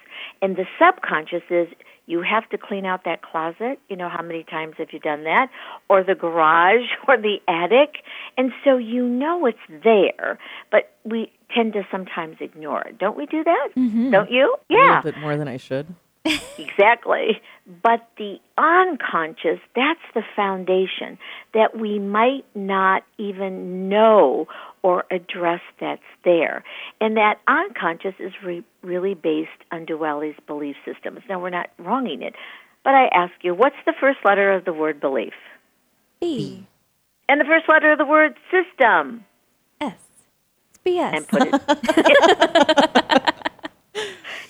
And 0.42 0.56
the 0.56 0.66
subconscious 0.78 1.42
is 1.50 1.68
you 2.10 2.22
have 2.22 2.48
to 2.50 2.58
clean 2.58 2.84
out 2.84 3.04
that 3.04 3.22
closet. 3.22 3.78
You 3.88 3.96
know, 3.96 4.08
how 4.08 4.22
many 4.22 4.42
times 4.42 4.74
have 4.78 4.88
you 4.92 4.98
done 4.98 5.22
that? 5.24 5.48
Or 5.88 6.02
the 6.02 6.16
garage 6.16 6.88
or 7.08 7.16
the 7.16 7.36
attic. 7.46 8.02
And 8.36 8.52
so 8.64 8.76
you 8.76 9.06
know 9.06 9.46
it's 9.46 9.58
there, 9.84 10.38
but 10.72 10.92
we 11.04 11.30
tend 11.54 11.72
to 11.74 11.86
sometimes 11.90 12.36
ignore 12.40 12.82
it. 12.82 12.98
Don't 12.98 13.16
we 13.16 13.26
do 13.26 13.44
that? 13.44 13.68
Mm-hmm. 13.76 14.10
Don't 14.10 14.30
you? 14.30 14.56
Yeah. 14.68 14.76
A 14.78 14.96
little 14.96 15.12
bit 15.12 15.20
more 15.20 15.36
than 15.36 15.46
I 15.46 15.56
should. 15.56 15.94
Exactly. 16.58 17.40
But 17.82 18.08
the 18.18 18.36
unconscious, 18.58 19.60
that's 19.74 20.00
the 20.14 20.22
foundation 20.36 21.18
that 21.54 21.78
we 21.78 21.98
might 21.98 22.44
not 22.54 23.02
even 23.18 23.88
know 23.88 24.46
or 24.82 25.04
address 25.10 25.60
that's 25.80 26.02
there. 26.24 26.64
And 27.00 27.16
that 27.16 27.36
unconscious 27.48 28.14
is 28.18 28.32
re- 28.44 28.64
really 28.82 29.14
based 29.14 29.50
on 29.72 29.86
Duali's 29.86 30.38
belief 30.46 30.76
systems. 30.84 31.20
Now, 31.28 31.40
we're 31.40 31.50
not 31.50 31.70
wronging 31.78 32.22
it, 32.22 32.34
but 32.84 32.94
I 32.94 33.06
ask 33.12 33.32
you, 33.42 33.54
what's 33.54 33.76
the 33.86 33.94
first 33.98 34.18
letter 34.24 34.52
of 34.52 34.64
the 34.64 34.72
word 34.72 35.00
belief? 35.00 35.34
B 36.20 36.66
And 37.28 37.40
the 37.40 37.44
first 37.44 37.68
letter 37.68 37.92
of 37.92 37.98
the 37.98 38.04
word 38.04 38.36
system? 38.50 39.24
S. 39.80 39.94
It's 40.70 40.78
BS. 40.84 41.16
and 41.16 41.28
put 41.28 41.42
it. 41.46 43.24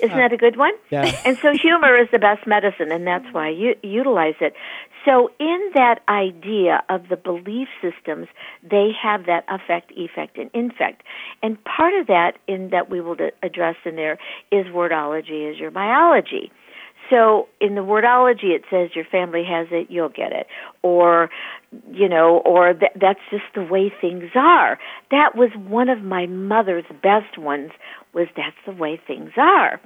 Isn't 0.03 0.17
that 0.17 0.33
a 0.33 0.37
good 0.37 0.57
one? 0.57 0.73
Yeah. 0.91 1.11
And 1.25 1.37
so 1.43 1.53
humor 1.53 1.97
is 1.97 2.09
the 2.13 2.19
best 2.19 2.47
medicine, 2.47 2.91
and 2.91 3.07
that's 3.07 3.27
why 3.33 3.51
you 3.51 3.75
utilize 3.83 4.35
it. 4.41 4.55
So 5.05 5.31
in 5.39 5.71
that 5.75 6.01
idea 6.09 6.83
of 6.89 7.09
the 7.09 7.17
belief 7.17 7.69
systems, 7.81 8.29
they 8.63 8.91
have 9.03 9.27
that 9.27 9.45
affect, 9.49 9.93
effect, 9.93 10.37
and 10.37 10.51
infect. 10.53 11.03
And 11.43 11.63
part 11.65 11.95
of 11.95 12.07
that 12.09 12.33
in 12.47 12.71
that 12.71 12.91
we 12.91 13.01
will 13.01 13.17
address 13.43 13.77
in 13.85 13.97
there 13.97 14.19
is 14.51 14.67
wordology, 14.67 15.51
is 15.51 15.59
your 15.59 15.71
biology. 15.71 16.51
So 17.11 17.49
in 17.61 17.75
the 17.75 17.81
wordology, 17.81 18.55
it 18.55 18.63
says 18.71 18.91
your 18.95 19.05
family 19.05 19.43
has 19.45 19.67
it, 19.73 19.89
you'll 19.91 20.11
get 20.11 20.33
it, 20.33 20.47
or 20.83 21.29
you 21.93 22.09
know, 22.09 22.43
or 22.45 22.75
th- 22.75 22.93
that's 23.01 23.21
just 23.31 23.45
the 23.55 23.63
way 23.63 23.93
things 24.01 24.31
are. 24.35 24.79
That 25.11 25.35
was 25.35 25.51
one 25.57 25.89
of 25.89 26.03
my 26.03 26.27
mother's 26.27 26.85
best 27.03 27.39
ones. 27.39 27.73
Was 28.13 28.29
that's 28.37 28.57
the 28.67 28.73
way 28.73 29.01
things 29.07 29.31
are, 29.37 29.81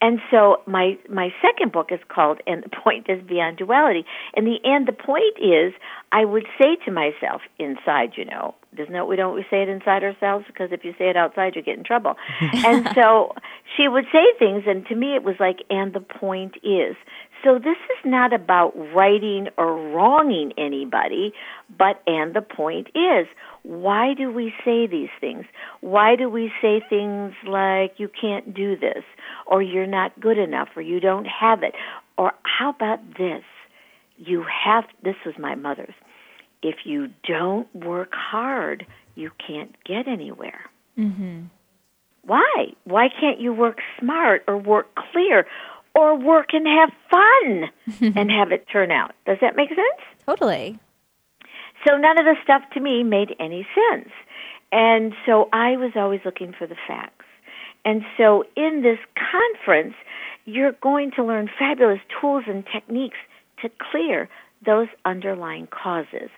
and 0.00 0.20
so 0.30 0.62
my 0.66 0.98
my 1.08 1.30
second 1.42 1.72
book 1.72 1.88
is 1.90 2.00
called 2.08 2.40
"And 2.46 2.62
the 2.62 2.68
Point 2.68 3.06
Is 3.08 3.22
Beyond 3.22 3.56
Duality." 3.58 4.04
And 4.34 4.46
the 4.46 4.58
and 4.64 4.86
the 4.86 4.92
point 4.92 5.36
is, 5.40 5.72
I 6.12 6.24
would 6.24 6.46
say 6.60 6.76
to 6.84 6.90
myself 6.90 7.42
inside, 7.58 8.12
you 8.16 8.24
know, 8.24 8.54
doesn't 8.76 8.92
that 8.92 9.08
we 9.08 9.16
don't 9.16 9.34
we 9.34 9.44
say 9.50 9.62
it 9.62 9.68
inside 9.68 10.04
ourselves 10.04 10.44
because 10.46 10.70
if 10.72 10.84
you 10.84 10.94
say 10.98 11.08
it 11.08 11.16
outside, 11.16 11.56
you 11.56 11.62
get 11.62 11.78
in 11.78 11.84
trouble. 11.84 12.14
and 12.40 12.88
so 12.94 13.34
she 13.76 13.88
would 13.88 14.06
say 14.12 14.24
things, 14.38 14.64
and 14.66 14.86
to 14.86 14.94
me, 14.94 15.14
it 15.14 15.24
was 15.24 15.36
like, 15.40 15.58
"And 15.70 15.92
the 15.92 16.00
point 16.00 16.56
is." 16.62 16.96
So 17.44 17.54
this 17.58 17.76
is 17.76 18.04
not 18.04 18.32
about 18.32 18.72
righting 18.94 19.48
or 19.56 19.74
wronging 19.92 20.52
anybody, 20.58 21.32
but 21.76 22.02
and 22.06 22.34
the 22.34 22.42
point 22.42 22.88
is, 22.94 23.26
why 23.62 24.14
do 24.14 24.32
we 24.32 24.52
say 24.64 24.86
these 24.86 25.10
things? 25.20 25.44
Why 25.80 26.16
do 26.16 26.28
we 26.28 26.50
say 26.60 26.82
things 26.88 27.34
like 27.46 27.94
you 27.98 28.08
can't 28.20 28.54
do 28.54 28.76
this 28.76 29.04
or 29.46 29.62
you're 29.62 29.86
not 29.86 30.18
good 30.18 30.38
enough 30.38 30.68
or 30.74 30.82
you 30.82 31.00
don't 31.00 31.26
have 31.26 31.62
it? 31.62 31.74
Or 32.16 32.32
how 32.42 32.70
about 32.70 33.00
this? 33.18 33.44
You 34.16 34.44
have 34.64 34.84
this 35.04 35.14
was 35.24 35.34
my 35.38 35.54
mother's. 35.54 35.94
If 36.62 36.76
you 36.84 37.08
don't 37.26 37.72
work 37.72 38.10
hard, 38.12 38.84
you 39.14 39.30
can't 39.46 39.76
get 39.84 40.08
anywhere. 40.08 40.62
Mm-hmm. 40.98 41.44
Why? 42.22 42.66
Why 42.84 43.08
can't 43.08 43.40
you 43.40 43.52
work 43.52 43.78
smart 43.98 44.42
or 44.48 44.58
work 44.58 44.88
clear 45.12 45.46
or 45.94 46.16
work 46.16 46.48
and 46.52 46.66
have 46.66 46.90
fun 47.10 48.12
and 48.16 48.30
have 48.30 48.52
it 48.52 48.66
turn 48.70 48.90
out? 48.90 49.12
Does 49.26 49.38
that 49.40 49.56
make 49.56 49.68
sense? 49.70 49.80
Totally. 50.26 50.78
So 51.86 51.96
none 51.96 52.18
of 52.18 52.24
the 52.24 52.36
stuff 52.42 52.62
to 52.74 52.80
me 52.80 53.02
made 53.02 53.34
any 53.38 53.66
sense. 53.74 54.10
And 54.72 55.14
so 55.24 55.48
I 55.52 55.76
was 55.76 55.92
always 55.96 56.20
looking 56.24 56.52
for 56.56 56.66
the 56.66 56.76
facts. 56.86 57.24
And 57.84 58.02
so 58.16 58.44
in 58.56 58.82
this 58.82 58.98
conference, 59.14 59.94
you're 60.44 60.72
going 60.72 61.12
to 61.16 61.24
learn 61.24 61.48
fabulous 61.58 62.00
tools 62.20 62.44
and 62.46 62.64
techniques 62.72 63.16
to 63.62 63.70
clear 63.90 64.28
those 64.66 64.88
underlying 65.04 65.68
causes. 65.68 66.30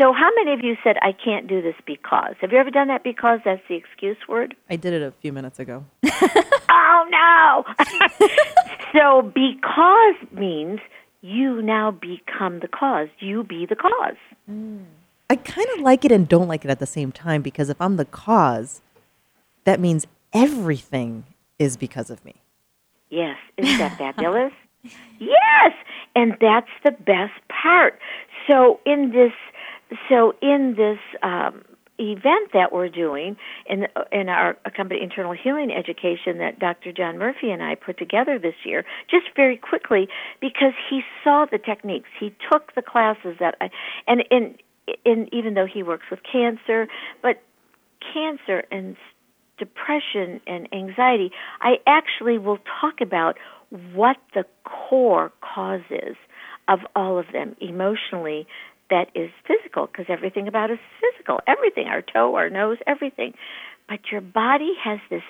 So 0.00 0.12
how 0.12 0.30
many 0.36 0.52
of 0.52 0.60
you 0.64 0.76
said 0.82 0.96
I 1.02 1.12
can't 1.12 1.46
do 1.46 1.62
this 1.62 1.74
because? 1.86 2.34
Have 2.40 2.52
you 2.52 2.58
ever 2.58 2.70
done 2.70 2.88
that 2.88 3.04
because 3.04 3.40
that's 3.44 3.62
the 3.68 3.76
excuse 3.76 4.16
word? 4.28 4.56
I 4.68 4.76
did 4.76 4.92
it 4.92 5.02
a 5.02 5.12
few 5.20 5.32
minutes 5.32 5.58
ago. 5.58 5.84
Oh 6.72 7.04
no! 7.10 7.64
so 8.92 9.22
because 9.22 10.14
means 10.32 10.80
you 11.22 11.62
now 11.62 11.90
become 11.90 12.60
the 12.60 12.68
cause. 12.68 13.08
You 13.18 13.44
be 13.44 13.66
the 13.66 13.76
cause. 13.76 14.16
I 15.28 15.36
kind 15.36 15.68
of 15.76 15.80
like 15.82 16.04
it 16.04 16.12
and 16.12 16.28
don't 16.28 16.48
like 16.48 16.64
it 16.64 16.70
at 16.70 16.78
the 16.78 16.86
same 16.86 17.12
time 17.12 17.42
because 17.42 17.68
if 17.68 17.80
I'm 17.80 17.96
the 17.96 18.04
cause, 18.04 18.80
that 19.64 19.78
means 19.80 20.06
everything 20.32 21.24
is 21.58 21.76
because 21.76 22.10
of 22.10 22.24
me. 22.24 22.36
Yes, 23.10 23.36
isn't 23.56 23.78
that 23.78 23.98
fabulous? 23.98 24.52
Yes, 25.18 25.72
and 26.16 26.38
that's 26.40 26.70
the 26.84 26.92
best 26.92 27.34
part. 27.50 27.98
So 28.48 28.80
in 28.86 29.12
this, 29.12 29.32
so 30.08 30.34
in 30.40 30.74
this 30.74 30.98
um, 31.22 31.62
event 32.00 32.50
that 32.52 32.72
we're 32.72 32.88
doing 32.88 33.36
in 33.66 33.86
in 34.10 34.28
our 34.28 34.54
company 34.76 35.00
internal 35.02 35.32
healing 35.32 35.70
education 35.70 36.38
that 36.38 36.58
Dr. 36.58 36.92
John 36.92 37.18
Murphy 37.18 37.50
and 37.50 37.62
I 37.62 37.74
put 37.74 37.98
together 37.98 38.38
this 38.38 38.54
year, 38.64 38.84
just 39.10 39.26
very 39.36 39.56
quickly 39.56 40.08
because 40.40 40.72
he 40.88 41.02
saw 41.22 41.46
the 41.50 41.58
techniques. 41.58 42.08
He 42.18 42.34
took 42.50 42.74
the 42.74 42.82
classes 42.82 43.36
that 43.40 43.56
I 43.60 43.70
and 44.06 44.24
in 44.30 44.56
in 45.04 45.28
even 45.32 45.54
though 45.54 45.66
he 45.66 45.82
works 45.82 46.04
with 46.10 46.20
cancer, 46.30 46.88
but 47.22 47.42
cancer 48.12 48.64
and 48.70 48.96
depression 49.58 50.40
and 50.46 50.68
anxiety, 50.72 51.30
I 51.60 51.74
actually 51.86 52.38
will 52.38 52.58
talk 52.80 53.00
about 53.00 53.36
what 53.94 54.16
the 54.34 54.44
core 54.64 55.30
cause 55.42 55.82
is 55.90 56.16
of 56.68 56.80
all 56.96 57.18
of 57.18 57.26
them 57.32 57.54
emotionally 57.60 58.46
that 58.90 59.10
is 59.14 59.30
physical 59.46 59.86
because 59.86 60.06
everything 60.08 60.48
about 60.48 60.70
us 60.70 60.78
is 60.78 61.12
physical. 61.12 61.40
Everything, 61.46 61.86
our 61.86 62.02
toe, 62.02 62.34
our 62.34 62.50
nose, 62.50 62.78
everything. 62.86 63.34
But 63.88 64.00
your 64.12 64.20
body 64.20 64.72
has 64.82 64.98
this 65.10 65.22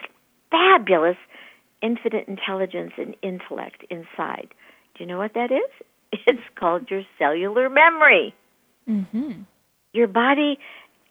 fabulous 0.50 1.16
infinite 1.82 2.28
intelligence 2.28 2.92
and 2.98 3.16
intellect 3.22 3.84
inside. 3.90 4.48
Do 4.94 5.04
you 5.04 5.06
know 5.06 5.18
what 5.18 5.34
that 5.34 5.50
is? 5.50 5.86
It's 6.26 6.42
called 6.56 6.90
your 6.90 7.04
cellular 7.20 7.70
memory. 7.70 8.34
Mm-hmm. 8.88 9.42
Your 9.92 10.08
body 10.08 10.58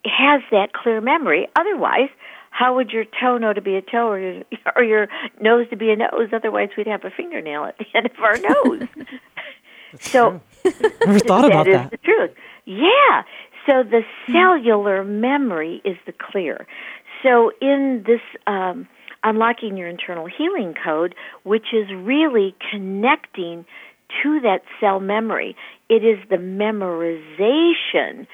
has 0.04 0.42
that 0.52 0.74
clear 0.74 1.00
memory. 1.00 1.48
Otherwise, 1.58 2.10
how 2.52 2.76
would 2.76 2.90
your 2.92 3.06
toe 3.06 3.38
know 3.38 3.54
to 3.54 3.62
be 3.62 3.76
a 3.76 3.82
toe 3.82 4.10
or 4.10 4.20
your, 4.20 4.44
or 4.76 4.84
your 4.84 5.08
nose 5.40 5.70
to 5.70 5.78
be 5.78 5.92
a 5.92 5.96
nose? 5.96 6.30
Otherwise, 6.34 6.70
we'd 6.78 6.88
have 6.88 7.06
a 7.06 7.12
fingernail 7.16 7.64
at 7.64 7.78
the 7.78 7.86
end 7.96 8.08
of 8.08 8.20
our 8.22 8.38
nose. 8.38 8.88
so, 10.00 10.42
Never 11.06 11.20
thought 11.30 11.46
about 11.46 11.66
that. 11.66 11.72
that. 11.72 11.86
is 11.86 11.92
the 11.92 11.98
truth. 11.98 12.32
Yeah. 12.66 13.24
So 13.66 13.84
the 13.84 14.02
cellular 14.32 15.04
memory 15.04 15.82
is 15.86 15.98
the 16.06 16.14
clear. 16.14 16.66
So 17.24 17.52
in 17.62 18.04
this 18.08 18.22
um, 18.48 18.88
unlocking 19.24 19.78
your 19.78 19.88
internal 19.88 20.26
healing 20.26 20.74
code, 20.84 21.16
which 21.44 21.68
is 21.74 21.88
really 21.94 22.56
connecting 22.72 23.66
to 24.24 24.40
that 24.42 24.62
cell 24.80 25.00
memory, 25.00 25.56
it 25.90 26.04
is 26.04 26.18
the 26.30 26.38
memorization 26.38 28.28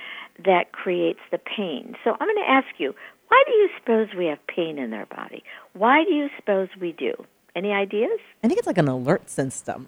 that 0.46 0.72
creates 0.72 1.20
the 1.32 1.38
pain. 1.38 1.96
So 2.04 2.12
I'm 2.12 2.28
going 2.28 2.44
to 2.46 2.50
ask 2.50 2.68
you, 2.78 2.94
why 3.30 3.44
do 3.48 3.54
you 3.54 3.70
suppose 3.80 4.08
we 4.18 4.26
have 4.28 4.40
pain 4.48 4.78
in 4.78 4.94
our 4.94 5.06
body? 5.08 5.44
Why 5.74 6.04
do 6.04 6.14
you 6.14 6.30
suppose 6.38 6.70
we 6.80 6.92
do? 6.92 7.14
Any 7.56 7.72
ideas? 7.72 8.20
I 8.44 8.48
think 8.48 8.58
it's 8.58 8.68
like 8.68 8.78
an 8.78 8.88
alert 8.90 9.30
system. 9.30 9.88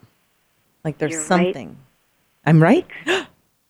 Like 0.87 0.99
there's 0.99 1.11
You're 1.11 1.19
right. 1.19 1.27
something. 1.27 1.77
I'm 2.45 2.63
right? 2.63 2.87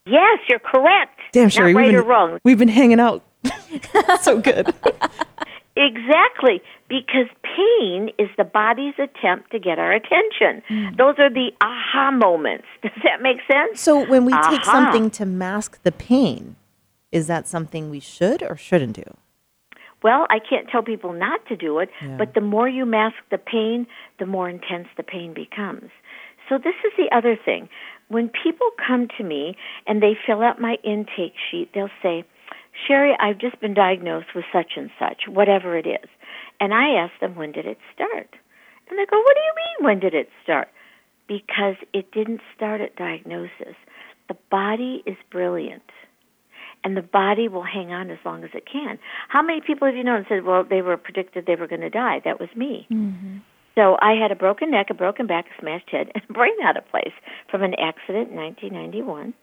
Yes, 0.09 0.39
you're 0.47 0.59
correct. 0.59 1.19
Damn, 1.33 1.49
Sherry, 1.49 1.73
Not 1.73 1.79
right 1.79 1.87
we've 1.89 1.95
or 1.99 2.01
been, 2.03 2.09
wrong. 2.09 2.39
we've 2.45 2.57
been 2.57 2.69
hanging 2.69 2.97
out 3.01 3.23
so 4.21 4.39
good. 4.39 4.73
Exactly, 5.75 6.59
because 6.89 7.27
pain 7.43 8.09
is 8.17 8.29
the 8.37 8.43
body's 8.45 8.95
attempt 8.97 9.51
to 9.51 9.59
get 9.59 9.77
our 9.77 9.91
attention. 9.91 10.63
Hmm. 10.67 10.95
Those 10.97 11.15
are 11.19 11.29
the 11.29 11.51
aha 11.61 12.09
moments. 12.11 12.65
Does 12.81 12.93
that 13.03 13.21
make 13.21 13.37
sense? 13.51 13.79
So 13.79 14.03
when 14.07 14.25
we 14.25 14.33
take 14.49 14.63
something 14.65 15.11
to 15.11 15.25
mask 15.25 15.79
the 15.83 15.91
pain, 15.91 16.55
is 17.11 17.27
that 17.27 17.47
something 17.47 17.89
we 17.91 17.99
should 17.99 18.41
or 18.41 18.55
shouldn't 18.57 18.95
do? 18.95 19.03
Well, 20.03 20.25
I 20.31 20.39
can't 20.39 20.67
tell 20.69 20.81
people 20.83 21.13
not 21.13 21.45
to 21.47 21.55
do 21.55 21.77
it, 21.79 21.89
Yeah. 22.01 22.15
but 22.17 22.33
the 22.33 22.41
more 22.41 22.67
you 22.69 22.85
mask 22.85 23.17
the 23.29 23.37
pain, 23.37 23.85
the 24.19 24.25
more 24.25 24.49
intense 24.49 24.87
the 24.95 25.03
pain 25.03 25.33
becomes. 25.33 25.89
So, 26.49 26.57
this 26.57 26.75
is 26.85 26.93
the 26.97 27.15
other 27.15 27.37
thing. 27.43 27.69
When 28.09 28.29
people 28.29 28.67
come 28.85 29.07
to 29.17 29.23
me 29.23 29.55
and 29.85 30.01
they 30.01 30.13
fill 30.25 30.41
out 30.41 30.61
my 30.61 30.77
intake 30.83 31.33
sheet, 31.51 31.69
they'll 31.73 31.89
say, 32.01 32.23
Sherry, 32.87 33.15
I've 33.19 33.37
just 33.37 33.59
been 33.59 33.73
diagnosed 33.73 34.27
with 34.35 34.45
such 34.53 34.73
and 34.77 34.89
such, 34.99 35.23
whatever 35.27 35.77
it 35.77 35.87
is. 35.87 36.09
And 36.59 36.73
I 36.73 36.89
ask 36.89 37.13
them, 37.19 37.35
when 37.35 37.51
did 37.51 37.65
it 37.65 37.77
start? 37.93 38.29
And 38.89 38.97
they 38.97 39.05
go, 39.05 39.17
what 39.17 39.35
do 39.35 39.41
you 39.41 39.53
mean, 39.55 39.85
when 39.85 39.99
did 39.99 40.13
it 40.13 40.29
start? 40.43 40.69
Because 41.27 41.75
it 41.93 42.11
didn't 42.11 42.41
start 42.55 42.81
at 42.81 42.95
diagnosis. 42.95 43.75
The 44.29 44.37
body 44.49 45.03
is 45.05 45.17
brilliant 45.31 45.83
and 46.83 46.95
the 46.95 47.01
body 47.01 47.47
will 47.47 47.63
hang 47.63 47.91
on 47.91 48.11
as 48.11 48.19
long 48.23 48.43
as 48.43 48.51
it 48.53 48.65
can. 48.71 48.97
How 49.27 49.41
many 49.41 49.61
people 49.61 49.87
have 49.87 49.95
you 49.95 50.03
known 50.03 50.25
said, 50.29 50.45
well, 50.45 50.63
they 50.63 50.81
were 50.81 50.97
predicted 50.97 51.45
they 51.45 51.55
were 51.55 51.67
going 51.67 51.81
to 51.81 51.89
die? 51.89 52.21
That 52.23 52.39
was 52.39 52.49
me. 52.55 52.87
Mm-hmm. 52.91 53.37
So 53.77 53.95
I 54.01 54.13
had 54.19 54.31
a 54.31 54.35
broken 54.35 54.71
neck, 54.71 54.87
a 54.89 54.95
broken 54.95 55.27
back, 55.27 55.45
a 55.45 55.61
smashed 55.61 55.91
head, 55.91 56.07
and 56.15 56.23
brain 56.29 56.57
out 56.63 56.77
of 56.77 56.89
place 56.89 57.13
from 57.49 57.61
an 57.61 57.75
accident 57.75 58.31
in 58.31 58.35
1991 58.35 59.33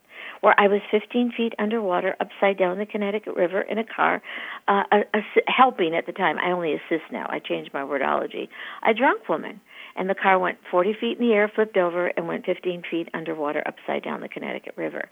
where 0.40 0.54
I 0.58 0.68
was 0.68 0.80
15 0.90 1.32
feet 1.36 1.54
underwater, 1.58 2.16
upside 2.20 2.58
down 2.58 2.78
the 2.78 2.86
Connecticut 2.86 3.34
River 3.34 3.62
in 3.62 3.78
a 3.78 3.84
car, 3.84 4.22
uh, 4.68 4.82
a, 4.92 4.98
a, 5.16 5.20
helping 5.46 5.94
at 5.94 6.06
the 6.06 6.12
time. 6.12 6.36
I 6.38 6.50
only 6.50 6.72
assist 6.72 7.10
now. 7.10 7.26
I 7.28 7.38
changed 7.38 7.72
my 7.72 7.80
wordology. 7.80 8.48
A 8.86 8.92
drunk 8.92 9.28
woman. 9.28 9.60
And 9.96 10.10
the 10.10 10.14
car 10.14 10.38
went 10.38 10.58
40 10.70 10.96
feet 11.00 11.18
in 11.18 11.26
the 11.26 11.32
air, 11.32 11.50
flipped 11.54 11.76
over, 11.76 12.08
and 12.08 12.26
went 12.26 12.46
15 12.46 12.82
feet 12.90 13.08
underwater, 13.14 13.62
upside 13.66 14.02
down 14.02 14.20
the 14.20 14.28
Connecticut 14.28 14.74
River. 14.76 15.08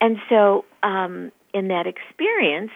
And 0.00 0.16
so, 0.28 0.64
um, 0.82 1.30
in 1.54 1.68
that 1.68 1.86
experience, 1.86 2.72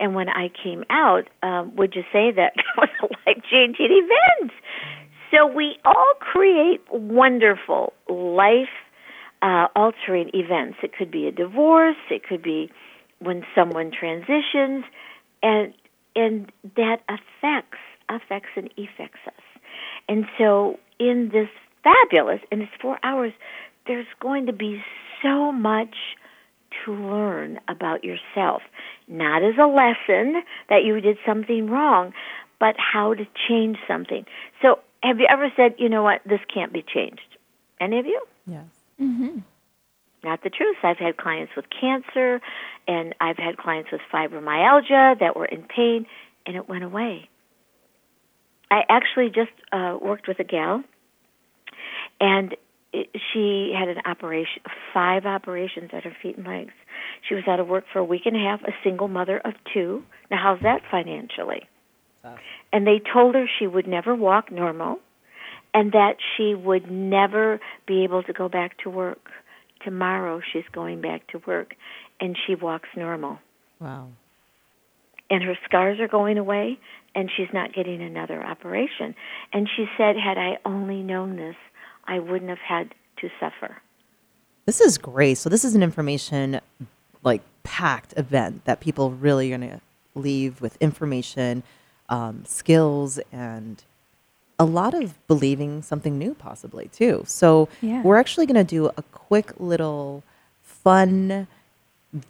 and 0.00 0.14
when 0.14 0.28
I 0.28 0.50
came 0.62 0.84
out, 0.88 1.28
um, 1.42 1.76
would 1.76 1.94
you 1.94 2.02
say 2.12 2.32
that 2.32 2.54
was 2.76 2.88
a 3.02 3.06
life 3.28 3.42
changing 3.50 3.88
event? 3.90 4.52
So 5.32 5.46
we 5.46 5.76
all 5.84 6.14
create 6.20 6.82
wonderful 6.90 7.94
life 8.08 8.68
uh, 9.40 9.66
altering 9.74 10.30
events. 10.34 10.78
It 10.82 10.92
could 10.96 11.10
be 11.10 11.26
a 11.26 11.32
divorce. 11.32 11.96
It 12.10 12.22
could 12.22 12.42
be 12.42 12.70
when 13.18 13.44
someone 13.54 13.90
transitions, 13.90 14.84
and 15.42 15.72
and 16.14 16.52
that 16.76 16.98
affects 17.08 17.78
affects 18.08 18.50
and 18.56 18.68
affects 18.76 19.20
us. 19.26 19.42
And 20.08 20.26
so 20.38 20.78
in 20.98 21.30
this 21.32 21.48
fabulous, 21.82 22.40
and 22.50 22.62
it's 22.62 22.72
four 22.80 22.98
hours, 23.02 23.32
there's 23.86 24.06
going 24.20 24.46
to 24.46 24.52
be 24.52 24.82
so 25.22 25.50
much 25.50 25.94
to 26.84 26.92
learn 26.92 27.58
about 27.68 28.04
yourself. 28.04 28.62
Not 29.08 29.42
as 29.42 29.54
a 29.58 29.66
lesson 29.66 30.42
that 30.68 30.84
you 30.84 31.00
did 31.00 31.16
something 31.26 31.68
wrong, 31.68 32.12
but 32.60 32.76
how 32.76 33.14
to 33.14 33.24
change 33.48 33.78
something. 33.88 34.24
So 34.60 34.78
have 35.02 35.18
you 35.18 35.26
ever 35.28 35.50
said, 35.56 35.74
you 35.78 35.88
know 35.88 36.02
what, 36.02 36.20
this 36.24 36.40
can't 36.52 36.72
be 36.72 36.82
changed? 36.82 37.20
Any 37.80 37.98
of 37.98 38.06
you? 38.06 38.22
Yes. 38.46 38.64
not 40.24 40.42
the 40.42 40.50
truth. 40.50 40.76
I've 40.82 40.98
had 40.98 41.16
clients 41.16 41.52
with 41.56 41.66
cancer, 41.68 42.40
and 42.86 43.14
I've 43.20 43.36
had 43.36 43.56
clients 43.56 43.90
with 43.90 44.00
fibromyalgia 44.12 45.18
that 45.20 45.36
were 45.36 45.46
in 45.46 45.62
pain, 45.62 46.06
and 46.46 46.56
it 46.56 46.68
went 46.68 46.84
away. 46.84 47.28
I 48.70 48.82
actually 48.88 49.28
just 49.28 49.50
uh, 49.72 49.98
worked 50.00 50.28
with 50.28 50.38
a 50.38 50.44
gal, 50.44 50.82
and 52.20 52.56
it, 52.92 53.08
she 53.32 53.74
had 53.76 53.88
an 53.88 53.98
operation, 54.04 54.62
five 54.94 55.26
operations 55.26 55.90
at 55.92 56.04
her 56.04 56.16
feet 56.22 56.36
and 56.36 56.46
legs. 56.46 56.72
She 57.28 57.34
was 57.34 57.44
out 57.46 57.60
of 57.60 57.66
work 57.68 57.84
for 57.92 57.98
a 57.98 58.04
week 58.04 58.22
and 58.26 58.36
a 58.36 58.38
half, 58.38 58.62
a 58.62 58.72
single 58.84 59.08
mother 59.08 59.38
of 59.38 59.54
two. 59.72 60.04
Now, 60.30 60.38
how's 60.42 60.60
that 60.62 60.82
financially? 60.90 61.68
And 62.72 62.86
they 62.86 63.00
told 63.12 63.34
her 63.34 63.46
she 63.58 63.66
would 63.66 63.86
never 63.86 64.14
walk 64.14 64.50
normal 64.50 64.98
and 65.74 65.92
that 65.92 66.16
she 66.36 66.54
would 66.54 66.90
never 66.90 67.60
be 67.86 68.04
able 68.04 68.22
to 68.22 68.32
go 68.32 68.48
back 68.48 68.78
to 68.78 68.90
work. 68.90 69.30
Tomorrow 69.84 70.40
she's 70.52 70.64
going 70.72 71.00
back 71.00 71.26
to 71.28 71.42
work 71.46 71.74
and 72.20 72.36
she 72.46 72.54
walks 72.54 72.88
normal. 72.96 73.38
Wow. 73.80 74.08
And 75.30 75.42
her 75.42 75.58
scars 75.64 75.98
are 75.98 76.08
going 76.08 76.38
away 76.38 76.78
and 77.14 77.30
she's 77.36 77.48
not 77.52 77.74
getting 77.74 78.02
another 78.02 78.42
operation. 78.44 79.14
And 79.52 79.68
she 79.76 79.86
said, 79.96 80.16
had 80.16 80.38
I 80.38 80.58
only 80.64 81.02
known 81.02 81.36
this, 81.36 81.56
I 82.06 82.18
wouldn't 82.18 82.50
have 82.50 82.58
had 82.58 82.94
to 83.20 83.28
suffer. 83.40 83.76
This 84.66 84.80
is 84.80 84.98
great. 84.98 85.38
So 85.38 85.48
this 85.48 85.64
is 85.64 85.74
an 85.74 85.82
information 85.82 86.60
like 87.24 87.42
packed 87.62 88.14
event 88.16 88.64
that 88.64 88.80
people 88.80 89.10
really 89.10 89.52
are 89.52 89.58
going 89.58 89.70
to 89.70 89.80
leave 90.14 90.60
with 90.60 90.76
information, 90.80 91.62
um, 92.08 92.44
skills, 92.46 93.18
and 93.32 93.82
a 94.58 94.64
lot 94.64 94.94
of 94.94 95.24
believing 95.26 95.82
something 95.82 96.18
new, 96.18 96.34
possibly 96.34 96.88
too. 96.88 97.24
So 97.26 97.68
Yeah. 97.80 98.02
we're 98.02 98.16
actually 98.18 98.46
going 98.46 98.64
to 98.64 98.64
do 98.64 98.86
a 98.96 99.02
quick 99.12 99.52
little 99.58 100.22
fun 100.60 101.46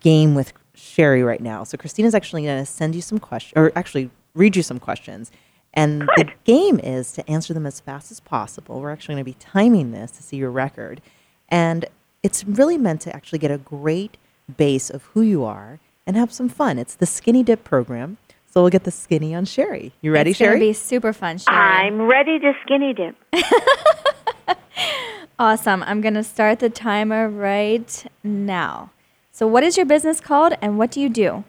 game 0.00 0.34
with 0.34 0.52
Sherry 0.74 1.22
right 1.22 1.40
now. 1.40 1.64
So 1.64 1.76
Christina's 1.76 2.14
actually 2.14 2.44
going 2.44 2.60
to 2.64 2.66
send 2.70 2.94
you 2.94 3.02
some 3.02 3.18
questions, 3.18 3.52
or 3.56 3.72
actually 3.76 4.10
read 4.34 4.56
you 4.56 4.62
some 4.62 4.78
questions. 4.78 5.30
And 5.74 6.02
the 6.16 6.30
game 6.44 6.78
is 6.80 7.12
to 7.12 7.28
answer 7.30 7.54
them 7.54 7.66
as 7.66 7.80
fast 7.80 8.10
as 8.10 8.20
possible. 8.20 8.80
We're 8.80 8.90
actually 8.92 9.14
going 9.14 9.24
to 9.24 9.30
be 9.30 9.36
timing 9.38 9.92
this 9.92 10.10
to 10.12 10.22
see 10.22 10.36
your 10.36 10.50
record. 10.50 11.00
And 11.48 11.86
it's 12.22 12.44
really 12.44 12.78
meant 12.78 13.00
to 13.02 13.14
actually 13.16 13.38
get 13.38 13.50
a 13.50 13.58
great 13.58 14.16
base 14.56 14.90
of 14.90 15.02
who 15.14 15.22
you 15.22 15.44
are 15.44 15.80
and 16.06 16.14
have 16.16 16.32
some 16.32 16.48
fun. 16.48 16.78
It's 16.78 16.94
the 16.94 17.06
Skinny 17.06 17.42
Dip 17.42 17.64
program. 17.64 18.18
So 18.52 18.60
we'll 18.62 18.70
get 18.70 18.84
the 18.84 18.90
skinny 18.90 19.34
on 19.34 19.46
Sherry. 19.46 19.92
You 20.02 20.12
ready, 20.12 20.32
Sherry? 20.32 20.50
it's 20.50 20.58
gonna 20.58 20.70
be 20.70 20.72
super 20.74 21.12
fun, 21.12 21.38
Sherry. 21.38 21.56
I'm 21.56 22.02
ready 22.02 22.38
to 22.38 22.52
skinny 22.64 22.92
dip. 22.92 23.16
Awesome. 25.42 25.82
I'm 25.82 26.00
going 26.00 26.14
to 26.14 26.22
start 26.22 26.60
the 26.60 26.70
timer 26.70 27.28
right 27.28 28.06
now. 28.22 28.92
So, 29.32 29.44
what 29.44 29.64
is 29.64 29.76
your 29.76 29.84
business 29.84 30.20
called 30.20 30.52
and 30.62 30.78
what 30.78 30.92
do 30.92 31.00
you 31.00 31.08
do? 31.08 31.42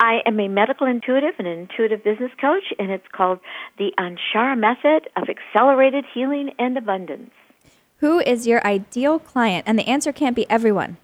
I 0.00 0.20
am 0.24 0.40
a 0.40 0.48
medical 0.48 0.86
intuitive 0.86 1.34
and 1.38 1.46
an 1.46 1.58
intuitive 1.58 2.02
business 2.02 2.30
coach, 2.40 2.62
and 2.78 2.90
it's 2.90 3.06
called 3.12 3.40
the 3.76 3.92
Anshara 3.98 4.56
Method 4.56 5.10
of 5.16 5.28
Accelerated 5.28 6.06
Healing 6.14 6.52
and 6.58 6.78
Abundance. 6.78 7.30
Who 7.98 8.20
is 8.20 8.46
your 8.46 8.66
ideal 8.66 9.18
client? 9.18 9.64
And 9.66 9.78
the 9.78 9.86
answer 9.86 10.10
can't 10.10 10.34
be 10.34 10.48
everyone. 10.48 10.96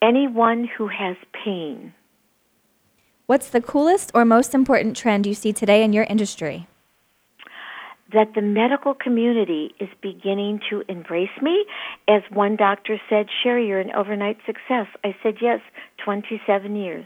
Anyone 0.00 0.68
who 0.76 0.86
has 0.86 1.16
pain. 1.44 1.94
What's 3.28 3.50
the 3.50 3.60
coolest 3.60 4.10
or 4.14 4.24
most 4.24 4.54
important 4.54 4.96
trend 4.96 5.26
you 5.26 5.34
see 5.34 5.52
today 5.52 5.84
in 5.84 5.92
your 5.92 6.04
industry? 6.04 6.66
That 8.10 8.32
the 8.34 8.40
medical 8.40 8.94
community 8.94 9.74
is 9.78 9.90
beginning 10.00 10.60
to 10.70 10.82
embrace 10.88 11.36
me. 11.42 11.66
As 12.08 12.22
one 12.32 12.56
doctor 12.56 12.98
said, 13.10 13.26
Sherry, 13.42 13.68
you're 13.68 13.80
an 13.80 13.94
overnight 13.94 14.38
success. 14.46 14.86
I 15.04 15.14
said, 15.22 15.34
yes, 15.42 15.60
27 16.02 16.74
years. 16.74 17.04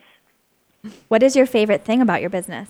What 1.09 1.25
is 1.25 1.35
your 1.35 1.45
favorite 1.45 1.85
thing 1.85 2.01
about 2.01 2.21
your 2.21 2.31
business? 2.31 2.69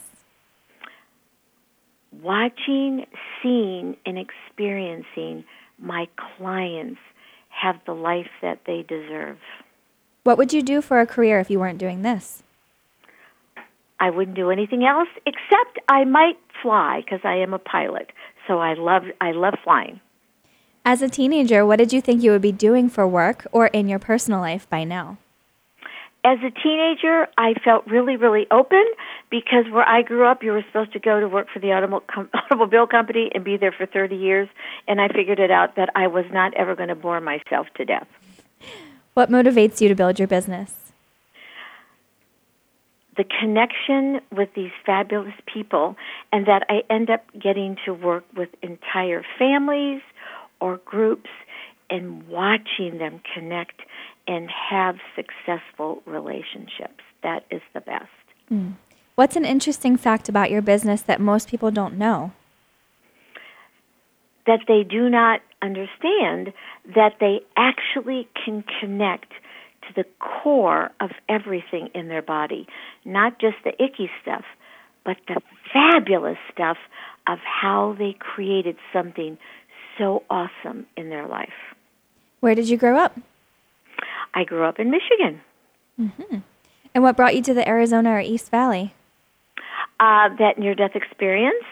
Watching, 2.23 3.05
seeing, 3.43 3.99
and 4.07 4.17
experiencing 4.17 5.45
my 5.79 6.09
clients 6.39 7.01
have 7.51 7.77
the 7.85 7.93
life 7.93 8.31
that 8.41 8.61
they 8.67 8.83
deserve. 8.89 9.37
What 10.23 10.39
would 10.39 10.55
you 10.55 10.63
do 10.63 10.81
for 10.81 11.01
a 11.01 11.07
career 11.07 11.39
if 11.39 11.51
you 11.51 11.61
weren't 11.61 11.79
doing 11.79 12.01
this? 12.01 12.43
I 14.03 14.11
wouldn't 14.11 14.37
do 14.37 14.51
anything 14.51 14.85
else 14.85 15.09
except 15.27 15.79
I 15.89 16.05
might 16.05 16.37
fly 16.61 17.03
because 17.05 17.21
I 17.23 17.37
am 17.37 17.55
a 17.55 17.59
pilot. 17.61 18.11
So 18.49 18.59
I 18.59 18.75
love 18.75 19.05
I 19.21 19.31
love 19.31 19.55
flying. 19.63 20.01
As 20.85 21.03
a 21.03 21.09
teenager, 21.09 21.65
what 21.65 21.77
did 21.77 21.93
you 21.93 22.01
think 22.01 22.21
you 22.21 22.33
would 22.33 22.43
be 22.43 22.51
doing 22.51 22.89
for 22.89 23.07
work 23.07 23.47
or 23.53 23.69
in 23.69 23.89
your 23.89 24.01
personal 24.01 24.41
life 24.41 24.69
by 24.69 24.83
now? 24.83 25.19
As 26.25 26.39
a 26.39 26.51
teenager, 26.51 27.29
I 27.39 27.55
felt 27.65 27.87
really, 27.87 28.17
really 28.17 28.49
open 28.51 28.85
because 29.31 29.67
where 29.71 29.89
I 29.89 30.03
grew 30.03 30.27
up, 30.27 30.43
you 30.43 30.51
were 30.51 30.65
supposed 30.67 30.93
to 30.95 30.99
go 30.99 31.21
to 31.21 31.29
work 31.29 31.47
for 31.53 31.61
the 31.61 31.71
automobile 32.51 32.89
company 32.89 33.31
and 33.33 33.45
be 33.45 33.57
there 33.57 33.73
for 33.73 33.87
30 33.87 34.17
years. 34.17 34.49
And 34.89 35.01
I 35.01 35.07
figured 35.09 35.39
it 35.39 35.53
out 35.53 35.77
that 35.77 35.91
I 35.95 36.09
was 36.09 36.25
not 36.33 36.55
ever 36.55 36.75
going 36.75 36.89
to 36.89 36.97
bore 36.97 37.21
myself 37.21 37.69
to 37.77 37.85
death. 37.85 38.09
What 39.15 39.31
motivates 39.31 39.81
you 39.81 39.89
to 39.89 39.95
build 39.95 40.19
your 40.19 40.29
business? 40.29 40.82
The 43.17 43.25
connection 43.25 44.21
with 44.35 44.49
these 44.55 44.71
fabulous 44.87 45.35
people 45.53 45.97
and 46.33 46.47
that 46.47 46.65
I 46.69 46.83
end 46.89 47.11
up 47.11 47.25
getting 47.39 47.77
to 47.85 47.93
work 47.93 48.25
with 48.35 48.49
entire 48.63 49.25
families 49.39 50.01
or 50.61 50.79
groups 50.85 51.29
and 51.91 52.27
watching 52.29 52.99
them 52.99 53.21
connect 53.35 53.83
and 54.27 54.49
have 54.51 54.97
successful 55.15 56.03
relationships. 56.07 57.03
That 57.23 57.45
is 57.51 57.61
the 57.75 57.81
best. 57.81 58.09
Mm. 58.51 58.75
What's 59.15 59.37
an 59.37 59.45
interesting 59.45 59.97
fact 59.97 60.29
about 60.29 60.51
your 60.51 60.63
business 60.63 61.03
that 61.03 61.21
most 61.21 61.49
people 61.49 61.71
don't 61.71 61.99
know? 61.99 62.33
That 64.47 64.61
they 64.67 64.85
do 64.85 65.11
not 65.11 65.41
understand 65.61 66.53
that 66.95 67.17
they 67.21 67.41
actually 67.57 68.27
can 68.45 68.65
connect 68.81 69.33
to 69.89 69.95
the 69.95 70.05
core 70.19 70.91
of 71.01 71.11
everything 71.29 71.89
in 71.95 72.09
their 72.09 72.23
body, 72.23 72.67
not 73.05 73.39
just 73.39 73.57
the 73.65 73.73
icky 73.83 74.11
stuff, 74.21 74.45
but 75.05 75.17
the 75.29 75.41
fabulous 75.73 76.39
stuff 76.53 76.77
of 77.27 77.39
how 77.39 77.95
they 77.99 78.17
created 78.19 78.77
something 78.93 79.39
so 79.99 80.23
awesome 80.31 80.87
in 80.97 81.11
their 81.11 81.27
life. 81.27 81.53
Where 82.41 82.55
did 82.55 82.69
you 82.69 82.77
grow 82.77 82.97
up? 82.97 83.19
I 84.35 84.45
grew 84.45 84.65
up 84.65 84.79
in 84.79 84.91
Michigan. 84.91 85.41
Mm-hmm. 86.01 86.39
And 86.95 87.05
what 87.05 87.17
brought 87.17 87.35
you 87.37 87.43
to 87.43 87.55
the 87.55 87.67
Arizona 87.69 88.11
or 88.11 88.21
East 88.21 88.51
Valley? 88.51 88.95
Uh, 90.01 90.29
that 90.39 90.59
near 90.59 90.75
death 90.75 90.97
experience 90.97 91.65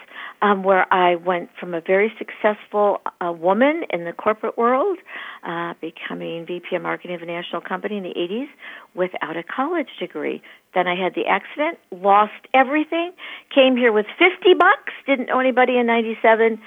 um, 0.42 0.62
where 0.62 0.92
I 0.92 1.16
went 1.16 1.50
from 1.58 1.74
a 1.74 1.80
very 1.80 2.12
successful 2.18 3.00
uh, 3.20 3.32
woman 3.32 3.82
in 3.90 4.04
the 4.04 4.12
corporate 4.12 4.56
world, 4.56 4.98
uh, 5.46 5.74
becoming 5.80 6.46
VP 6.46 6.74
of 6.76 6.82
marketing 6.82 7.16
of 7.16 7.22
a 7.22 7.26
national 7.26 7.60
company 7.60 7.98
in 7.98 8.02
the 8.02 8.14
80s 8.14 8.48
without 8.94 9.36
a 9.36 9.42
college 9.42 9.88
degree. 9.98 10.42
Then 10.74 10.86
I 10.86 10.94
had 10.94 11.14
the 11.14 11.26
accident, 11.26 11.78
lost 11.90 12.32
everything, 12.54 13.12
came 13.54 13.76
here 13.76 13.92
with 13.92 14.06
50 14.18 14.54
bucks, 14.54 14.92
didn't 15.06 15.26
know 15.26 15.40
anybody 15.40 15.76
in 15.76 15.86
97, 15.86 16.60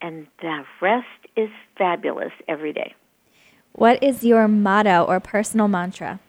and 0.00 0.26
the 0.40 0.64
rest 0.80 1.06
is 1.36 1.50
fabulous 1.76 2.32
every 2.48 2.72
day. 2.72 2.94
What 3.72 4.02
is 4.02 4.24
your 4.24 4.48
motto 4.48 5.04
or 5.04 5.20
personal 5.20 5.68
mantra? 5.68 6.20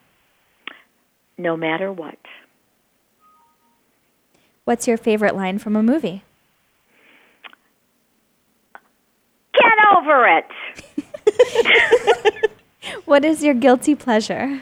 No 1.38 1.56
matter 1.56 1.91
what. 1.91 2.20
What's 4.66 4.88
your 4.88 4.97
favorite 4.97 5.36
line 5.36 5.58
from 5.58 5.76
a 5.76 5.82
movie? 5.82 6.24
Over 9.95 10.28
it. 10.28 10.45
what 13.05 13.26
is 13.26 13.43
your 13.43 13.53
guilty 13.53 13.95
pleasure? 13.95 14.61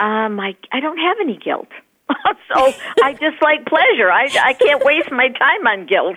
Um, 0.00 0.40
I 0.40 0.56
I 0.72 0.80
don't 0.80 0.98
have 0.98 1.16
any 1.20 1.36
guilt. 1.36 1.68
so 2.54 2.72
I 3.02 3.12
just 3.14 3.40
like 3.42 3.64
pleasure. 3.66 4.10
I 4.10 4.28
I 4.42 4.52
can't 4.54 4.84
waste 4.84 5.10
my 5.10 5.28
time 5.28 5.66
on 5.66 5.86
guilt. 5.86 6.16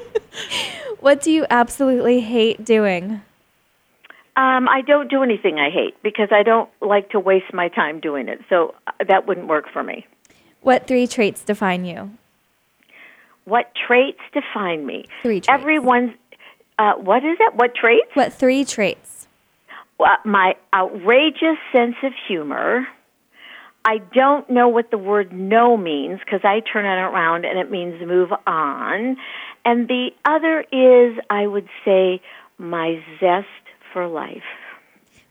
what 1.00 1.22
do 1.22 1.30
you 1.30 1.46
absolutely 1.50 2.20
hate 2.20 2.64
doing? 2.64 3.22
Um, 4.36 4.68
I 4.68 4.82
don't 4.82 5.10
do 5.10 5.22
anything 5.22 5.58
I 5.58 5.70
hate 5.70 6.00
because 6.02 6.28
I 6.30 6.44
don't 6.44 6.70
like 6.80 7.10
to 7.10 7.18
waste 7.18 7.52
my 7.52 7.68
time 7.68 7.98
doing 7.98 8.28
it. 8.28 8.40
So 8.48 8.74
uh, 8.86 8.92
that 9.08 9.26
wouldn't 9.26 9.48
work 9.48 9.64
for 9.72 9.82
me. 9.82 10.06
What 10.60 10.86
three 10.86 11.08
traits 11.08 11.42
define 11.42 11.84
you? 11.84 12.10
What 13.44 13.72
traits 13.74 14.20
define 14.32 14.86
me? 14.86 15.06
Three 15.22 15.40
traits. 15.40 15.48
Everyone's 15.48 16.12
uh, 16.78 16.94
what 16.94 17.24
is 17.24 17.36
it? 17.40 17.54
What 17.54 17.74
traits? 17.74 18.10
What 18.14 18.32
three 18.32 18.64
traits? 18.64 19.26
Well, 19.98 20.16
my 20.24 20.54
outrageous 20.72 21.58
sense 21.72 21.96
of 22.02 22.12
humor. 22.26 22.86
I 23.84 23.98
don't 24.12 24.48
know 24.50 24.68
what 24.68 24.90
the 24.90 24.98
word 24.98 25.32
no 25.32 25.76
means 25.76 26.20
because 26.20 26.40
I 26.44 26.60
turn 26.60 26.84
it 26.84 27.00
around 27.00 27.44
and 27.44 27.58
it 27.58 27.70
means 27.70 28.00
move 28.06 28.30
on. 28.46 29.16
And 29.64 29.88
the 29.88 30.10
other 30.24 30.60
is, 30.72 31.18
I 31.30 31.46
would 31.46 31.68
say, 31.84 32.20
my 32.58 33.02
zest 33.18 33.46
for 33.92 34.06
life. 34.06 34.42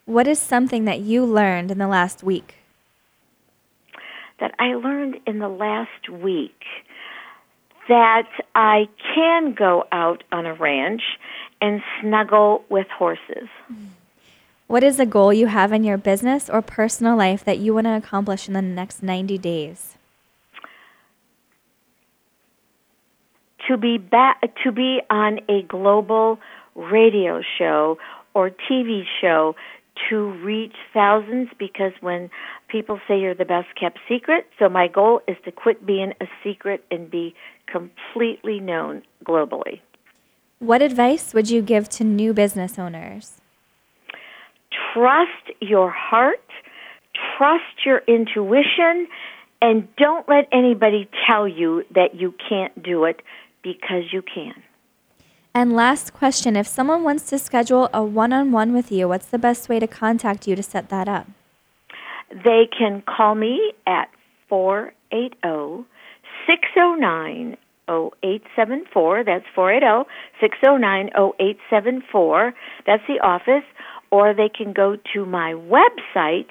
What 0.06 0.28
is 0.28 0.40
something 0.40 0.86
that 0.86 1.02
you 1.02 1.26
learned 1.26 1.72
in 1.72 1.78
the 1.78 1.88
last 1.88 2.24
week? 2.24 2.56
That 4.40 4.54
I 4.60 4.76
learned 4.76 5.18
in 5.26 5.40
the 5.40 5.50
last 5.50 6.10
week 6.10 6.64
that 7.88 8.30
I 8.56 8.88
can 9.16 9.54
go 9.54 9.86
out 9.92 10.24
on 10.32 10.46
a 10.46 10.54
ranch 10.54 11.02
and 11.62 11.82
snuggle 12.02 12.64
with 12.70 12.88
horses. 12.88 13.48
What 14.68 14.84
is 14.84 15.00
a 15.00 15.06
goal 15.06 15.32
you 15.32 15.48
have 15.48 15.72
in 15.72 15.84
your 15.84 15.98
business 15.98 16.50
or 16.50 16.62
personal 16.62 17.16
life 17.16 17.44
that 17.46 17.60
you 17.60 17.74
want 17.74 17.86
to 17.86 17.96
accomplish 17.96 18.48
in 18.48 18.54
the 18.54 18.62
next 18.62 19.02
90 19.02 19.38
days? 19.38 19.96
To 23.68 23.78
be 23.78 23.98
back, 23.98 24.42
to 24.64 24.72
be 24.72 25.00
on 25.10 25.40
a 25.50 25.62
global 25.64 26.40
radio 26.76 27.42
show 27.58 27.98
or 28.34 28.52
TV 28.70 29.04
show 29.22 29.56
to 30.10 30.32
reach 30.44 30.76
thousands 30.94 31.50
because 31.58 31.92
when 32.02 32.30
people 32.68 33.00
say 33.08 33.20
you're 33.20 33.36
the 33.36 33.46
best 33.46 33.68
kept 33.80 34.00
secret, 34.08 34.48
so 34.60 34.70
my 34.70 34.88
goal 34.88 35.22
is 35.28 35.38
to 35.46 35.52
quit 35.52 35.86
being 35.86 36.14
a 36.22 36.26
secret 36.44 36.84
and 36.92 37.10
be 37.10 37.34
completely 37.72 38.60
known 38.60 39.04
globally. 39.26 39.82
What 40.60 40.82
advice 40.82 41.34
would 41.34 41.50
you 41.50 41.62
give 41.62 41.88
to 41.90 42.04
new 42.04 42.34
business 42.34 42.80
owners? 42.80 43.40
Trust 44.94 45.52
your 45.62 45.92
heart, 45.92 46.44
trust 47.38 47.86
your 47.86 48.02
intuition, 48.08 49.08
and 49.62 49.88
don't 49.98 50.28
let 50.28 50.48
anybody 50.52 51.10
tell 51.28 51.48
you 51.48 51.84
that 51.94 52.16
you 52.16 52.34
can't 52.50 52.82
do 52.82 53.06
it 53.06 53.22
because 53.64 54.04
you 54.12 54.22
can. 54.22 54.54
And 55.54 55.76
last 55.76 56.14
question 56.14 56.56
if 56.56 56.68
someone 56.68 57.04
wants 57.04 57.30
to 57.30 57.40
schedule 57.40 57.90
a 57.94 58.04
one 58.04 58.32
on 58.32 58.52
one 58.52 58.74
with 58.74 58.92
you, 58.92 59.08
what's 59.08 59.26
the 59.26 59.40
best 59.40 59.70
way 59.70 59.80
to 59.80 59.88
contact 59.88 60.48
you 60.48 60.56
to 60.56 60.64
set 60.64 60.90
that 60.90 61.08
up? 61.08 61.28
They 62.30 62.68
can 62.78 63.02
call 63.08 63.36
me 63.36 63.72
at 63.86 64.10
480 64.50 65.86
609 66.46 67.56
0874. 67.90 69.24
That's 69.24 69.46
480 69.56 70.10
609 70.42 71.10
0874. 71.16 72.54
That's 72.86 73.04
the 73.08 73.20
office. 73.20 73.64
Or 74.12 74.34
they 74.34 74.50
can 74.50 74.74
go 74.74 74.98
to 75.14 75.26
my 75.26 75.54
website, 75.54 76.48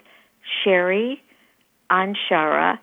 sherryanshara.com. 0.65 2.79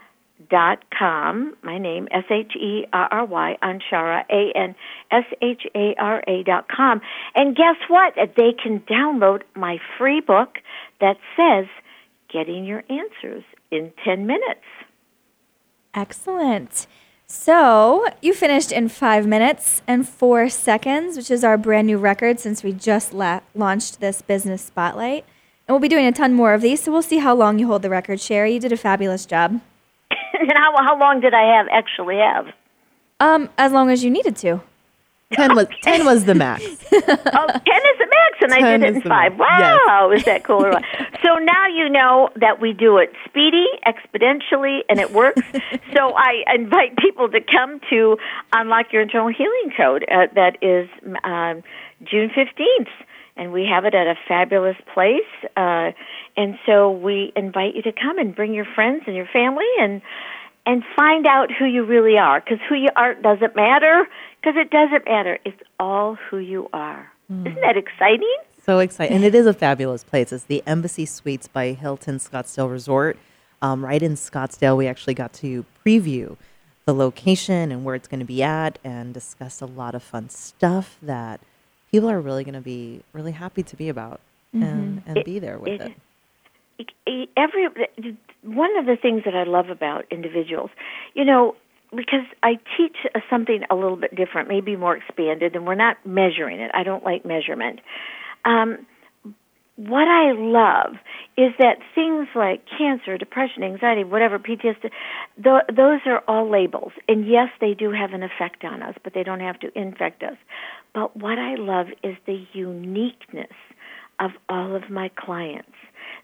dot 0.49 0.83
com. 0.97 1.55
My 1.63 1.77
name 1.77 2.07
S 2.11 2.25
H 2.29 2.55
E 2.55 2.85
R 2.91 3.07
R 3.11 3.25
Y 3.25 3.57
Anshara 3.63 4.23
A 4.29 4.51
N 4.57 4.75
S 5.11 5.25
H 5.41 5.63
A 5.75 5.95
R 5.99 6.23
A 6.27 6.43
dot 6.43 6.67
com. 6.67 7.01
And 7.35 7.55
guess 7.55 7.75
what? 7.87 8.13
They 8.15 8.53
can 8.61 8.79
download 8.81 9.43
my 9.55 9.77
free 9.97 10.21
book 10.21 10.57
that 10.99 11.17
says 11.37 11.65
"Getting 12.33 12.65
Your 12.65 12.83
Answers 12.89 13.43
in 13.71 13.93
Ten 14.03 14.25
Minutes." 14.25 14.65
Excellent. 15.93 16.87
So 17.27 18.05
you 18.21 18.33
finished 18.33 18.71
in 18.71 18.89
five 18.89 19.25
minutes 19.25 19.81
and 19.87 20.07
four 20.07 20.49
seconds, 20.49 21.15
which 21.15 21.31
is 21.31 21.43
our 21.43 21.57
brand 21.57 21.87
new 21.87 21.97
record 21.97 22.39
since 22.39 22.63
we 22.63 22.73
just 22.73 23.13
la- 23.13 23.41
launched 23.55 23.99
this 23.99 24.21
business 24.21 24.61
spotlight. 24.61 25.25
And 25.67 25.73
we'll 25.73 25.79
be 25.79 25.87
doing 25.87 26.05
a 26.05 26.11
ton 26.11 26.33
more 26.33 26.53
of 26.53 26.61
these, 26.61 26.83
so 26.83 26.91
we'll 26.91 27.01
see 27.01 27.19
how 27.19 27.33
long 27.33 27.57
you 27.57 27.67
hold 27.67 27.81
the 27.81 27.89
record, 27.89 28.19
Sherry. 28.19 28.53
You 28.53 28.59
did 28.59 28.73
a 28.73 28.77
fabulous 28.77 29.25
job. 29.25 29.61
and 30.39 30.51
how 30.53 30.73
how 30.77 30.99
long 30.99 31.21
did 31.21 31.33
I 31.33 31.57
have 31.57 31.67
actually 31.71 32.17
have? 32.17 32.47
Um, 33.19 33.49
as 33.57 33.71
long 33.71 33.89
as 33.89 34.03
you 34.03 34.09
needed 34.09 34.35
to. 34.37 34.61
Ten 35.33 35.55
was 35.55 35.67
ten 35.81 36.05
was 36.05 36.25
the 36.25 36.35
max. 36.35 36.63
oh, 36.93 36.99
10 36.99 37.01
is 37.01 37.97
the 37.97 38.07
max, 38.09 38.37
and 38.41 38.53
I 38.53 38.59
10 38.59 38.79
did 38.79 38.89
it 38.89 38.95
in 38.95 39.01
five. 39.01 39.37
max. 39.37 39.51
Yes. 39.59 39.79
Wow, 39.87 40.11
is 40.11 40.23
that 40.25 40.43
cool 40.43 40.61
so 41.23 41.35
now 41.35 41.67
you 41.67 41.89
know 41.89 42.29
that 42.35 42.61
we 42.61 42.73
do 42.73 42.97
it 42.97 43.11
speedy, 43.25 43.65
exponentially, 43.85 44.81
and 44.89 44.99
it 44.99 45.11
works. 45.11 45.41
so 45.93 46.13
I 46.15 46.43
invite 46.53 46.97
people 46.97 47.29
to 47.29 47.39
come 47.41 47.79
to 47.89 48.17
Unlock 48.51 48.93
Your 48.93 49.01
Internal 49.01 49.29
Healing 49.29 49.73
Code. 49.75 50.05
Uh, 50.09 50.27
that 50.35 50.57
is 50.61 50.89
um, 51.23 51.63
June 52.03 52.29
15th. 52.29 52.89
And 53.35 53.51
we 53.51 53.65
have 53.65 53.83
it 53.85 53.95
at 53.95 54.05
a 54.05 54.13
fabulous 54.27 54.77
place. 54.93 55.21
Uh, 55.57 55.91
and 56.37 56.59
so 56.67 56.91
we 56.91 57.33
invite 57.35 57.75
you 57.75 57.81
to 57.81 57.91
come 57.91 58.19
and 58.19 58.35
bring 58.35 58.53
your 58.53 58.67
friends 58.75 59.03
and 59.07 59.15
your 59.15 59.27
family 59.33 59.65
and 59.79 60.01
and 60.65 60.81
find 60.95 61.27
out 61.27 61.49
who 61.51 61.65
you 61.65 61.83
really 61.83 62.17
are 62.17 62.39
because 62.39 62.59
who 62.69 62.75
you 62.75 62.89
are 62.95 63.15
doesn't 63.15 63.53
matter 63.53 64.07
because 64.43 64.57
it 64.59 64.69
doesn't 64.69 65.05
matter 65.05 65.39
it's 65.45 65.61
all 65.79 66.15
who 66.15 66.37
you 66.37 66.67
are 66.73 67.11
isn't 67.29 67.55
that 67.61 67.77
exciting 67.77 68.37
So 68.61 68.79
exciting. 68.79 69.15
And 69.15 69.25
it 69.25 69.33
is 69.33 69.45
a 69.47 69.53
fabulous 69.53 70.03
place. 70.03 70.31
It's 70.31 70.43
the 70.43 70.61
Embassy 70.67 71.05
Suites 71.05 71.47
by 71.47 71.71
Hilton 71.73 72.17
Scottsdale 72.17 72.69
Resort. 72.71 73.17
Um, 73.61 73.83
right 73.83 74.01
in 74.03 74.13
Scottsdale, 74.15 74.77
we 74.77 74.87
actually 74.87 75.13
got 75.15 75.33
to 75.33 75.65
preview 75.85 76.35
the 76.85 76.93
location 76.93 77.71
and 77.71 77.83
where 77.85 77.95
it's 77.95 78.07
going 78.07 78.19
to 78.19 78.25
be 78.25 78.43
at 78.43 78.77
and 78.83 79.13
discuss 79.13 79.61
a 79.61 79.65
lot 79.65 79.95
of 79.95 80.03
fun 80.03 80.29
stuff 80.29 80.97
that 81.01 81.39
people 81.91 82.09
are 82.09 82.21
really 82.21 82.43
going 82.43 82.53
to 82.53 82.61
be 82.61 83.01
really 83.13 83.31
happy 83.31 83.63
to 83.63 83.75
be 83.75 83.89
about 83.89 84.19
and, 84.53 85.01
and 85.07 85.17
It- 85.17 85.25
be 85.25 85.39
there 85.39 85.57
with 85.57 85.81
it- 85.81 85.93
it. 87.07 87.29
every 87.37 87.67
one 88.43 88.77
of 88.77 88.85
the 88.85 88.95
things 88.97 89.23
that 89.25 89.35
I 89.35 89.43
love 89.43 89.69
about 89.69 90.05
individuals, 90.11 90.69
you 91.15 91.23
know, 91.25 91.55
because 91.95 92.25
I 92.41 92.59
teach 92.77 92.97
something 93.29 93.61
a 93.69 93.75
little 93.75 93.97
bit 93.97 94.15
different, 94.15 94.47
maybe 94.47 94.75
more 94.75 94.95
expanded, 94.95 95.55
and 95.55 95.65
we're 95.65 95.75
not 95.75 95.97
measuring 96.05 96.59
it. 96.59 96.71
I 96.73 96.83
don't 96.83 97.03
like 97.03 97.25
measurement. 97.25 97.79
Um, 98.45 98.85
what 99.75 100.07
I 100.07 100.33
love 100.33 100.95
is 101.35 101.51
that 101.57 101.77
things 101.95 102.27
like 102.35 102.61
cancer, 102.77 103.17
depression, 103.17 103.63
anxiety, 103.63 104.03
whatever, 104.03 104.37
PTSD, 104.37 104.91
th- 105.43 105.75
those 105.75 105.99
are 106.05 106.21
all 106.27 106.49
labels. 106.49 106.91
And 107.07 107.27
yes, 107.27 107.49
they 107.59 107.73
do 107.73 107.91
have 107.91 108.13
an 108.13 108.21
effect 108.21 108.63
on 108.63 108.83
us, 108.83 108.95
but 109.03 109.13
they 109.15 109.23
don't 109.23 109.39
have 109.39 109.59
to 109.61 109.71
infect 109.75 110.21
us. 110.21 110.37
But 110.93 111.17
what 111.17 111.39
I 111.39 111.55
love 111.55 111.87
is 112.03 112.15
the 112.27 112.45
uniqueness 112.53 113.53
of 114.19 114.31
all 114.47 114.75
of 114.75 114.91
my 114.91 115.09
clients 115.17 115.71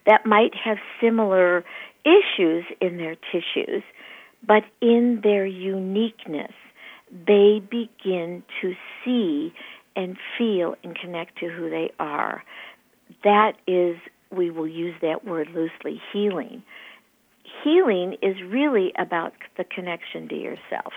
that 0.06 0.28
might 0.28 0.54
have 0.54 0.78
similar 1.02 1.66
issues 2.06 2.66
in 2.80 2.98
their 2.98 3.16
tissues, 3.16 3.84
but 4.46 4.64
in 4.82 5.22
their 5.24 5.46
uniqueness, 5.46 6.54
they 7.12 7.62
begin 7.70 8.44
to 8.62 8.74
see 9.04 9.54
and 9.96 10.18
feel 10.38 10.76
and 10.84 10.98
connect 10.98 11.38
to 11.40 11.50
who 11.50 11.70
they 11.70 11.92
are. 12.00 12.44
That 13.24 13.54
is, 13.68 13.98
we 14.32 14.52
will 14.52 14.68
use 14.68 14.96
that 15.02 15.26
word 15.26 15.50
loosely, 15.54 16.02
healing. 16.14 16.64
Healing 17.64 18.16
is 18.22 18.36
really 18.48 18.94
about 18.98 19.34
the 19.58 19.64
connection 19.64 20.30
to 20.30 20.36
yourself 20.36 20.94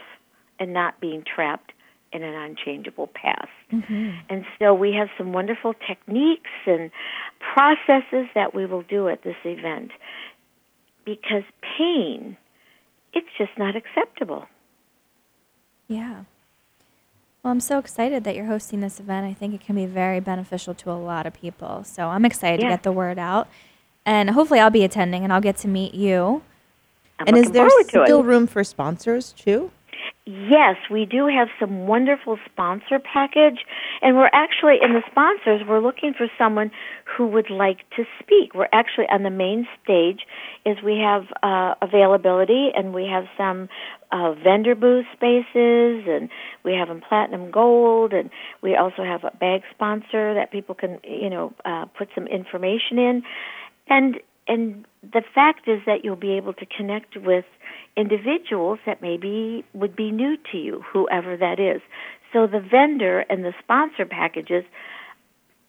and 0.60 0.72
not 0.72 1.00
being 1.00 1.24
trapped 1.24 1.72
in 2.12 2.22
an 2.22 2.34
unchangeable 2.34 3.08
past. 3.14 3.48
Mm-hmm. 3.72 4.10
And 4.28 4.44
so 4.58 4.74
we 4.74 4.92
have 4.92 5.08
some 5.16 5.32
wonderful 5.32 5.74
techniques 5.86 6.50
and 6.66 6.90
processes 7.54 8.26
that 8.34 8.54
we 8.54 8.66
will 8.66 8.82
do 8.82 9.08
at 9.08 9.24
this 9.24 9.36
event 9.44 9.90
because 11.04 11.42
pain, 11.78 12.36
it's 13.12 13.28
just 13.38 13.52
not 13.58 13.76
acceptable. 13.76 14.46
Yeah. 15.88 16.24
Well, 17.42 17.50
I'm 17.50 17.60
so 17.60 17.78
excited 17.78 18.22
that 18.24 18.36
you're 18.36 18.46
hosting 18.46 18.80
this 18.80 19.00
event. 19.00 19.26
I 19.26 19.34
think 19.34 19.52
it 19.52 19.60
can 19.60 19.74
be 19.74 19.86
very 19.86 20.20
beneficial 20.20 20.74
to 20.74 20.90
a 20.90 20.92
lot 20.92 21.26
of 21.26 21.34
people. 21.34 21.82
So 21.84 22.08
I'm 22.08 22.24
excited 22.24 22.62
to 22.62 22.68
get 22.68 22.82
the 22.84 22.92
word 22.92 23.18
out. 23.18 23.48
And 24.06 24.30
hopefully 24.30 24.60
I'll 24.60 24.70
be 24.70 24.84
attending 24.84 25.24
and 25.24 25.32
I'll 25.32 25.40
get 25.40 25.56
to 25.58 25.68
meet 25.68 25.94
you. 25.94 26.42
I'm 27.18 27.28
And 27.28 27.36
is 27.36 27.50
there 27.50 27.68
forward 27.68 27.88
to 27.90 28.02
it. 28.02 28.06
still 28.06 28.22
room 28.22 28.46
for 28.46 28.62
sponsors 28.64 29.32
too? 29.32 29.70
Yes, 30.24 30.76
we 30.88 31.04
do 31.04 31.26
have 31.26 31.48
some 31.58 31.88
wonderful 31.88 32.38
sponsor 32.46 33.00
package, 33.00 33.58
and 34.02 34.16
we're 34.16 34.30
actually 34.32 34.76
in 34.80 34.92
the 34.92 35.02
sponsors. 35.10 35.66
We're 35.66 35.80
looking 35.80 36.14
for 36.16 36.28
someone 36.38 36.70
who 37.04 37.26
would 37.26 37.50
like 37.50 37.78
to 37.96 38.04
speak. 38.20 38.54
We're 38.54 38.68
actually 38.72 39.06
on 39.10 39.24
the 39.24 39.30
main 39.30 39.66
stage. 39.82 40.20
Is 40.64 40.76
we 40.84 40.98
have 40.98 41.24
uh, 41.42 41.74
availability, 41.82 42.70
and 42.72 42.94
we 42.94 43.04
have 43.06 43.24
some 43.36 43.68
uh, 44.12 44.34
vendor 44.34 44.76
booth 44.76 45.06
spaces, 45.12 46.04
and 46.06 46.28
we 46.64 46.74
have 46.74 46.86
them 46.86 47.02
platinum 47.08 47.50
gold, 47.50 48.12
and 48.12 48.30
we 48.62 48.76
also 48.76 49.02
have 49.02 49.24
a 49.24 49.36
bag 49.36 49.62
sponsor 49.74 50.34
that 50.34 50.52
people 50.52 50.76
can 50.76 51.00
you 51.02 51.30
know 51.30 51.52
uh, 51.64 51.86
put 51.98 52.08
some 52.14 52.28
information 52.28 52.96
in, 52.96 53.22
and 53.88 54.20
and 54.48 54.84
the 55.02 55.22
fact 55.34 55.68
is 55.68 55.80
that 55.86 56.04
you'll 56.04 56.16
be 56.16 56.36
able 56.36 56.52
to 56.54 56.66
connect 56.66 57.16
with 57.16 57.44
individuals 57.96 58.78
that 58.86 59.02
maybe 59.02 59.64
would 59.74 59.94
be 59.94 60.10
new 60.10 60.36
to 60.50 60.58
you, 60.58 60.82
whoever 60.92 61.36
that 61.36 61.60
is. 61.60 61.80
So 62.32 62.46
the 62.46 62.60
vendor 62.60 63.20
and 63.28 63.44
the 63.44 63.52
sponsor 63.62 64.06
packages 64.06 64.64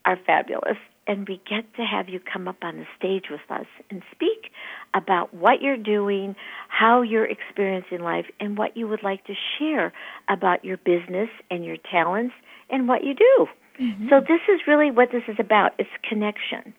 are 0.06 0.18
fabulous, 0.26 0.78
and 1.08 1.28
we 1.28 1.42
get 1.50 1.66
to 1.76 1.84
have 1.84 2.10
you 2.10 2.20
come 2.20 2.48
up 2.48 2.58
on 2.62 2.78
the 2.78 2.86
stage 2.98 3.26
with 3.30 3.42
us 3.50 3.66
and 3.90 4.02
speak 4.12 4.52
about 4.94 5.34
what 5.34 5.62
you're 5.62 5.78
doing, 5.78 6.36
how 6.70 7.02
you're 7.02 7.26
experiencing 7.26 8.00
life, 8.00 8.26
and 8.40 8.58
what 8.58 8.78
you 8.78 8.88
would 8.88 9.04
like 9.04 9.26
to 9.26 9.34
share 9.58 9.94
about 10.30 10.64
your 10.64 10.78
business 10.78 11.30
and 11.52 11.66
your 11.66 11.78
talents 11.92 12.34
and 12.70 12.88
what 12.88 13.04
you 13.04 13.14
do. 13.14 13.48
Mm-hmm. 13.82 14.10
So 14.10 14.20
this 14.20 14.42
is 14.54 14.62
really 14.68 14.92
what 14.92 15.10
this 15.12 15.24
is 15.28 15.36
about. 15.40 15.72
It's 15.78 15.90
connection. 16.08 16.74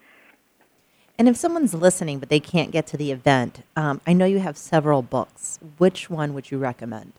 And 1.19 1.29
if 1.29 1.37
someone's 1.37 1.75
listening 1.75 2.19
but 2.19 2.29
they 2.29 2.41
can't 2.41 2.71
get 2.71 2.87
to 2.89 2.97
the 2.97 3.13
event, 3.13 3.63
um, 3.77 4.01
I 4.07 4.13
know 4.13 4.25
you 4.25 4.41
have 4.41 4.57
several 4.57 5.03
books. 5.03 5.59
Which 5.79 6.11
one 6.11 6.35
would 6.35 6.51
you 6.51 6.59
recommend? 6.59 7.13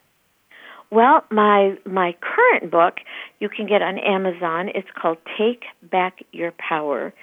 Well, 0.91 1.23
my 1.31 1.77
my 1.85 2.15
current 2.21 2.71
book 2.71 2.95
you 3.39 3.49
can 3.49 3.67
get 3.67 3.81
on 3.81 3.97
Amazon. 3.97 4.69
It's 4.75 4.87
called 4.99 5.17
Take 5.37 5.63
Back 5.81 6.23
Your 6.31 6.51
Power: 6.51 7.13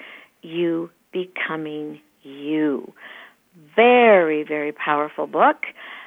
You 0.43 0.91
Becoming 1.13 2.01
You. 2.23 2.93
Very 3.77 4.43
very 4.43 4.73
powerful 4.73 5.27
book. 5.27 5.67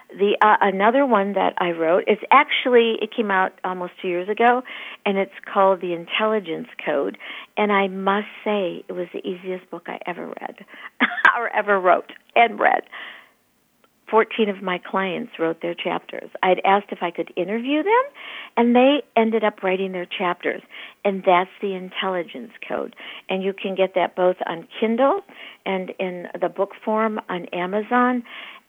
The 0.09 0.37
uh, 0.41 0.57
another 0.61 1.05
one 1.05 1.33
that 1.33 1.53
I 1.57 1.71
wrote 1.71 2.03
is 2.07 2.17
actually 2.31 2.97
it 3.01 3.09
came 3.15 3.31
out 3.31 3.53
almost 3.63 3.93
2 4.01 4.07
years 4.07 4.29
ago 4.29 4.61
and 5.05 5.17
it's 5.17 5.33
called 5.51 5.81
The 5.81 5.93
Intelligence 5.93 6.67
Code 6.85 7.17
and 7.57 7.71
I 7.71 7.87
must 7.87 8.27
say 8.43 8.83
it 8.87 8.93
was 8.93 9.07
the 9.13 9.27
easiest 9.27 9.69
book 9.69 9.83
I 9.87 9.99
ever 10.05 10.27
read 10.27 10.65
or 11.37 11.49
ever 11.49 11.79
wrote 11.79 12.11
and 12.35 12.59
read. 12.59 12.83
14 14.09 14.49
of 14.49 14.61
my 14.61 14.77
clients 14.77 15.33
wrote 15.39 15.61
their 15.61 15.73
chapters. 15.73 16.29
I'd 16.43 16.61
asked 16.63 16.87
if 16.91 16.99
I 17.01 17.11
could 17.11 17.33
interview 17.35 17.83
them, 17.83 18.03
and 18.55 18.75
they 18.75 19.03
ended 19.15 19.43
up 19.43 19.63
writing 19.63 19.91
their 19.91 20.05
chapters. 20.05 20.61
And 21.03 21.23
that's 21.25 21.49
the 21.61 21.73
intelligence 21.73 22.51
code. 22.67 22.95
And 23.29 23.43
you 23.43 23.53
can 23.53 23.75
get 23.75 23.95
that 23.95 24.15
both 24.15 24.37
on 24.45 24.67
Kindle 24.79 25.21
and 25.65 25.91
in 25.99 26.27
the 26.39 26.49
book 26.49 26.71
form 26.83 27.19
on 27.29 27.45
Amazon. 27.47 28.23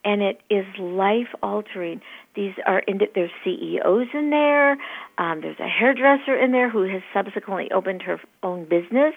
And 0.07 0.23
it 0.23 0.41
is 0.49 0.65
life 0.79 1.29
altering. 1.43 2.01
These 2.35 2.55
are 2.65 2.79
in, 2.79 3.01
there's 3.15 3.31
CEOs 3.45 4.07
in 4.15 4.31
there. 4.31 4.79
Um, 5.19 5.41
there's 5.43 5.61
a 5.61 5.69
hairdresser 5.69 6.35
in 6.35 6.53
there 6.53 6.71
who 6.71 6.83
has 6.85 7.03
subsequently 7.13 7.71
opened 7.73 8.03
her 8.03 8.19
own 8.43 8.65
business 8.65 9.15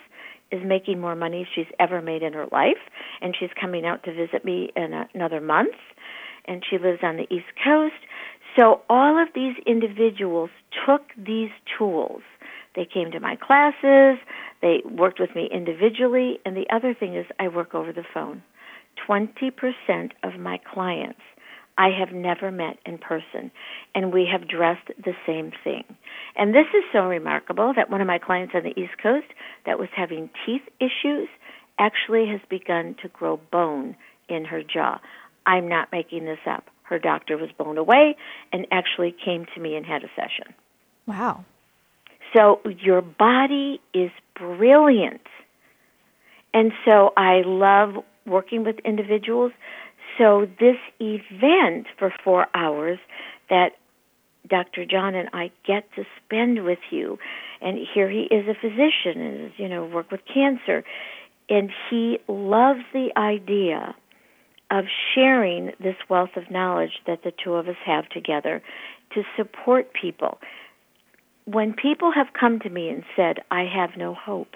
is 0.51 0.61
making 0.65 0.99
more 0.99 1.15
money 1.15 1.47
she's 1.55 1.67
ever 1.79 2.01
made 2.01 2.23
in 2.23 2.33
her 2.33 2.47
life, 2.51 2.89
and 3.21 3.35
she's 3.39 3.49
coming 3.59 3.85
out 3.85 4.03
to 4.03 4.13
visit 4.13 4.43
me 4.43 4.71
in 4.75 4.93
a, 4.93 5.07
another 5.13 5.39
month. 5.39 5.75
And 6.45 6.63
she 6.67 6.77
lives 6.77 6.99
on 7.03 7.17
the 7.17 7.31
East 7.33 7.45
Coast. 7.63 7.93
So 8.57 8.81
all 8.89 9.21
of 9.21 9.29
these 9.35 9.55
individuals 9.67 10.49
took 10.85 11.03
these 11.15 11.51
tools. 11.77 12.21
They 12.75 12.85
came 12.85 13.11
to 13.11 13.19
my 13.19 13.35
classes. 13.35 14.17
They 14.61 14.81
worked 14.89 15.19
with 15.19 15.35
me 15.35 15.47
individually. 15.51 16.39
And 16.45 16.57
the 16.57 16.65
other 16.73 16.93
thing 16.93 17.15
is, 17.15 17.27
I 17.37 17.47
work 17.49 17.75
over 17.75 17.93
the 17.93 18.05
phone. 18.13 18.41
20% 19.07 20.11
of 20.23 20.39
my 20.39 20.59
clients 20.71 21.21
I 21.79 21.89
have 21.97 22.11
never 22.11 22.51
met 22.51 22.77
in 22.85 22.97
person, 22.97 23.51
and 23.95 24.11
we 24.11 24.27
have 24.29 24.49
dressed 24.49 24.87
the 25.03 25.13
same 25.25 25.53
thing. 25.63 25.85
And 26.35 26.53
this 26.53 26.67
is 26.73 26.83
so 26.91 27.07
remarkable 27.07 27.73
that 27.73 27.89
one 27.89 28.01
of 28.01 28.07
my 28.07 28.17
clients 28.17 28.53
on 28.53 28.63
the 28.63 28.77
East 28.77 29.01
Coast 29.01 29.27
that 29.65 29.79
was 29.79 29.87
having 29.95 30.29
teeth 30.45 30.63
issues 30.81 31.29
actually 31.79 32.27
has 32.27 32.41
begun 32.49 32.97
to 33.01 33.07
grow 33.07 33.39
bone 33.49 33.95
in 34.27 34.43
her 34.43 34.61
jaw. 34.61 34.99
I'm 35.45 35.69
not 35.69 35.89
making 35.91 36.25
this 36.25 36.39
up. 36.45 36.65
Her 36.83 36.99
doctor 36.99 37.37
was 37.37 37.49
blown 37.57 37.77
away 37.77 38.17
and 38.51 38.67
actually 38.71 39.15
came 39.23 39.45
to 39.55 39.61
me 39.61 39.75
and 39.75 39.85
had 39.85 40.03
a 40.03 40.09
session. 40.17 40.53
Wow. 41.07 41.45
So 42.35 42.59
your 42.65 43.01
body 43.01 43.79
is 43.93 44.11
brilliant. 44.35 45.21
And 46.53 46.73
so 46.83 47.13
I 47.15 47.41
love 47.45 48.03
working 48.29 48.63
with 48.63 48.77
individuals. 48.85 49.51
So 50.17 50.47
this 50.59 50.77
event 50.99 51.87
for 51.97 52.13
four 52.23 52.47
hours 52.53 52.99
that 53.49 53.73
Dr. 54.47 54.85
John 54.85 55.15
and 55.15 55.29
I 55.33 55.51
get 55.65 55.83
to 55.95 56.03
spend 56.23 56.63
with 56.63 56.79
you, 56.91 57.17
and 57.61 57.77
here 57.93 58.09
he 58.09 58.23
is 58.31 58.47
a 58.47 58.55
physician 58.55 59.21
and 59.21 59.51
you 59.57 59.67
know 59.67 59.85
work 59.85 60.11
with 60.11 60.21
cancer, 60.33 60.83
and 61.49 61.69
he 61.89 62.19
loves 62.27 62.81
the 62.93 63.09
idea 63.17 63.95
of 64.71 64.85
sharing 65.13 65.71
this 65.79 65.95
wealth 66.09 66.35
of 66.35 66.51
knowledge 66.51 67.01
that 67.07 67.23
the 67.23 67.31
two 67.43 67.53
of 67.53 67.67
us 67.67 67.75
have 67.85 68.07
together 68.09 68.61
to 69.13 69.23
support 69.35 69.91
people. 69.99 70.39
When 71.45 71.73
people 71.73 72.11
have 72.11 72.27
come 72.39 72.59
to 72.59 72.69
me 72.69 72.89
and 72.89 73.03
said, 73.15 73.37
I 73.49 73.63
have 73.63 73.97
no 73.97 74.13
hope, 74.13 74.53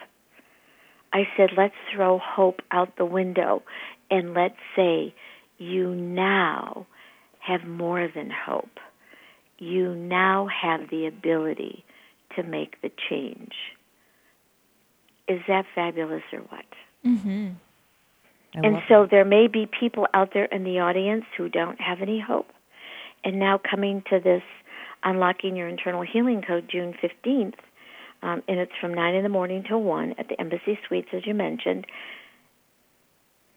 I 1.14 1.28
said, 1.38 1.51
let's 1.55 1.76
throw 1.93 2.20
hope 2.20 2.61
out 2.72 2.97
the 2.97 3.05
window 3.05 3.61
and 4.09 4.34
let's 4.34 4.57
say, 4.76 5.14
you 5.57 5.93
now 5.93 6.88
have 7.39 7.66
more 7.66 8.09
than 8.14 8.32
hope. 8.32 8.80
You 9.59 9.95
now 9.95 10.47
have 10.47 10.89
the 10.89 11.05
ability 11.05 11.86
to 12.36 12.43
make 12.43 12.82
the 12.82 12.91
change. 13.09 13.53
Is 15.28 15.39
that 15.47 15.66
fabulous 15.74 16.24
or 16.34 16.39
what? 16.39 16.66
Mm-hmm. 17.05 17.49
And 18.55 18.78
so 18.88 19.07
there 19.09 19.26
may 19.26 19.47
be 19.47 19.68
people 19.68 20.07
out 20.14 20.30
there 20.34 20.45
in 20.45 20.64
the 20.64 20.80
audience 20.80 21.26
who 21.38 21.49
don't 21.49 21.80
have 21.82 22.01
any 22.01 22.20
hope. 22.20 22.49
And 23.24 23.39
now 23.39 23.59
coming 23.70 24.03
to 24.09 24.20
this 24.20 24.43
Unlocking 25.03 25.55
Your 25.55 25.68
Internal 25.68 26.03
Healing 26.03 26.43
Code 26.45 26.70
June 26.72 26.93
15th, 27.01 27.55
um, 28.24 28.42
and 28.48 28.58
it's 28.58 28.72
from 28.80 28.94
9 28.94 29.14
in 29.14 29.24
the 29.24 29.30
morning 29.30 29.64
till 29.68 29.82
1 29.82 30.16
at 30.18 30.30
the 30.30 30.40
Embassy 30.40 30.80
Suites, 30.88 31.10
as 31.14 31.28
you 31.28 31.34
mentioned. 31.34 31.86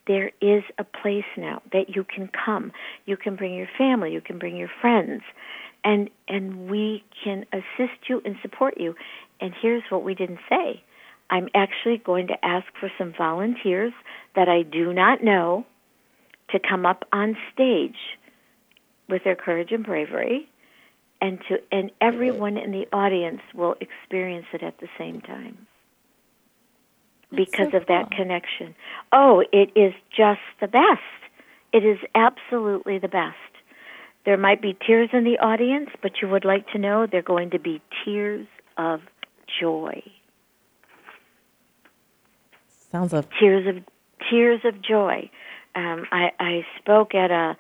There 0.07 0.33
is 0.41 0.62
a 0.79 0.85
place 0.85 1.25
now 1.37 1.62
that 1.73 1.95
you 1.95 2.05
can 2.05 2.29
come. 2.45 2.73
You 3.07 3.17
can 3.17 3.37
bring 3.37 3.55
your 3.55 3.69
family, 3.79 4.12
you 4.12 4.21
can 4.21 4.39
bring 4.39 4.57
your 4.57 4.71
friends, 4.81 5.23
and 5.85 6.11
and 6.29 6.69
we 6.69 7.05
can 7.25 7.45
assist 7.53 8.09
you 8.09 8.21
and 8.25 8.37
support 8.43 8.75
you. 8.79 8.95
And 9.41 9.53
here's 9.61 9.83
what 9.89 10.05
we 10.05 10.14
didn't 10.14 10.41
say. 10.49 10.83
I'm 11.31 11.49
actually 11.55 11.99
going 11.99 12.29
to 12.29 12.45
ask 12.45 12.67
for 12.79 12.91
some 12.99 13.12
volunteers 13.17 13.93
that 14.37 14.49
I 14.49 14.62
do 14.62 14.93
not 14.93 15.25
know 15.25 15.67
to 16.51 16.61
come 16.61 16.87
up 16.87 17.05
on 17.12 17.37
stage 17.53 17.97
with 19.09 19.25
their 19.25 19.35
courage 19.35 19.73
and 19.73 19.85
bravery 19.85 20.49
and 21.21 21.39
to 21.49 21.59
and 21.73 21.91
everyone 22.01 22.57
in 22.57 22.73
the 22.73 22.87
audience 22.93 23.41
will 23.55 23.75
experience 23.81 24.47
it 24.53 24.62
at 24.62 24.79
the 24.79 24.89
same 24.99 25.21
time 25.21 25.67
because 27.31 27.71
so 27.73 27.79
of 27.79 27.87
that 27.87 28.11
cool. 28.11 28.19
connection. 28.19 28.75
Oh, 29.12 29.43
it 29.53 29.71
is 29.75 29.95
just 30.17 30.41
the 30.61 30.69
best. 30.69 31.01
It 31.73 31.85
is 31.85 31.99
absolutely 32.14 32.99
the 32.99 33.09
best. 33.09 33.37
There 34.25 34.37
might 34.37 34.61
be 34.61 34.77
tears 34.87 35.11
in 35.12 35.25
the 35.25 35.39
audience, 35.39 35.91
but 36.03 36.12
you 36.21 36.29
would 36.29 36.45
like 36.45 36.69
to 36.73 36.79
know 36.79 37.07
they're 37.07 37.23
going 37.23 37.51
to 37.51 37.59
be 37.59 37.81
tears 38.05 38.47
of 38.77 39.01
joy. 39.61 40.03
Sounds 42.91 43.12
of 43.12 43.29
tears 43.39 43.67
of 43.67 43.85
tears 44.31 44.61
of 44.64 44.83
joy. 44.83 45.31
Um, 45.75 46.07
I, 46.11 46.31
I 46.41 46.67
spoke 46.79 47.14
at 47.14 47.31
a 47.31 47.57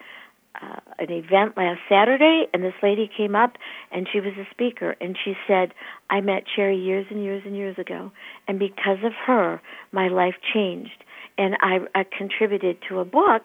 uh, 0.62 0.80
an 0.98 1.10
event 1.10 1.56
last 1.56 1.80
Saturday, 1.88 2.46
and 2.52 2.62
this 2.62 2.74
lady 2.82 3.10
came 3.14 3.34
up, 3.34 3.52
and 3.92 4.08
she 4.12 4.20
was 4.20 4.32
a 4.38 4.46
speaker, 4.50 4.96
and 5.00 5.16
she 5.22 5.34
said, 5.46 5.72
"I 6.10 6.20
met 6.20 6.44
Sherry 6.54 6.76
years 6.76 7.06
and 7.10 7.22
years 7.22 7.42
and 7.44 7.56
years 7.56 7.78
ago, 7.78 8.12
and 8.48 8.58
because 8.58 8.98
of 9.04 9.12
her, 9.26 9.60
my 9.92 10.08
life 10.08 10.36
changed, 10.54 11.04
and 11.38 11.56
I, 11.60 11.80
I 11.94 12.04
contributed 12.04 12.78
to 12.88 13.00
a 13.00 13.04
book, 13.04 13.42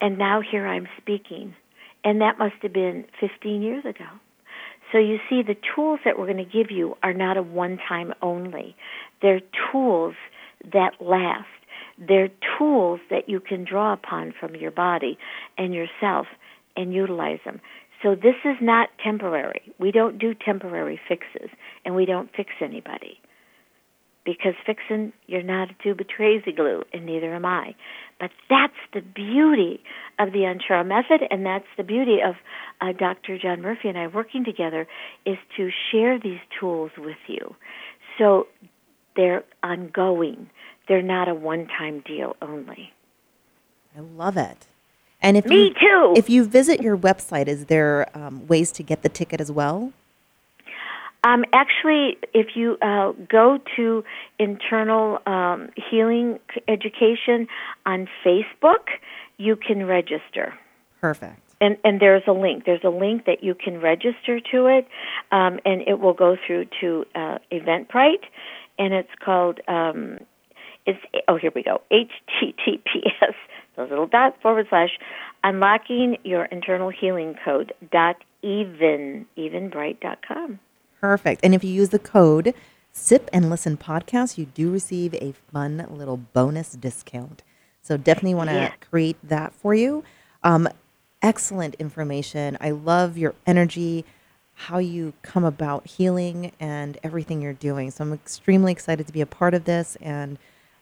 and 0.00 0.18
now 0.18 0.40
here 0.40 0.66
I'm 0.66 0.88
speaking, 1.00 1.54
and 2.04 2.20
that 2.20 2.38
must 2.38 2.56
have 2.62 2.72
been 2.72 3.04
15 3.20 3.62
years 3.62 3.84
ago." 3.84 4.06
So 4.92 4.98
you 4.98 5.18
see, 5.28 5.42
the 5.42 5.56
tools 5.74 5.98
that 6.04 6.16
we're 6.18 6.32
going 6.32 6.36
to 6.36 6.44
give 6.44 6.70
you 6.70 6.96
are 7.02 7.12
not 7.12 7.36
a 7.36 7.42
one-time 7.42 8.14
only; 8.22 8.76
they're 9.20 9.42
tools 9.72 10.14
that 10.72 10.92
last. 11.00 11.46
They're 11.98 12.30
tools 12.58 13.00
that 13.10 13.28
you 13.28 13.40
can 13.40 13.64
draw 13.64 13.92
upon 13.92 14.34
from 14.38 14.54
your 14.54 14.70
body 14.70 15.18
and 15.56 15.74
yourself 15.74 16.26
and 16.76 16.92
utilize 16.92 17.38
them. 17.44 17.60
So 18.02 18.14
this 18.14 18.34
is 18.44 18.56
not 18.60 18.90
temporary. 19.02 19.72
We 19.80 19.90
don't 19.90 20.18
do 20.18 20.34
temporary 20.34 21.00
fixes, 21.08 21.48
and 21.84 21.94
we 21.94 22.04
don't 22.04 22.30
fix 22.36 22.50
anybody. 22.60 23.18
Because 24.24 24.54
fixing, 24.66 25.12
you're 25.26 25.42
not 25.42 25.70
a 25.70 25.82
tube 25.82 26.00
of 26.00 26.08
crazy 26.08 26.52
glue, 26.52 26.82
and 26.92 27.06
neither 27.06 27.34
am 27.34 27.46
I. 27.46 27.74
But 28.20 28.30
that's 28.50 28.74
the 28.92 29.00
beauty 29.00 29.82
of 30.18 30.32
the 30.32 30.40
Anshara 30.40 30.84
method, 30.86 31.26
and 31.30 31.46
that's 31.46 31.66
the 31.76 31.84
beauty 31.84 32.18
of 32.26 32.34
uh, 32.80 32.92
Dr. 32.92 33.38
John 33.38 33.62
Murphy 33.62 33.88
and 33.88 33.96
I 33.96 34.08
working 34.08 34.44
together, 34.44 34.86
is 35.24 35.38
to 35.56 35.70
share 35.90 36.18
these 36.18 36.40
tools 36.58 36.90
with 36.98 37.16
you. 37.28 37.54
So 38.18 38.48
they're 39.14 39.44
ongoing. 39.62 40.50
They're 40.88 41.02
not 41.02 41.28
a 41.28 41.34
one-time 41.34 42.00
deal 42.00 42.36
only. 42.40 42.92
I 43.96 44.00
love 44.00 44.36
it. 44.36 44.66
And 45.22 45.36
if 45.36 45.46
Me 45.46 45.64
you, 45.64 45.74
too. 45.74 46.14
If 46.16 46.28
you 46.28 46.44
visit 46.44 46.82
your 46.82 46.96
website, 46.96 47.48
is 47.48 47.66
there 47.66 48.06
um, 48.16 48.46
ways 48.46 48.70
to 48.72 48.82
get 48.82 49.02
the 49.02 49.08
ticket 49.08 49.40
as 49.40 49.50
well? 49.50 49.92
Um, 51.24 51.44
actually, 51.52 52.18
if 52.34 52.54
you 52.54 52.76
uh, 52.82 53.12
go 53.28 53.58
to 53.74 54.04
Internal 54.38 55.18
um, 55.26 55.70
Healing 55.90 56.38
Education 56.68 57.48
on 57.84 58.08
Facebook, 58.24 58.86
you 59.38 59.56
can 59.56 59.86
register. 59.86 60.54
Perfect. 61.00 61.40
And, 61.60 61.78
and 61.82 62.00
there's 62.00 62.22
a 62.28 62.32
link. 62.32 62.64
There's 62.64 62.84
a 62.84 62.90
link 62.90 63.24
that 63.24 63.42
you 63.42 63.54
can 63.54 63.80
register 63.80 64.38
to 64.52 64.66
it, 64.66 64.86
um, 65.32 65.58
and 65.64 65.82
it 65.86 65.98
will 65.98 66.12
go 66.12 66.36
through 66.46 66.66
to 66.80 67.06
uh, 67.14 67.38
Eventbrite, 67.50 68.26
and 68.78 68.92
it's 68.94 69.14
called. 69.24 69.60
Um, 69.66 70.20
it's 70.86 70.98
oh 71.28 71.36
here 71.36 71.52
we 71.54 71.62
go. 71.62 71.80
HTTPS 71.92 73.34
those 73.76 73.90
little 73.90 74.06
dot 74.06 74.40
forward 74.40 74.66
slash 74.68 74.90
unlocking 75.44 76.16
your 76.24 76.46
internal 76.46 76.88
healing 76.90 77.34
code 77.44 77.72
dot 77.92 78.16
even 78.42 79.26
evenbright 79.36 80.00
dot 80.00 80.18
com. 80.26 80.58
Perfect. 81.00 81.40
And 81.44 81.54
if 81.54 81.62
you 81.62 81.70
use 81.70 81.90
the 81.90 81.98
code 81.98 82.54
Sip 82.92 83.28
and 83.32 83.50
Listen 83.50 83.76
Podcast, 83.76 84.38
you 84.38 84.46
do 84.46 84.70
receive 84.70 85.12
a 85.14 85.32
fun 85.52 85.86
little 85.90 86.16
bonus 86.16 86.72
discount. 86.72 87.42
So 87.82 87.96
definitely 87.96 88.34
want 88.34 88.48
to 88.50 88.56
Yeah. 88.56 88.72
create 88.90 89.16
that 89.22 89.52
for 89.54 89.74
you. 89.74 90.02
Um, 90.42 90.68
excellent 91.22 91.74
information. 91.76 92.56
I 92.60 92.70
love 92.70 93.18
your 93.18 93.34
energy, 93.46 94.04
how 94.54 94.78
you 94.78 95.12
come 95.22 95.44
about 95.44 95.86
healing, 95.86 96.52
and 96.58 96.98
everything 97.04 97.42
you're 97.42 97.52
doing. 97.52 97.90
So 97.90 98.02
I'm 98.04 98.12
extremely 98.14 98.72
excited 98.72 99.06
to 99.06 99.12
be 99.12 99.20
a 99.20 99.26
part 99.26 99.52
of 99.54 99.64
this 99.66 99.96
and 100.00 100.38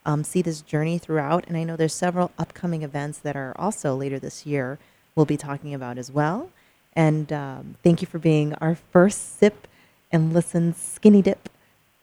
um, 0.07 0.25
see 0.25 0.43
this 0.43 0.61
journey 0.61 0.99
throughout. 0.99 1.47
And 1.47 1.57
I 1.57 1.65
know 1.65 1.77
there's 1.77 1.95
several 1.95 2.33
upcoming 2.39 2.83
events 2.83 3.19
that 3.19 3.37
are 3.37 3.55
also 3.59 3.95
later 3.95 4.19
this 4.19 4.47
year 4.47 4.79
we'll 5.15 5.27
be 5.27 5.37
talking 5.37 5.75
about 5.75 5.97
as 5.97 6.11
well. 6.11 6.51
And 6.95 7.33
um, 7.33 7.77
thank 7.83 8.01
you 8.01 8.07
for 8.07 8.19
being 8.19 8.55
our 8.55 8.77
first 8.93 9.39
sip 9.39 9.67
and 10.13 10.33
listen 10.33 10.75
skinny 10.75 11.23
dip. 11.23 11.49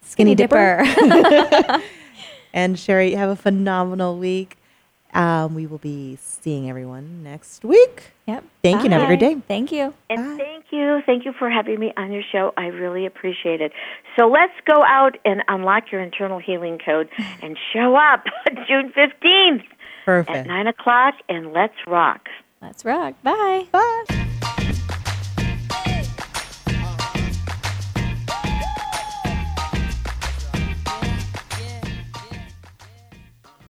Skinny 0.01 0.35
dipper. 0.35 0.83
And 2.53 2.77
Sherry, 2.77 3.13
have 3.13 3.29
a 3.29 3.35
phenomenal 3.35 4.17
week. 4.17 4.57
Um, 5.13 5.55
we 5.55 5.65
will 5.67 5.77
be 5.77 6.17
seeing 6.21 6.69
everyone 6.69 7.23
next 7.23 7.65
week. 7.65 8.11
yep. 8.25 8.43
Thank 8.63 8.83
you, 8.83 8.89
have 8.89 9.03
a 9.03 9.05
great 9.07 9.19
day. 9.19 9.37
Thank 9.47 9.71
you. 9.71 9.93
And 10.09 10.37
Bye. 10.37 10.43
thank 10.43 10.65
you. 10.71 11.01
Thank 11.05 11.25
you 11.25 11.33
for 11.37 11.49
having 11.49 11.79
me 11.79 11.93
on 11.97 12.11
your 12.11 12.23
show. 12.31 12.53
I 12.57 12.67
really 12.67 13.05
appreciate 13.05 13.61
it. 13.61 13.73
So 14.17 14.27
let's 14.27 14.53
go 14.65 14.83
out 14.83 15.17
and 15.25 15.43
unlock 15.47 15.91
your 15.91 16.01
internal 16.01 16.39
healing 16.39 16.79
code 16.83 17.09
and 17.41 17.57
show 17.73 17.95
up 17.95 18.23
June 18.67 18.93
15th 18.95 19.63
at 20.07 20.47
9 20.47 20.67
o'clock 20.67 21.15
and 21.29 21.53
let's 21.53 21.75
rock. 21.87 22.27
Let's 22.61 22.85
rock. 22.85 23.15
Bye. 23.23 23.67
Bye. 23.71 24.17